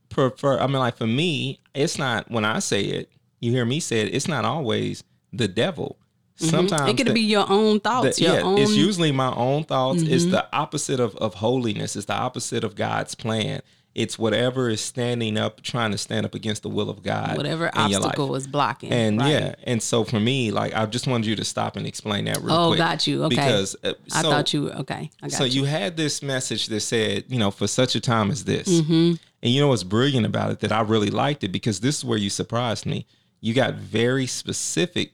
prefer 0.09 0.59
i 0.59 0.67
mean 0.67 0.79
like 0.79 0.97
for 0.97 1.07
me 1.07 1.61
it's 1.75 1.99
not 1.99 2.31
when 2.31 2.45
i 2.45 2.59
say 2.59 2.83
it 2.83 3.11
you 3.41 3.51
hear 3.53 3.65
me 3.65 3.79
say 3.81 4.01
it 4.01 4.15
it's 4.15 4.27
not 4.29 4.45
always 4.45 5.05
the 5.33 5.47
devil 5.49 5.97
sometimes 6.37 6.71
Mm-hmm. 6.83 6.89
it 6.91 6.97
could 7.05 7.13
be 7.15 7.21
your 7.21 7.45
own 7.51 7.81
thoughts, 7.81 8.17
the- 8.17 8.25
your 8.25 8.35
yeah, 8.35 8.41
own 8.43 8.55
Mm-hmm. 8.55 8.63
it's 8.63 8.73
usually 8.75 9.13
my 9.13 9.31
own 9.35 9.65
thoughts. 9.65 10.01
It's 10.03 10.25
the 10.27 10.47
opposite 10.55 10.99
of, 10.99 11.15
of 11.17 11.35
holiness. 11.35 11.97
It's 11.97 12.07
the 12.07 12.15
opposite 12.15 12.65
of 12.65 12.75
God's 12.77 13.15
plan. 13.15 13.61
It's 13.93 14.17
whatever 14.19 14.69
is 14.69 14.81
standing 14.81 15.37
up, 15.37 15.63
trying 15.63 15.91
to 15.91 15.99
stand 15.99 16.25
up 16.25 16.35
against 16.35 16.63
the 16.63 16.69
will 16.69 16.89
of 16.89 17.03
God. 17.03 17.37
whatever 17.37 17.67
in 17.67 17.91
your 17.91 17.99
life. 18.01 18.11
obstacle 18.11 18.37
is 18.37 18.47
blocking. 18.47 18.93
And 18.93 19.19
right? 19.19 19.31
yeah, 19.31 19.55
and 19.65 19.83
so 19.83 20.05
for 20.05 20.21
me, 20.21 20.53
like 20.53 20.73
I 20.75 20.87
just 20.87 21.09
wanted 21.09 21.27
you 21.27 21.35
to 21.37 21.45
stop 21.45 21.77
and 21.77 21.87
explain 21.87 22.27
that 22.27 22.39
real 22.41 22.53
Oh, 22.53 22.69
quick. 22.69 22.79
Oh, 22.81 22.85
got 22.85 23.07
you. 23.09 23.25
Okay. 23.25 23.35
Because 23.35 23.75
uh, 23.83 23.95
I 24.13 24.23
so- 24.23 24.31
thought 24.31 24.53
you 24.55 24.63
were 24.63 24.73
okay. 24.77 25.11
I 25.23 25.29
got 25.29 25.33
so 25.33 25.45
you. 25.45 25.63
you 25.63 25.67
had 25.67 25.97
this 25.97 26.23
message 26.23 26.69
that 26.69 26.81
said, 26.81 27.25
you 27.29 27.39
know, 27.39 27.51
for 27.51 27.67
such 27.67 27.97
a 27.97 28.01
time 28.01 28.31
as 28.31 28.45
this. 28.45 28.69
Mm-hmm. 28.69 29.15
And 29.43 29.53
you 29.53 29.61
know 29.61 29.69
what's 29.69 29.83
brilliant 29.85 30.27
about 30.27 30.51
it 30.53 30.61
that 30.61 30.71
I 30.71 30.83
really 30.83 31.11
liked 31.11 31.43
it 31.45 31.49
because 31.49 31.81
this 31.81 31.99
is 31.99 32.05
where 32.05 32.19
you 32.19 32.31
surprised 32.31 32.87
me. 32.87 33.07
You 33.41 33.55
got 33.55 33.75
very 33.75 34.27
specific 34.27 35.13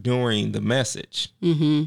during 0.00 0.52
the 0.52 0.60
message. 0.60 1.30
Mm-hmm. 1.42 1.84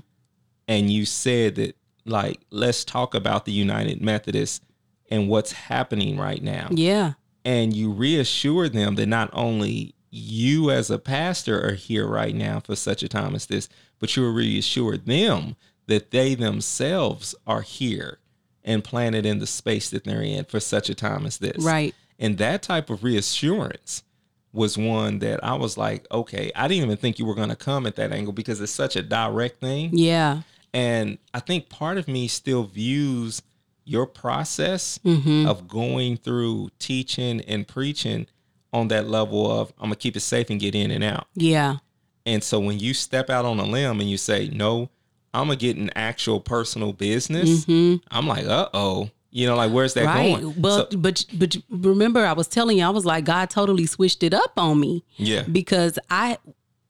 And 0.67 0.91
you 0.91 1.05
said 1.05 1.55
that, 1.55 1.77
like, 2.05 2.41
let's 2.51 2.83
talk 2.83 3.15
about 3.15 3.45
the 3.45 3.53
United 3.53 4.01
Methodists 4.01 4.61
and 5.09 5.29
what's 5.29 5.51
happening 5.51 6.17
right 6.17 6.41
now. 6.41 6.67
Yeah. 6.71 7.13
And 7.45 7.73
you 7.73 7.91
reassure 7.91 8.67
them 8.69 8.95
that 8.95 9.07
not 9.07 9.29
only 9.33 9.95
you 10.09 10.71
as 10.71 10.89
a 10.89 10.99
pastor 10.99 11.65
are 11.65 11.73
here 11.73 12.07
right 12.07 12.35
now 12.35 12.59
for 12.59 12.75
such 12.75 13.03
a 13.03 13.07
time 13.07 13.35
as 13.35 13.45
this, 13.45 13.69
but 13.99 14.15
you 14.15 14.29
reassure 14.29 14.97
them 14.97 15.55
that 15.87 16.11
they 16.11 16.35
themselves 16.35 17.35
are 17.45 17.61
here 17.61 18.19
and 18.63 18.83
planted 18.83 19.25
in 19.25 19.39
the 19.39 19.47
space 19.47 19.89
that 19.89 20.03
they're 20.03 20.21
in 20.21 20.43
for 20.45 20.59
such 20.59 20.89
a 20.89 20.95
time 20.95 21.25
as 21.25 21.37
this. 21.37 21.63
Right. 21.63 21.95
And 22.19 22.37
that 22.37 22.61
type 22.61 22.89
of 22.89 23.03
reassurance 23.03 24.03
was 24.51 24.77
one 24.77 25.19
that 25.19 25.41
I 25.43 25.53
was 25.53 25.77
like, 25.77 26.05
okay, 26.11 26.51
I 26.55 26.67
didn't 26.67 26.83
even 26.83 26.97
think 26.97 27.19
you 27.19 27.25
were 27.25 27.35
going 27.35 27.49
to 27.49 27.55
come 27.55 27.85
at 27.85 27.95
that 27.95 28.11
angle 28.11 28.33
because 28.33 28.59
it's 28.59 28.71
such 28.71 28.95
a 28.95 29.01
direct 29.01 29.61
thing. 29.61 29.91
Yeah. 29.93 30.41
And 30.73 31.17
I 31.33 31.39
think 31.39 31.69
part 31.69 31.97
of 31.97 32.07
me 32.07 32.27
still 32.27 32.63
views 32.63 33.41
your 33.87 34.05
process 34.05 34.99
Mm-hmm. 35.05 35.47
of 35.47 35.67
going 35.67 36.17
through 36.17 36.69
teaching 36.79 37.41
and 37.41 37.67
preaching 37.67 38.27
on 38.73 38.89
that 38.89 39.07
level 39.07 39.49
of 39.51 39.71
I'm 39.79 39.85
gonna 39.85 39.95
keep 39.95 40.15
it 40.15 40.19
safe 40.21 40.49
and 40.49 40.59
get 40.59 40.75
in 40.75 40.91
and 40.91 41.03
out. 41.03 41.27
Yeah. 41.35 41.77
And 42.25 42.43
so 42.43 42.59
when 42.59 42.79
you 42.79 42.93
step 42.93 43.29
out 43.29 43.45
on 43.45 43.59
a 43.59 43.65
limb 43.65 43.99
and 44.01 44.09
you 44.09 44.17
say, 44.17 44.49
No, 44.49 44.89
I'm 45.33 45.47
gonna 45.47 45.55
get 45.55 45.77
an 45.77 45.89
actual 45.95 46.39
personal 46.41 46.91
business, 46.93 47.65
I'm 47.67 48.27
like, 48.27 48.45
uh 48.45 48.69
oh. 48.73 49.09
You 49.29 49.45
know, 49.45 49.55
like 49.55 49.71
where's 49.71 49.93
that 49.93 50.05
Mm-hmm. 50.07 50.33
right. 50.33 50.41
going? 50.41 50.55
But 50.61 50.91
So- 50.91 50.97
but 50.97 51.25
but 51.33 51.57
remember 51.69 52.25
I 52.25 52.33
was 52.33 52.47
telling 52.47 52.77
you 52.79 52.85
I 52.85 52.89
was 52.89 53.05
like 53.05 53.23
God 53.25 53.49
totally 53.49 53.85
switched 53.85 54.23
it 54.23 54.33
up 54.33 54.53
on 54.57 54.79
me. 54.79 55.03
yeah. 55.17 55.43
because 55.43 55.97
I 56.09 56.37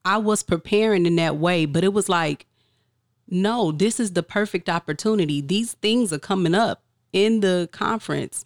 I 0.05 0.17
was 0.17 0.41
preparing 0.43 1.05
in 1.05 1.17
that 1.17 1.35
way, 1.37 1.65
but 1.65 1.83
it 1.83 1.91
was 1.93 2.07
like, 2.07 2.45
no, 3.29 3.71
this 3.73 3.99
is 3.99 4.13
the 4.13 4.23
perfect 4.23 4.69
opportunity. 4.69 5.41
These 5.41 5.73
things 5.73 6.13
are 6.13 6.19
coming 6.19 6.55
up 6.55 6.81
in 7.13 7.39
the 7.41 7.69
conference, 7.71 8.43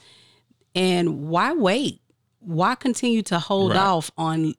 and 0.76 1.28
why 1.30 1.54
wait? 1.54 2.02
Why 2.40 2.76
continue 2.76 3.22
to 3.24 3.40
hold 3.40 3.72
Right. 3.72 3.80
off 3.80 4.12
on 4.18 4.56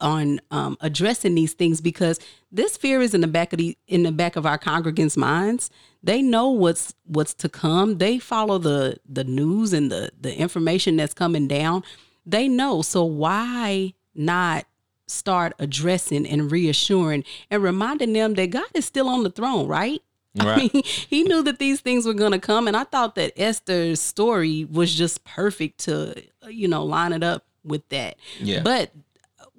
on 0.00 0.40
um, 0.50 0.76
addressing 0.80 1.34
these 1.34 1.54
things? 1.54 1.80
Because 1.80 2.18
this 2.52 2.76
fear 2.76 3.00
is 3.00 3.14
in 3.14 3.20
the 3.22 3.26
back 3.26 3.52
of 3.52 3.58
the 3.58 3.76
in 3.86 4.02
the 4.02 4.12
back 4.12 4.36
of 4.36 4.46
our 4.46 4.58
congregants' 4.58 5.16
minds. 5.16 5.70
They 6.02 6.22
know 6.22 6.50
what's 6.50 6.94
what's 7.04 7.34
to 7.34 7.48
come. 7.48 7.98
They 7.98 8.18
follow 8.18 8.58
the 8.58 8.98
the 9.08 9.24
news 9.24 9.72
and 9.72 9.90
the 9.90 10.10
the 10.20 10.34
information 10.36 10.96
that's 10.96 11.14
coming 11.14 11.48
down. 11.48 11.82
They 12.24 12.48
know. 12.48 12.82
So 12.82 13.04
why 13.04 13.94
not 14.14 14.66
start 15.08 15.52
addressing 15.58 16.26
and 16.26 16.50
reassuring 16.50 17.22
and 17.50 17.62
reminding 17.62 18.12
them 18.12 18.34
that 18.34 18.50
God 18.50 18.66
is 18.74 18.84
still 18.84 19.08
on 19.08 19.22
the 19.22 19.30
throne, 19.30 19.68
right? 19.68 20.02
I 20.40 20.56
mean, 20.72 20.82
he 20.84 21.22
knew 21.22 21.42
that 21.42 21.58
these 21.58 21.80
things 21.80 22.06
were 22.06 22.14
going 22.14 22.32
to 22.32 22.38
come. 22.38 22.68
And 22.68 22.76
I 22.76 22.84
thought 22.84 23.14
that 23.14 23.32
Esther's 23.36 24.00
story 24.00 24.64
was 24.64 24.94
just 24.94 25.24
perfect 25.24 25.78
to, 25.80 26.22
uh, 26.42 26.48
you 26.48 26.68
know, 26.68 26.84
line 26.84 27.12
it 27.12 27.22
up 27.22 27.44
with 27.64 27.88
that. 27.88 28.16
Yeah. 28.40 28.62
But 28.62 28.92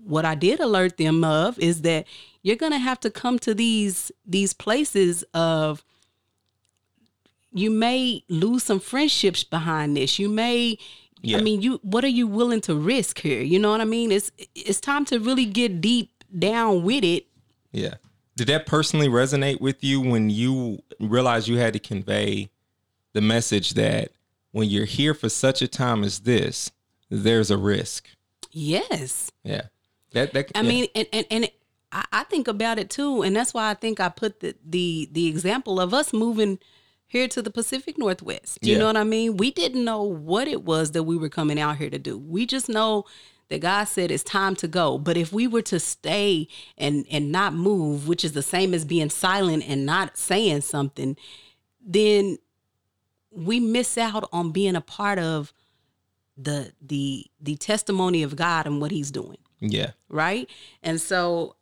what 0.04 0.26
I 0.26 0.36
did 0.36 0.60
alert 0.60 0.98
them 0.98 1.24
of 1.24 1.60
is 1.60 1.82
that 1.82 2.06
you're 2.42 2.56
going 2.56 2.72
to 2.72 2.78
have 2.78 3.00
to 3.02 3.10
come 3.10 3.40
to 3.40 3.54
these 3.54 4.12
these 4.26 4.54
places 4.54 5.24
of 5.34 5.84
you 7.54 7.70
may 7.72 8.24
lose 8.30 8.64
some 8.64 8.80
friendships 8.80 9.44
behind 9.44 9.98
this. 9.98 10.20
You 10.20 10.30
may 10.30 10.78
Yeah. 11.22 11.40
I 11.40 11.42
mean, 11.42 11.62
you 11.62 11.80
what 11.82 12.04
are 12.04 12.10
you 12.10 12.28
willing 12.28 12.62
to 12.62 12.76
risk 12.76 13.20
here? 13.20 13.42
You 13.42 13.60
know 13.60 13.72
what 13.72 13.82
I 13.82 13.86
mean? 13.86 14.12
It's 14.12 14.32
it's 14.56 14.80
time 14.80 15.06
to 15.06 15.20
really 15.20 15.46
get 15.46 15.82
deep 15.82 16.24
down 16.38 16.84
with 16.84 17.04
it. 17.04 17.28
Yeah. 17.72 17.96
Did 18.38 18.48
that 18.50 18.68
personally 18.68 19.08
resonate 19.08 19.60
with 19.60 19.84
you 19.84 20.00
when 20.00 20.30
you 20.30 20.84
realized 21.00 21.48
you 21.48 21.58
had 21.58 21.74
to 21.74 21.80
convey 21.80 22.50
the 23.14 23.22
message 23.22 23.72
that 23.72 24.12
when 24.52 24.70
you're 24.70 24.86
here 24.86 25.16
for 25.16 25.28
such 25.28 25.64
a 25.64 25.68
time 25.68 26.04
as 26.04 26.20
this, 26.20 26.72
there's 27.10 27.50
a 27.50 27.58
risk? 27.58 28.08
Yes. 28.52 29.32
Yeah. 29.44 29.64
That 30.12 30.34
that 30.34 30.52
I 30.54 30.62
yeah. 30.62 30.70
mean, 30.70 30.88
and 30.94 31.08
and, 31.12 31.26
and 31.32 31.50
I, 31.92 32.06
I 32.14 32.24
think 32.26 32.48
about 32.48 32.78
it 32.78 32.92
too, 32.92 33.24
and 33.24 33.36
that's 33.36 33.56
why 33.56 33.72
I 33.72 33.74
think 33.74 34.00
I 34.00 34.10
put 34.10 34.40
the 34.40 34.54
the 34.64 35.10
the 35.12 35.26
example 35.28 35.80
of 35.82 35.92
us 35.96 36.14
moving 36.14 36.60
here 37.08 37.28
to 37.30 37.42
the 37.42 37.50
Pacific 37.50 37.98
Northwest. 37.98 38.60
You 38.62 38.74
Yeah. 38.74 38.80
know 38.80 38.86
what 38.86 38.98
I 38.98 39.04
mean? 39.04 39.38
We 39.38 39.50
didn't 39.50 39.84
know 39.84 40.04
what 40.04 40.48
it 40.48 40.62
was 40.64 40.92
that 40.92 41.04
we 41.04 41.18
were 41.18 41.30
coming 41.30 41.60
out 41.60 41.78
here 41.78 41.90
to 41.90 41.98
do. 41.98 42.20
We 42.20 42.46
just 42.46 42.70
know 42.70 43.06
that 43.50 43.62
God 43.62 43.86
said 43.86 44.12
it's 44.12 44.24
time 44.24 44.56
to 44.58 44.68
go. 44.68 44.98
But 44.98 45.18
if 45.18 45.32
we 45.32 45.48
were 45.48 45.62
to 45.64 45.80
stay 45.80 46.48
and 46.78 47.06
and 47.10 47.32
not 47.32 47.54
move, 47.54 48.08
which 48.08 48.24
is 48.26 48.34
the 48.34 48.44
same 48.44 48.74
as 48.74 48.86
being 48.86 49.10
silent 49.10 49.64
and 49.68 49.86
not 49.86 50.18
saying 50.18 50.62
something, 50.62 51.18
then 51.82 52.38
we 53.32 53.60
miss 53.60 53.98
out 53.98 54.28
on 54.32 54.52
being 54.52 54.76
a 54.76 54.82
part 54.82 55.20
of 55.20 55.54
the 56.38 56.74
the 56.82 57.26
the 57.42 57.56
testimony 57.56 58.24
of 58.24 58.36
God 58.36 58.66
and 58.66 58.80
what 58.80 58.92
he's 58.92 59.12
doing 59.12 59.38
yeah. 59.60 59.92
right? 60.10 60.50
And 60.84 61.00
so 61.02 61.56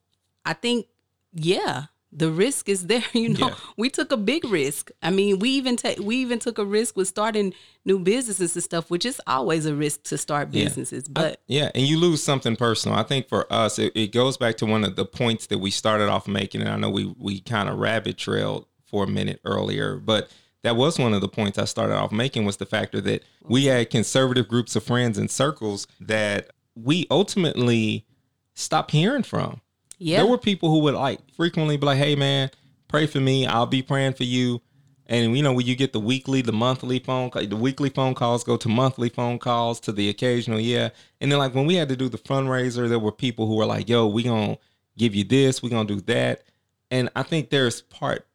I 0.46 0.54
think, 0.54 0.88
yeah, 1.34 1.86
the 2.18 2.32
risk 2.32 2.70
is 2.70 2.88
there. 2.88 3.04
You 3.14 3.30
know, 3.30 3.50
Yeah. 3.50 3.56
we 3.78 3.90
took 3.90 4.12
a 4.12 4.18
big 4.18 4.46
risk. 4.46 4.90
I 5.04 5.10
mean, 5.12 5.40
we 5.40 5.50
even 5.52 5.76
take 5.76 6.00
we 6.00 6.16
even 6.18 6.40
took 6.40 6.58
a 6.58 6.66
risk 6.66 6.96
with 6.96 7.08
starting 7.08 7.54
new 7.84 8.00
businesses 8.00 8.56
and 8.56 8.64
stuff, 8.64 8.90
which 8.90 9.06
is 9.06 9.22
always 9.28 9.66
a 9.66 9.76
risk 9.76 10.04
to 10.04 10.18
start 10.18 10.50
Yeah. 10.54 10.64
businesses. 10.64 11.08
But 11.08 11.42
Yeah, 11.48 11.70
and 11.76 11.86
you 11.86 11.98
lose 12.00 12.24
something 12.24 12.56
personal. 12.56 12.98
I 12.98 13.04
think 13.04 13.28
for 13.28 13.52
us, 13.52 13.78
it, 13.80 13.92
it 13.96 14.12
goes 14.12 14.38
back 14.38 14.58
to 14.58 14.66
one 14.66 14.84
of 14.84 14.96
the 14.96 15.06
points 15.06 15.48
that 15.48 15.58
we 15.60 15.72
started 15.72 16.08
off 16.10 16.28
making, 16.28 16.62
and 16.62 16.70
I 16.70 16.78
know 16.78 16.90
we 16.90 17.14
we 17.18 17.42
kind 17.42 17.68
of 17.70 17.78
rabbit 17.78 18.18
trailed 18.18 18.66
for 18.86 19.04
a 19.04 19.08
minute 19.08 19.42
earlier, 19.44 19.98
but 19.98 20.30
that 20.64 20.76
was 20.76 20.98
one 20.98 21.14
of 21.14 21.22
the 21.22 21.28
points 21.28 21.58
I 21.60 21.66
started 21.66 21.96
off 21.96 22.12
making 22.12 22.46
was 22.46 22.58
the 22.58 22.66
factor 22.66 23.00
that 23.02 23.24
we 23.44 23.66
had 23.66 23.90
conservative 23.90 24.48
groups 24.48 24.76
of 24.76 24.84
friends 24.84 25.18
and 25.18 25.30
circles 25.30 25.86
that 26.00 26.52
we 26.76 27.06
ultimately 27.12 28.06
stopped 28.54 28.92
hearing 28.92 29.24
from. 29.24 29.62
Yeah, 29.98 30.18
There 30.18 30.30
were 30.30 30.38
people 30.38 30.70
who 30.70 30.80
would 30.80 30.96
like 30.96 31.20
frequently 31.36 31.78
be 31.78 31.86
like, 31.86 31.98
"Hey, 31.98 32.16
man, 32.16 32.50
pray 32.88 33.08
for 33.08 33.20
me. 33.20 33.46
I'll 33.46 33.66
be 33.66 33.82
praying 33.82 34.14
for 34.14 34.24
you." 34.24 34.62
And 35.08 35.38
you 35.38 35.44
know, 35.44 35.54
when 35.54 35.66
you 35.66 35.76
get 35.76 35.94
the 35.94 36.00
weekly, 36.00 36.42
the 36.42 36.52
monthly 36.52 37.00
phone, 37.00 37.30
call, 37.30 37.46
the 37.46 37.56
weekly 37.56 37.90
phone 37.90 38.16
calls 38.16 38.44
go 38.44 38.58
to 38.58 38.68
monthly 38.68 39.10
phone 39.10 39.38
calls 39.38 39.80
to 39.82 39.92
the 39.92 40.10
occasional, 40.10 40.60
yeah. 40.60 40.90
And 41.22 41.32
then 41.32 41.40
like 41.40 41.54
when 41.54 41.66
we 41.68 41.76
had 41.76 41.90
to 41.90 41.96
do 41.96 42.10
the 42.10 42.18
fundraiser, 42.18 42.90
there 42.90 43.00
were 43.00 43.12
people 43.12 43.48
who 43.48 43.56
were 43.56 43.66
like, 43.66 43.88
"Yo, 43.88 44.08
we 44.08 44.24
gonna 44.24 44.58
give 44.98 45.14
you 45.14 45.24
this, 45.24 45.62
we 45.62 45.70
gonna 45.70 45.88
do 45.88 46.02
that." 46.02 46.44
And 46.92 47.10
I 47.16 47.24
think 47.24 47.50
there's 47.50 47.82
part 47.82 48.28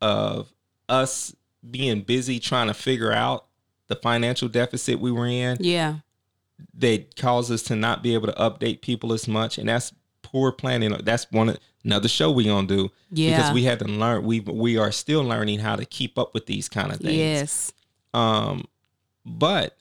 of 0.00 0.52
us 0.88 1.34
being 1.70 2.02
busy 2.02 2.40
trying 2.40 2.68
to 2.68 2.74
figure 2.74 3.12
out 3.12 3.46
the 3.88 3.96
financial 3.96 4.48
deficit 4.48 4.98
we 5.00 5.12
were 5.12 5.26
in 5.26 5.58
yeah, 5.60 5.96
that 6.74 7.16
cause 7.16 7.50
us 7.50 7.62
to 7.64 7.76
not 7.76 8.02
be 8.02 8.14
able 8.14 8.26
to 8.26 8.32
update 8.34 8.82
people 8.82 9.12
as 9.12 9.26
much, 9.26 9.58
and 9.58 9.68
that's 9.68 9.92
poor 10.30 10.52
planning. 10.52 10.96
That's 11.02 11.30
one 11.30 11.56
another 11.84 12.08
show 12.08 12.30
we 12.30 12.44
gonna 12.44 12.66
do 12.66 12.90
yeah, 13.10 13.36
because 13.36 13.52
we 13.52 13.64
had 13.64 13.78
to 13.80 13.86
learn. 13.86 14.24
We 14.24 14.40
we 14.40 14.78
are 14.78 14.92
still 14.92 15.22
learning 15.22 15.58
how 15.60 15.76
to 15.76 15.84
keep 15.84 16.18
up 16.18 16.34
with 16.34 16.46
these 16.46 16.68
kind 16.68 16.92
of 16.92 16.98
things. 16.98 17.14
yes, 17.14 17.72
Um, 18.14 18.64
but 19.24 19.76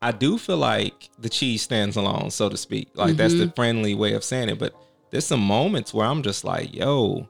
I 0.00 0.12
do 0.12 0.38
feel 0.38 0.58
like 0.58 1.10
the 1.18 1.28
cheese 1.28 1.62
stands 1.62 1.96
alone, 1.96 2.30
so 2.30 2.48
to 2.48 2.56
speak. 2.56 2.88
Like 2.94 3.16
that's 3.16 3.34
the 3.34 3.52
friendly 3.56 3.94
way 3.94 4.12
of 4.14 4.22
saying 4.22 4.48
it. 4.48 4.58
But 4.58 4.74
there's 5.10 5.26
some 5.26 5.40
moments 5.40 5.92
where 5.92 6.06
I'm 6.06 6.22
just 6.22 6.44
like, 6.44 6.74
yo, 6.74 7.28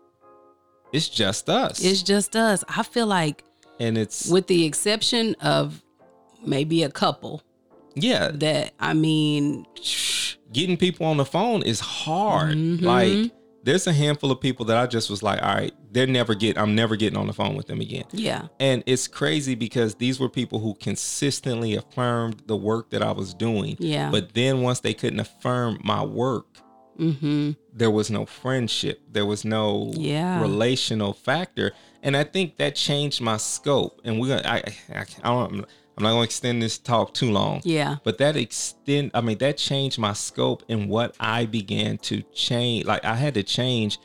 it's 0.93 1.09
just 1.09 1.49
us, 1.49 1.83
it's 1.85 2.03
just 2.03 2.37
us. 2.37 2.65
I 2.69 2.83
feel 2.83 3.07
like, 3.07 3.45
and 3.81 3.97
it's 3.97 4.29
with 4.29 4.47
the 4.47 4.65
exception 4.65 5.35
of 5.41 5.83
maybe 6.45 6.83
a 6.83 6.91
couple, 6.91 7.43
yeah. 7.95 8.31
that 8.35 8.75
I 8.79 8.95
mean, 8.95 9.67
getting 10.53 10.77
people 10.77 11.07
on 11.07 11.17
the 11.17 11.25
phone 11.25 11.63
is 11.63 11.81
hard. 11.81 12.57
Mhm. 12.57 12.83
Like 12.83 13.33
there's 13.65 13.87
a 13.87 13.93
handful 13.93 14.31
of 14.31 14.41
people 14.41 14.65
that 14.67 14.77
I 14.79 14.87
just 14.87 15.11
was 15.11 15.23
like, 15.23 15.43
all 15.43 15.55
right, 15.55 15.73
they're 15.93 16.07
never 16.07 16.35
get 16.35 16.57
I'm 16.57 16.75
never 16.75 16.97
getting 16.97 17.19
on 17.19 17.27
the 17.27 17.33
phone 17.33 17.55
with 17.55 17.67
them 17.67 17.81
again. 17.81 18.05
yeah, 18.13 18.47
And 18.61 18.83
it's 18.87 19.07
crazy 19.09 19.55
because 19.55 19.97
these 19.97 20.19
were 20.19 20.29
people 20.29 20.59
who 20.61 20.75
consistently 20.75 21.75
affirmed 21.75 22.43
the 22.47 22.57
work 22.57 22.91
that 22.91 23.03
I 23.03 23.13
was 23.13 23.35
doing. 23.35 23.77
yeah, 23.79 24.11
But 24.11 24.33
then 24.35 24.63
once 24.63 24.81
they 24.81 24.95
couldn't 24.95 25.21
affirm 25.21 25.81
my 25.85 26.03
work, 26.03 26.47
mm-hmm, 26.99 27.51
there 27.75 27.91
was 27.91 28.11
no 28.11 28.25
friendship. 28.27 29.01
There 29.13 29.27
was 29.27 29.45
no 29.45 29.93
Yeah. 29.95 30.41
relational 30.41 31.13
factor. 31.13 31.73
And 32.03 32.17
I 32.17 32.25
think 32.25 32.57
that 32.59 32.75
changed 32.75 33.21
my 33.21 33.37
scope. 33.37 34.01
And 34.05 34.21
we're 34.21 34.37
gonna 34.37 34.49
I 34.49 34.63
I, 34.95 35.05
I 35.23 35.29
don't 35.29 35.65
I'm 35.99 36.05
not 36.05 36.11
gonna 36.13 36.23
extend 36.23 36.63
this 36.63 36.79
talk 36.79 37.13
too 37.13 37.33
long. 37.33 37.61
yeah, 37.65 37.97
But 38.05 38.19
that 38.19 38.37
extend 38.37 39.11
I 39.15 39.21
mean 39.21 39.39
that 39.39 39.57
changed 39.57 39.99
my 39.99 40.13
scope 40.13 40.63
and 40.69 40.89
what 40.89 41.17
I 41.19 41.47
began 41.47 41.99
to 41.99 42.23
change. 42.33 42.87
Like 42.87 43.05
I 43.05 43.17
had 43.17 43.35
to 43.35 43.43
change 43.43 43.99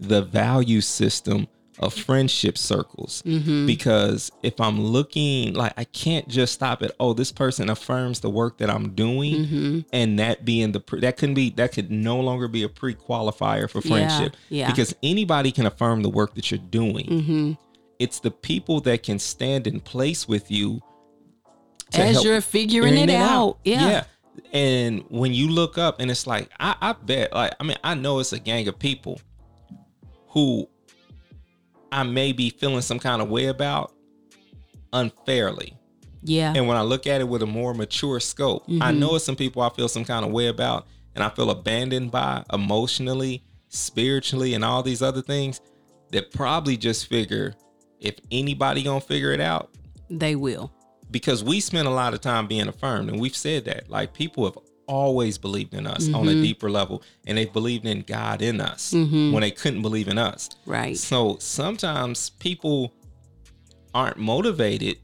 the 0.00 0.22
value 0.22 0.80
system 0.80 1.46
of 1.80 1.92
friendship 1.92 2.56
circles 2.56 3.22
mm-hmm, 3.26 3.66
because 3.66 4.30
if 4.42 4.60
I'm 4.60 4.80
looking 4.80 5.54
like 5.54 5.72
I 5.76 5.84
can't 5.84 6.28
just 6.28 6.54
stop 6.54 6.82
at 6.82 6.92
oh 7.00 7.14
this 7.14 7.32
person 7.32 7.68
affirms 7.68 8.20
the 8.20 8.30
work 8.30 8.58
that 8.58 8.70
I'm 8.70 8.94
doing 8.94 9.34
mm-hmm, 9.34 9.80
and 9.92 10.18
that 10.20 10.44
being 10.44 10.70
the 10.70 10.78
pre- 10.78 11.00
that 11.00 11.16
couldn't 11.16 11.34
be 11.34 11.50
that 11.50 11.72
could 11.72 11.90
no 11.90 12.20
longer 12.20 12.46
be 12.46 12.62
a 12.62 12.68
pre-qualifier 12.68 13.68
for 13.68 13.80
friendship 13.80 14.36
yeah. 14.50 14.70
because 14.70 14.94
anybody 15.02 15.50
can 15.50 15.66
affirm 15.66 16.02
the 16.02 16.10
work 16.10 16.34
that 16.36 16.50
you're 16.50 16.58
doing 16.58 17.06
mm-hmm. 17.06 17.52
it's 17.98 18.20
the 18.20 18.30
people 18.30 18.80
that 18.82 19.02
can 19.02 19.18
stand 19.18 19.66
in 19.66 19.80
place 19.80 20.28
with 20.28 20.52
you 20.52 20.80
As 22.02 22.24
you're 22.24 22.40
figuring 22.40 22.96
it 22.96 23.10
out, 23.10 23.58
yeah. 23.64 23.88
yeah. 23.88 24.04
and 24.52 25.04
when 25.08 25.32
you 25.32 25.48
look 25.48 25.78
up 25.78 26.00
and 26.00 26.10
it's 26.10 26.26
like 26.26 26.50
I, 26.58 26.76
I 26.80 26.92
bet 26.92 27.32
like 27.32 27.54
i 27.60 27.64
mean 27.64 27.76
i 27.84 27.94
know 27.94 28.18
it's 28.18 28.32
a 28.32 28.38
gang 28.38 28.66
of 28.68 28.78
people 28.78 29.20
who 30.28 30.68
i 31.92 32.02
may 32.02 32.32
be 32.32 32.50
feeling 32.50 32.80
some 32.80 32.98
kind 32.98 33.22
of 33.22 33.28
way 33.28 33.46
about 33.46 33.92
unfairly 34.92 35.76
yeah, 36.26 36.54
and 36.56 36.66
when 36.66 36.78
I 36.78 36.80
look 36.80 37.06
at 37.06 37.20
it 37.20 37.28
with 37.28 37.42
a 37.42 37.46
more 37.46 37.74
mature 37.74 38.18
scope, 38.18 38.64
I 38.66 38.72
mm-hmm. 38.72 38.98
know 38.98 39.14
it's 39.14 39.26
some 39.26 39.36
people 39.36 39.60
I 39.60 39.68
feel 39.68 39.88
some 39.88 40.06
kind 40.06 40.24
of 40.24 40.32
way 40.32 40.46
about 40.46 40.86
and 41.14 41.22
I 41.22 41.28
feel 41.28 41.50
abandoned 41.50 42.10
by 42.10 42.42
emotionally, 42.50 43.44
spiritually, 43.68 44.54
and 44.54 44.64
all 44.64 44.82
these 44.82 45.02
other 45.02 45.20
things 45.20 45.60
that 46.12 46.32
probably 46.32 46.78
just 46.78 47.08
figure 47.08 47.54
if 48.00 48.16
anybody 48.30 48.82
gonna 48.82 49.02
figure 49.02 49.32
it 49.32 49.40
out, 49.40 49.70
they 50.08 50.34
will. 50.34 50.72
Because 51.14 51.44
we 51.44 51.60
spend 51.60 51.86
a 51.86 51.92
lot 51.92 52.12
of 52.12 52.20
time 52.20 52.48
being 52.48 52.66
affirmed 52.66 53.08
and 53.08 53.20
we've 53.20 53.36
said 53.36 53.66
that. 53.66 53.88
Like 53.88 54.12
people 54.14 54.46
have 54.46 54.58
always 54.88 55.38
believed 55.38 55.72
in 55.72 55.86
us 55.86 56.08
on 56.08 56.26
a 56.26 56.32
mm-hmm. 56.32 56.42
deeper 56.42 56.68
level 56.68 57.04
and 57.24 57.38
they've 57.38 57.52
believed 57.52 57.86
in 57.86 58.00
God 58.00 58.42
in 58.42 58.60
us 58.60 58.92
mm-hmm. 58.92 59.30
when 59.30 59.42
they 59.42 59.52
couldn't 59.52 59.80
believe 59.82 60.08
in 60.08 60.18
us. 60.18 60.50
Right. 60.66 60.96
So 60.96 61.36
sometimes 61.38 62.30
people 62.30 62.92
aren't 63.94 64.16
motivated. 64.16 64.98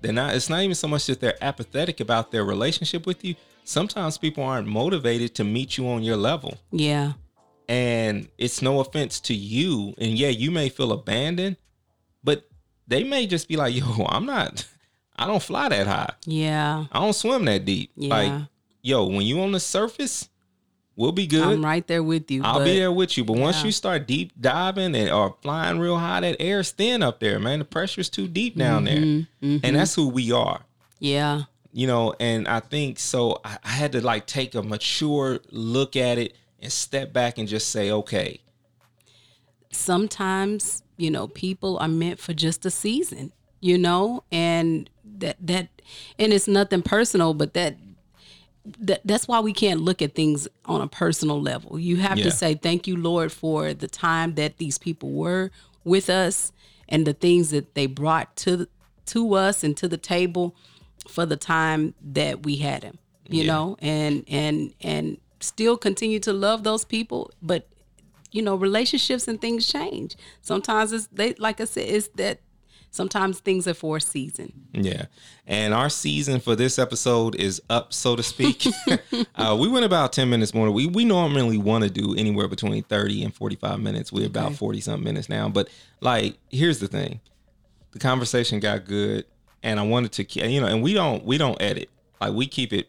They're 0.00 0.12
not, 0.12 0.34
it's 0.34 0.50
not 0.50 0.62
even 0.62 0.74
so 0.74 0.88
much 0.88 1.06
that 1.06 1.20
they're 1.20 1.38
apathetic 1.40 2.00
about 2.00 2.32
their 2.32 2.44
relationship 2.44 3.06
with 3.06 3.24
you. 3.24 3.36
Sometimes 3.62 4.18
people 4.18 4.42
aren't 4.42 4.66
motivated 4.66 5.32
to 5.36 5.44
meet 5.44 5.78
you 5.78 5.86
on 5.86 6.02
your 6.02 6.16
level. 6.16 6.58
Yeah. 6.72 7.12
And 7.68 8.28
it's 8.36 8.62
no 8.62 8.80
offense 8.80 9.20
to 9.20 9.34
you. 9.34 9.94
And 9.98 10.18
yeah, 10.18 10.30
you 10.30 10.50
may 10.50 10.70
feel 10.70 10.90
abandoned, 10.90 11.56
but 12.24 12.48
they 12.88 13.04
may 13.04 13.28
just 13.28 13.46
be 13.46 13.56
like, 13.56 13.76
yo, 13.76 14.06
I'm 14.08 14.26
not, 14.26 14.66
I 15.22 15.26
don't 15.26 15.42
fly 15.42 15.68
that 15.68 15.86
high. 15.86 16.12
Yeah. 16.26 16.86
I 16.90 16.98
don't 17.00 17.12
swim 17.12 17.44
that 17.44 17.64
deep. 17.64 17.92
Yeah. 17.94 18.08
Like, 18.14 18.42
yo, 18.82 19.06
when 19.06 19.22
you 19.22 19.40
on 19.40 19.52
the 19.52 19.60
surface, 19.60 20.28
we'll 20.96 21.12
be 21.12 21.26
good. 21.26 21.44
I'm 21.44 21.64
right 21.64 21.86
there 21.86 22.02
with 22.02 22.30
you. 22.30 22.42
I'll 22.42 22.58
but 22.58 22.64
be 22.64 22.78
there 22.78 22.90
with 22.90 23.16
you. 23.16 23.24
But 23.24 23.36
once 23.36 23.60
yeah. 23.60 23.66
you 23.66 23.72
start 23.72 24.08
deep 24.08 24.32
diving 24.40 24.96
and 24.96 25.10
or 25.10 25.36
flying 25.40 25.78
real 25.78 25.98
high, 25.98 26.20
that 26.20 26.36
air's 26.40 26.72
thin 26.72 27.02
up 27.02 27.20
there, 27.20 27.38
man. 27.38 27.60
The 27.60 27.64
pressure's 27.64 28.10
too 28.10 28.26
deep 28.26 28.56
down 28.56 28.84
there. 28.84 29.00
Mhm. 29.00 29.60
And 29.62 29.76
that's 29.76 29.94
who 29.94 30.08
we 30.08 30.32
are. 30.32 30.62
Yeah. 30.98 31.42
You 31.72 31.86
know, 31.86 32.14
and 32.18 32.48
I 32.48 32.60
think 32.60 32.98
so 32.98 33.40
I, 33.44 33.58
I 33.64 33.70
had 33.70 33.92
to 33.92 34.00
like 34.00 34.26
take 34.26 34.54
a 34.54 34.62
mature 34.62 35.38
look 35.50 35.94
at 35.96 36.18
it 36.18 36.34
and 36.60 36.70
step 36.72 37.12
back 37.12 37.38
and 37.38 37.48
just 37.48 37.70
say, 37.70 37.90
okay, 37.90 38.40
sometimes 39.70 40.82
you 40.96 41.10
know 41.10 41.28
people 41.28 41.78
are 41.78 41.88
meant 41.88 42.18
for 42.18 42.34
just 42.34 42.66
a 42.66 42.70
season 42.70 43.32
you 43.62 43.78
know 43.78 44.22
and 44.30 44.90
that 45.18 45.36
that 45.40 45.68
and 46.18 46.32
it's 46.34 46.46
nothing 46.48 46.82
personal 46.82 47.32
but 47.32 47.54
that 47.54 47.76
that, 48.78 49.00
that's 49.04 49.26
why 49.26 49.40
we 49.40 49.52
can't 49.52 49.80
look 49.80 50.00
at 50.02 50.14
things 50.14 50.46
on 50.66 50.80
a 50.80 50.86
personal 50.86 51.40
level. 51.42 51.80
You 51.80 51.96
have 51.96 52.18
Yeah. 52.18 52.24
to 52.26 52.30
say 52.30 52.54
thank 52.54 52.86
you, 52.86 52.96
Lord, 52.96 53.32
for 53.32 53.74
the 53.74 53.88
time 53.88 54.34
that 54.36 54.58
these 54.58 54.78
people 54.78 55.10
were 55.10 55.50
with 55.82 56.08
us 56.08 56.52
and 56.88 57.04
the 57.04 57.12
things 57.12 57.50
that 57.50 57.74
they 57.74 57.86
brought 57.86 58.36
to 58.36 58.68
to 59.06 59.34
us 59.34 59.64
and 59.64 59.76
to 59.78 59.88
the 59.88 59.96
table 59.96 60.54
for 61.08 61.26
the 61.26 61.36
time 61.36 61.94
that 62.00 62.44
we 62.44 62.56
had 62.56 62.82
them. 62.82 62.98
You 63.28 63.42
Yeah. 63.42 63.52
know, 63.52 63.76
and 63.80 64.24
and 64.28 64.72
and 64.80 65.18
still 65.40 65.76
continue 65.76 66.20
to 66.20 66.32
love 66.32 66.62
those 66.62 66.84
people, 66.84 67.32
but 67.42 67.66
you 68.30 68.42
know, 68.42 68.54
relationships 68.54 69.26
and 69.26 69.40
things 69.40 69.66
change. 69.66 70.16
Sometimes 70.40 70.92
it's 70.92 71.08
they 71.08 71.34
like 71.34 71.60
I 71.60 71.64
said, 71.64 71.88
it's 71.88 72.08
that 72.14 72.38
sometimes 72.92 73.40
things 73.40 73.66
are 73.66 73.74
for 73.74 73.96
a 73.96 74.00
season. 74.00 74.52
Yeah. 74.72 75.06
And 75.46 75.74
our 75.74 75.88
season 75.88 76.38
for 76.38 76.54
this 76.54 76.78
episode 76.78 77.34
is 77.34 77.60
up, 77.68 77.92
so 77.92 78.14
to 78.14 78.22
speak. 78.22 78.66
uh, 79.34 79.56
we 79.58 79.66
went 79.66 79.84
about 79.84 80.12
10 80.12 80.30
minutes 80.30 80.54
more. 80.54 80.70
We, 80.70 80.86
we 80.86 81.04
normally 81.04 81.58
want 81.58 81.84
to 81.84 81.90
do 81.90 82.14
anywhere 82.14 82.46
between 82.46 82.84
30 82.84 83.24
and 83.24 83.34
45 83.34 83.80
minutes. 83.80 84.12
We're 84.12 84.26
about 84.26 84.54
40 84.54 84.80
something 84.82 85.02
minutes 85.02 85.28
now. 85.28 85.48
But 85.48 85.68
like, 86.00 86.38
here's 86.50 86.78
the 86.78 86.86
thing 86.86 87.20
the 87.90 87.98
conversation 87.98 88.60
got 88.60 88.84
good. 88.84 89.24
And 89.64 89.80
I 89.80 89.84
wanted 89.84 90.12
to, 90.12 90.48
you 90.48 90.60
know, 90.60 90.66
and 90.66 90.82
we 90.82 90.92
don't, 90.92 91.24
we 91.24 91.38
don't 91.38 91.60
edit. 91.62 91.88
Like, 92.20 92.34
we 92.34 92.46
keep 92.46 92.72
it 92.72 92.88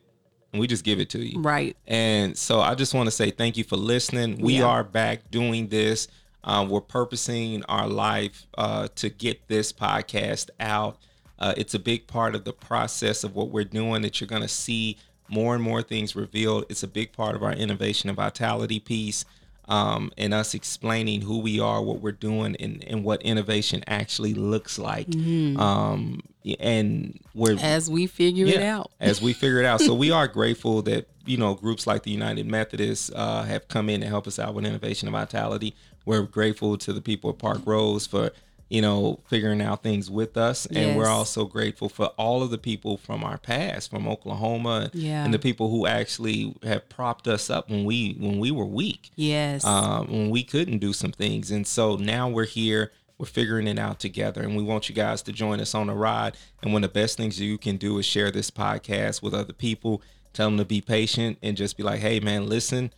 and 0.51 0.59
we 0.59 0.67
just 0.67 0.83
give 0.83 0.99
it 0.99 1.09
to 1.11 1.19
you. 1.19 1.41
Right. 1.41 1.77
And 1.87 2.37
so 2.37 2.59
I 2.61 2.75
just 2.75 2.93
want 2.93 3.07
to 3.07 3.11
say 3.11 3.31
thank 3.31 3.57
you 3.57 3.63
for 3.63 3.77
listening. 3.77 4.37
We 4.39 4.57
Yeah. 4.57 4.65
are 4.65 4.83
back 4.83 5.31
doing 5.31 5.67
this. 5.67 6.07
Uh, 6.43 6.65
we're 6.69 6.81
purposing 6.81 7.63
our 7.65 7.87
life 7.87 8.45
uh, 8.57 8.87
to 8.95 9.09
get 9.09 9.47
this 9.47 9.71
podcast 9.71 10.49
out. 10.59 10.97
Uh, 11.39 11.53
it's 11.57 11.73
a 11.73 11.79
big 11.79 12.07
part 12.07 12.35
of 12.35 12.43
the 12.43 12.53
process 12.53 13.23
of 13.23 13.35
what 13.35 13.49
we're 13.49 13.63
doing 13.63 14.01
that 14.01 14.19
you're 14.21 14.27
going 14.27 14.41
to 14.41 14.47
see 14.47 14.97
more 15.29 15.55
and 15.55 15.63
more 15.63 15.81
things 15.81 16.15
revealed. 16.15 16.65
It's 16.69 16.83
a 16.83 16.87
big 16.87 17.11
part 17.13 17.35
of 17.35 17.43
our 17.43 17.53
innovation 17.53 18.09
and 18.09 18.15
vitality 18.15 18.79
piece 18.79 19.25
um, 19.67 20.11
and 20.17 20.33
us 20.33 20.53
explaining 20.53 21.21
who 21.21 21.39
we 21.39 21.59
are, 21.59 21.81
what 21.81 22.01
we're 22.01 22.11
doing, 22.11 22.55
and, 22.59 22.83
and 22.85 23.03
what 23.03 23.21
innovation 23.21 23.83
actually 23.87 24.33
looks 24.33 24.77
like. 24.77 25.07
Um, 25.15 26.21
and 26.59 27.19
we're 27.33 27.57
As 27.59 27.89
we 27.89 28.05
figure 28.05 28.45
it 28.45 28.61
out. 28.61 28.91
as 28.99 29.21
we 29.21 29.31
figure 29.31 29.59
it 29.59 29.65
out. 29.65 29.79
So 29.79 29.93
we 29.93 30.11
are 30.19 30.27
grateful 30.27 30.81
that 30.83 31.07
you 31.25 31.37
know 31.37 31.53
groups 31.53 31.87
like 31.87 32.03
the 32.03 32.11
United 32.11 32.45
Methodists 32.45 33.09
uh, 33.15 33.43
have 33.43 33.69
come 33.69 33.89
in 33.89 34.01
to 34.01 34.07
help 34.07 34.27
us 34.27 34.39
out 34.39 34.53
with 34.53 34.65
innovation 34.65 35.07
and 35.07 35.13
vitality. 35.15 35.73
We're 36.05 36.23
grateful 36.23 36.77
to 36.77 36.93
the 36.93 37.01
people 37.01 37.29
at 37.29 37.37
Parkrose 37.37 38.07
for 38.07 38.31
you 38.69 38.81
know 38.81 39.19
figuring 39.29 39.61
out 39.61 39.83
things 39.83 40.09
with 40.09 40.35
us, 40.35 40.65
and 40.65 40.97
we're 40.97 41.07
also 41.07 41.45
grateful 41.45 41.89
for 41.89 42.07
all 42.17 42.41
of 42.41 42.49
the 42.49 42.57
people 42.57 42.97
from 42.97 43.23
our 43.23 43.37
past, 43.37 43.89
from 43.91 44.07
Oklahoma, 44.07 44.89
Yeah. 44.93 45.23
and 45.23 45.33
the 45.33 45.37
people 45.39 45.69
who 45.69 45.85
actually 45.85 46.55
have 46.63 46.89
propped 46.89 47.27
us 47.27 47.49
up 47.49 47.69
when 47.69 47.85
we 47.85 48.15
when 48.19 48.39
we 48.39 48.49
were 48.51 48.65
weak 48.65 49.11
Yes. 49.15 49.63
um, 49.63 50.07
when 50.07 50.29
we 50.29 50.43
couldn't 50.43 50.79
do 50.79 50.91
some 50.93 51.11
things. 51.11 51.51
And 51.51 51.67
so 51.67 51.95
now 51.97 52.27
we're 52.29 52.45
here, 52.45 52.91
we're 53.19 53.27
figuring 53.27 53.67
it 53.67 53.77
out 53.77 53.99
together, 53.99 54.41
and 54.41 54.55
we 54.57 54.63
want 54.63 54.89
you 54.89 54.95
guys 54.95 55.21
to 55.23 55.31
join 55.31 55.59
us 55.59 55.75
on 55.75 55.87
the 55.87 55.93
ride. 55.93 56.35
And 56.63 56.73
one 56.73 56.83
of 56.83 56.91
the 56.93 56.99
best 56.99 57.15
things 57.15 57.39
you 57.39 57.57
can 57.59 57.77
do 57.77 57.99
is 57.99 58.05
share 58.07 58.31
this 58.31 58.49
podcast 58.49 59.21
with 59.21 59.35
other 59.35 59.53
people, 59.53 60.01
tell 60.33 60.47
them 60.49 60.57
to 60.57 60.65
be 60.65 60.81
patient, 60.81 61.37
and 61.43 61.55
just 61.55 61.77
be 61.77 61.83
like, 61.83 61.99
hey, 61.99 62.19
man, 62.19 62.47
listen, 62.49 62.91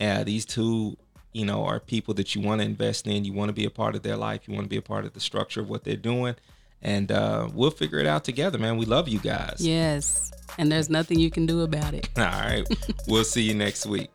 uh, 0.00 0.24
these 0.24 0.44
two. 0.44 0.96
You 1.32 1.44
know, 1.44 1.64
are 1.64 1.78
people 1.78 2.14
that 2.14 2.34
you 2.34 2.40
want 2.42 2.60
to 2.60 2.64
invest 2.64 3.06
in. 3.06 3.24
You 3.24 3.32
want 3.32 3.48
to 3.50 3.52
be 3.52 3.64
a 3.64 3.70
part 3.70 3.94
of 3.94 4.02
their 4.02 4.16
life. 4.16 4.48
You 4.48 4.54
want 4.54 4.64
to 4.64 4.68
be 4.68 4.76
a 4.76 4.82
part 4.82 5.04
of 5.04 5.12
the 5.12 5.20
structure 5.20 5.60
of 5.60 5.68
what 5.70 5.84
they're 5.84 5.94
doing, 5.96 6.34
and 6.82 7.12
uh, 7.12 7.48
we'll 7.52 7.70
figure 7.70 7.98
it 7.98 8.06
out 8.06 8.24
together, 8.24 8.58
man. 8.58 8.76
We 8.76 8.86
love 8.86 9.08
you 9.08 9.18
guys. 9.20 9.56
yes. 9.58 10.32
And 10.58 10.70
there's 10.72 10.90
nothing 10.90 11.20
you 11.20 11.30
can 11.30 11.46
do 11.46 11.60
about 11.60 11.94
it. 11.94 12.08
All 12.16 12.24
right, 12.24 12.66
we'll 13.06 13.22
see 13.24 13.42
you 13.42 13.54
next 13.54 13.86
week. 13.86 14.10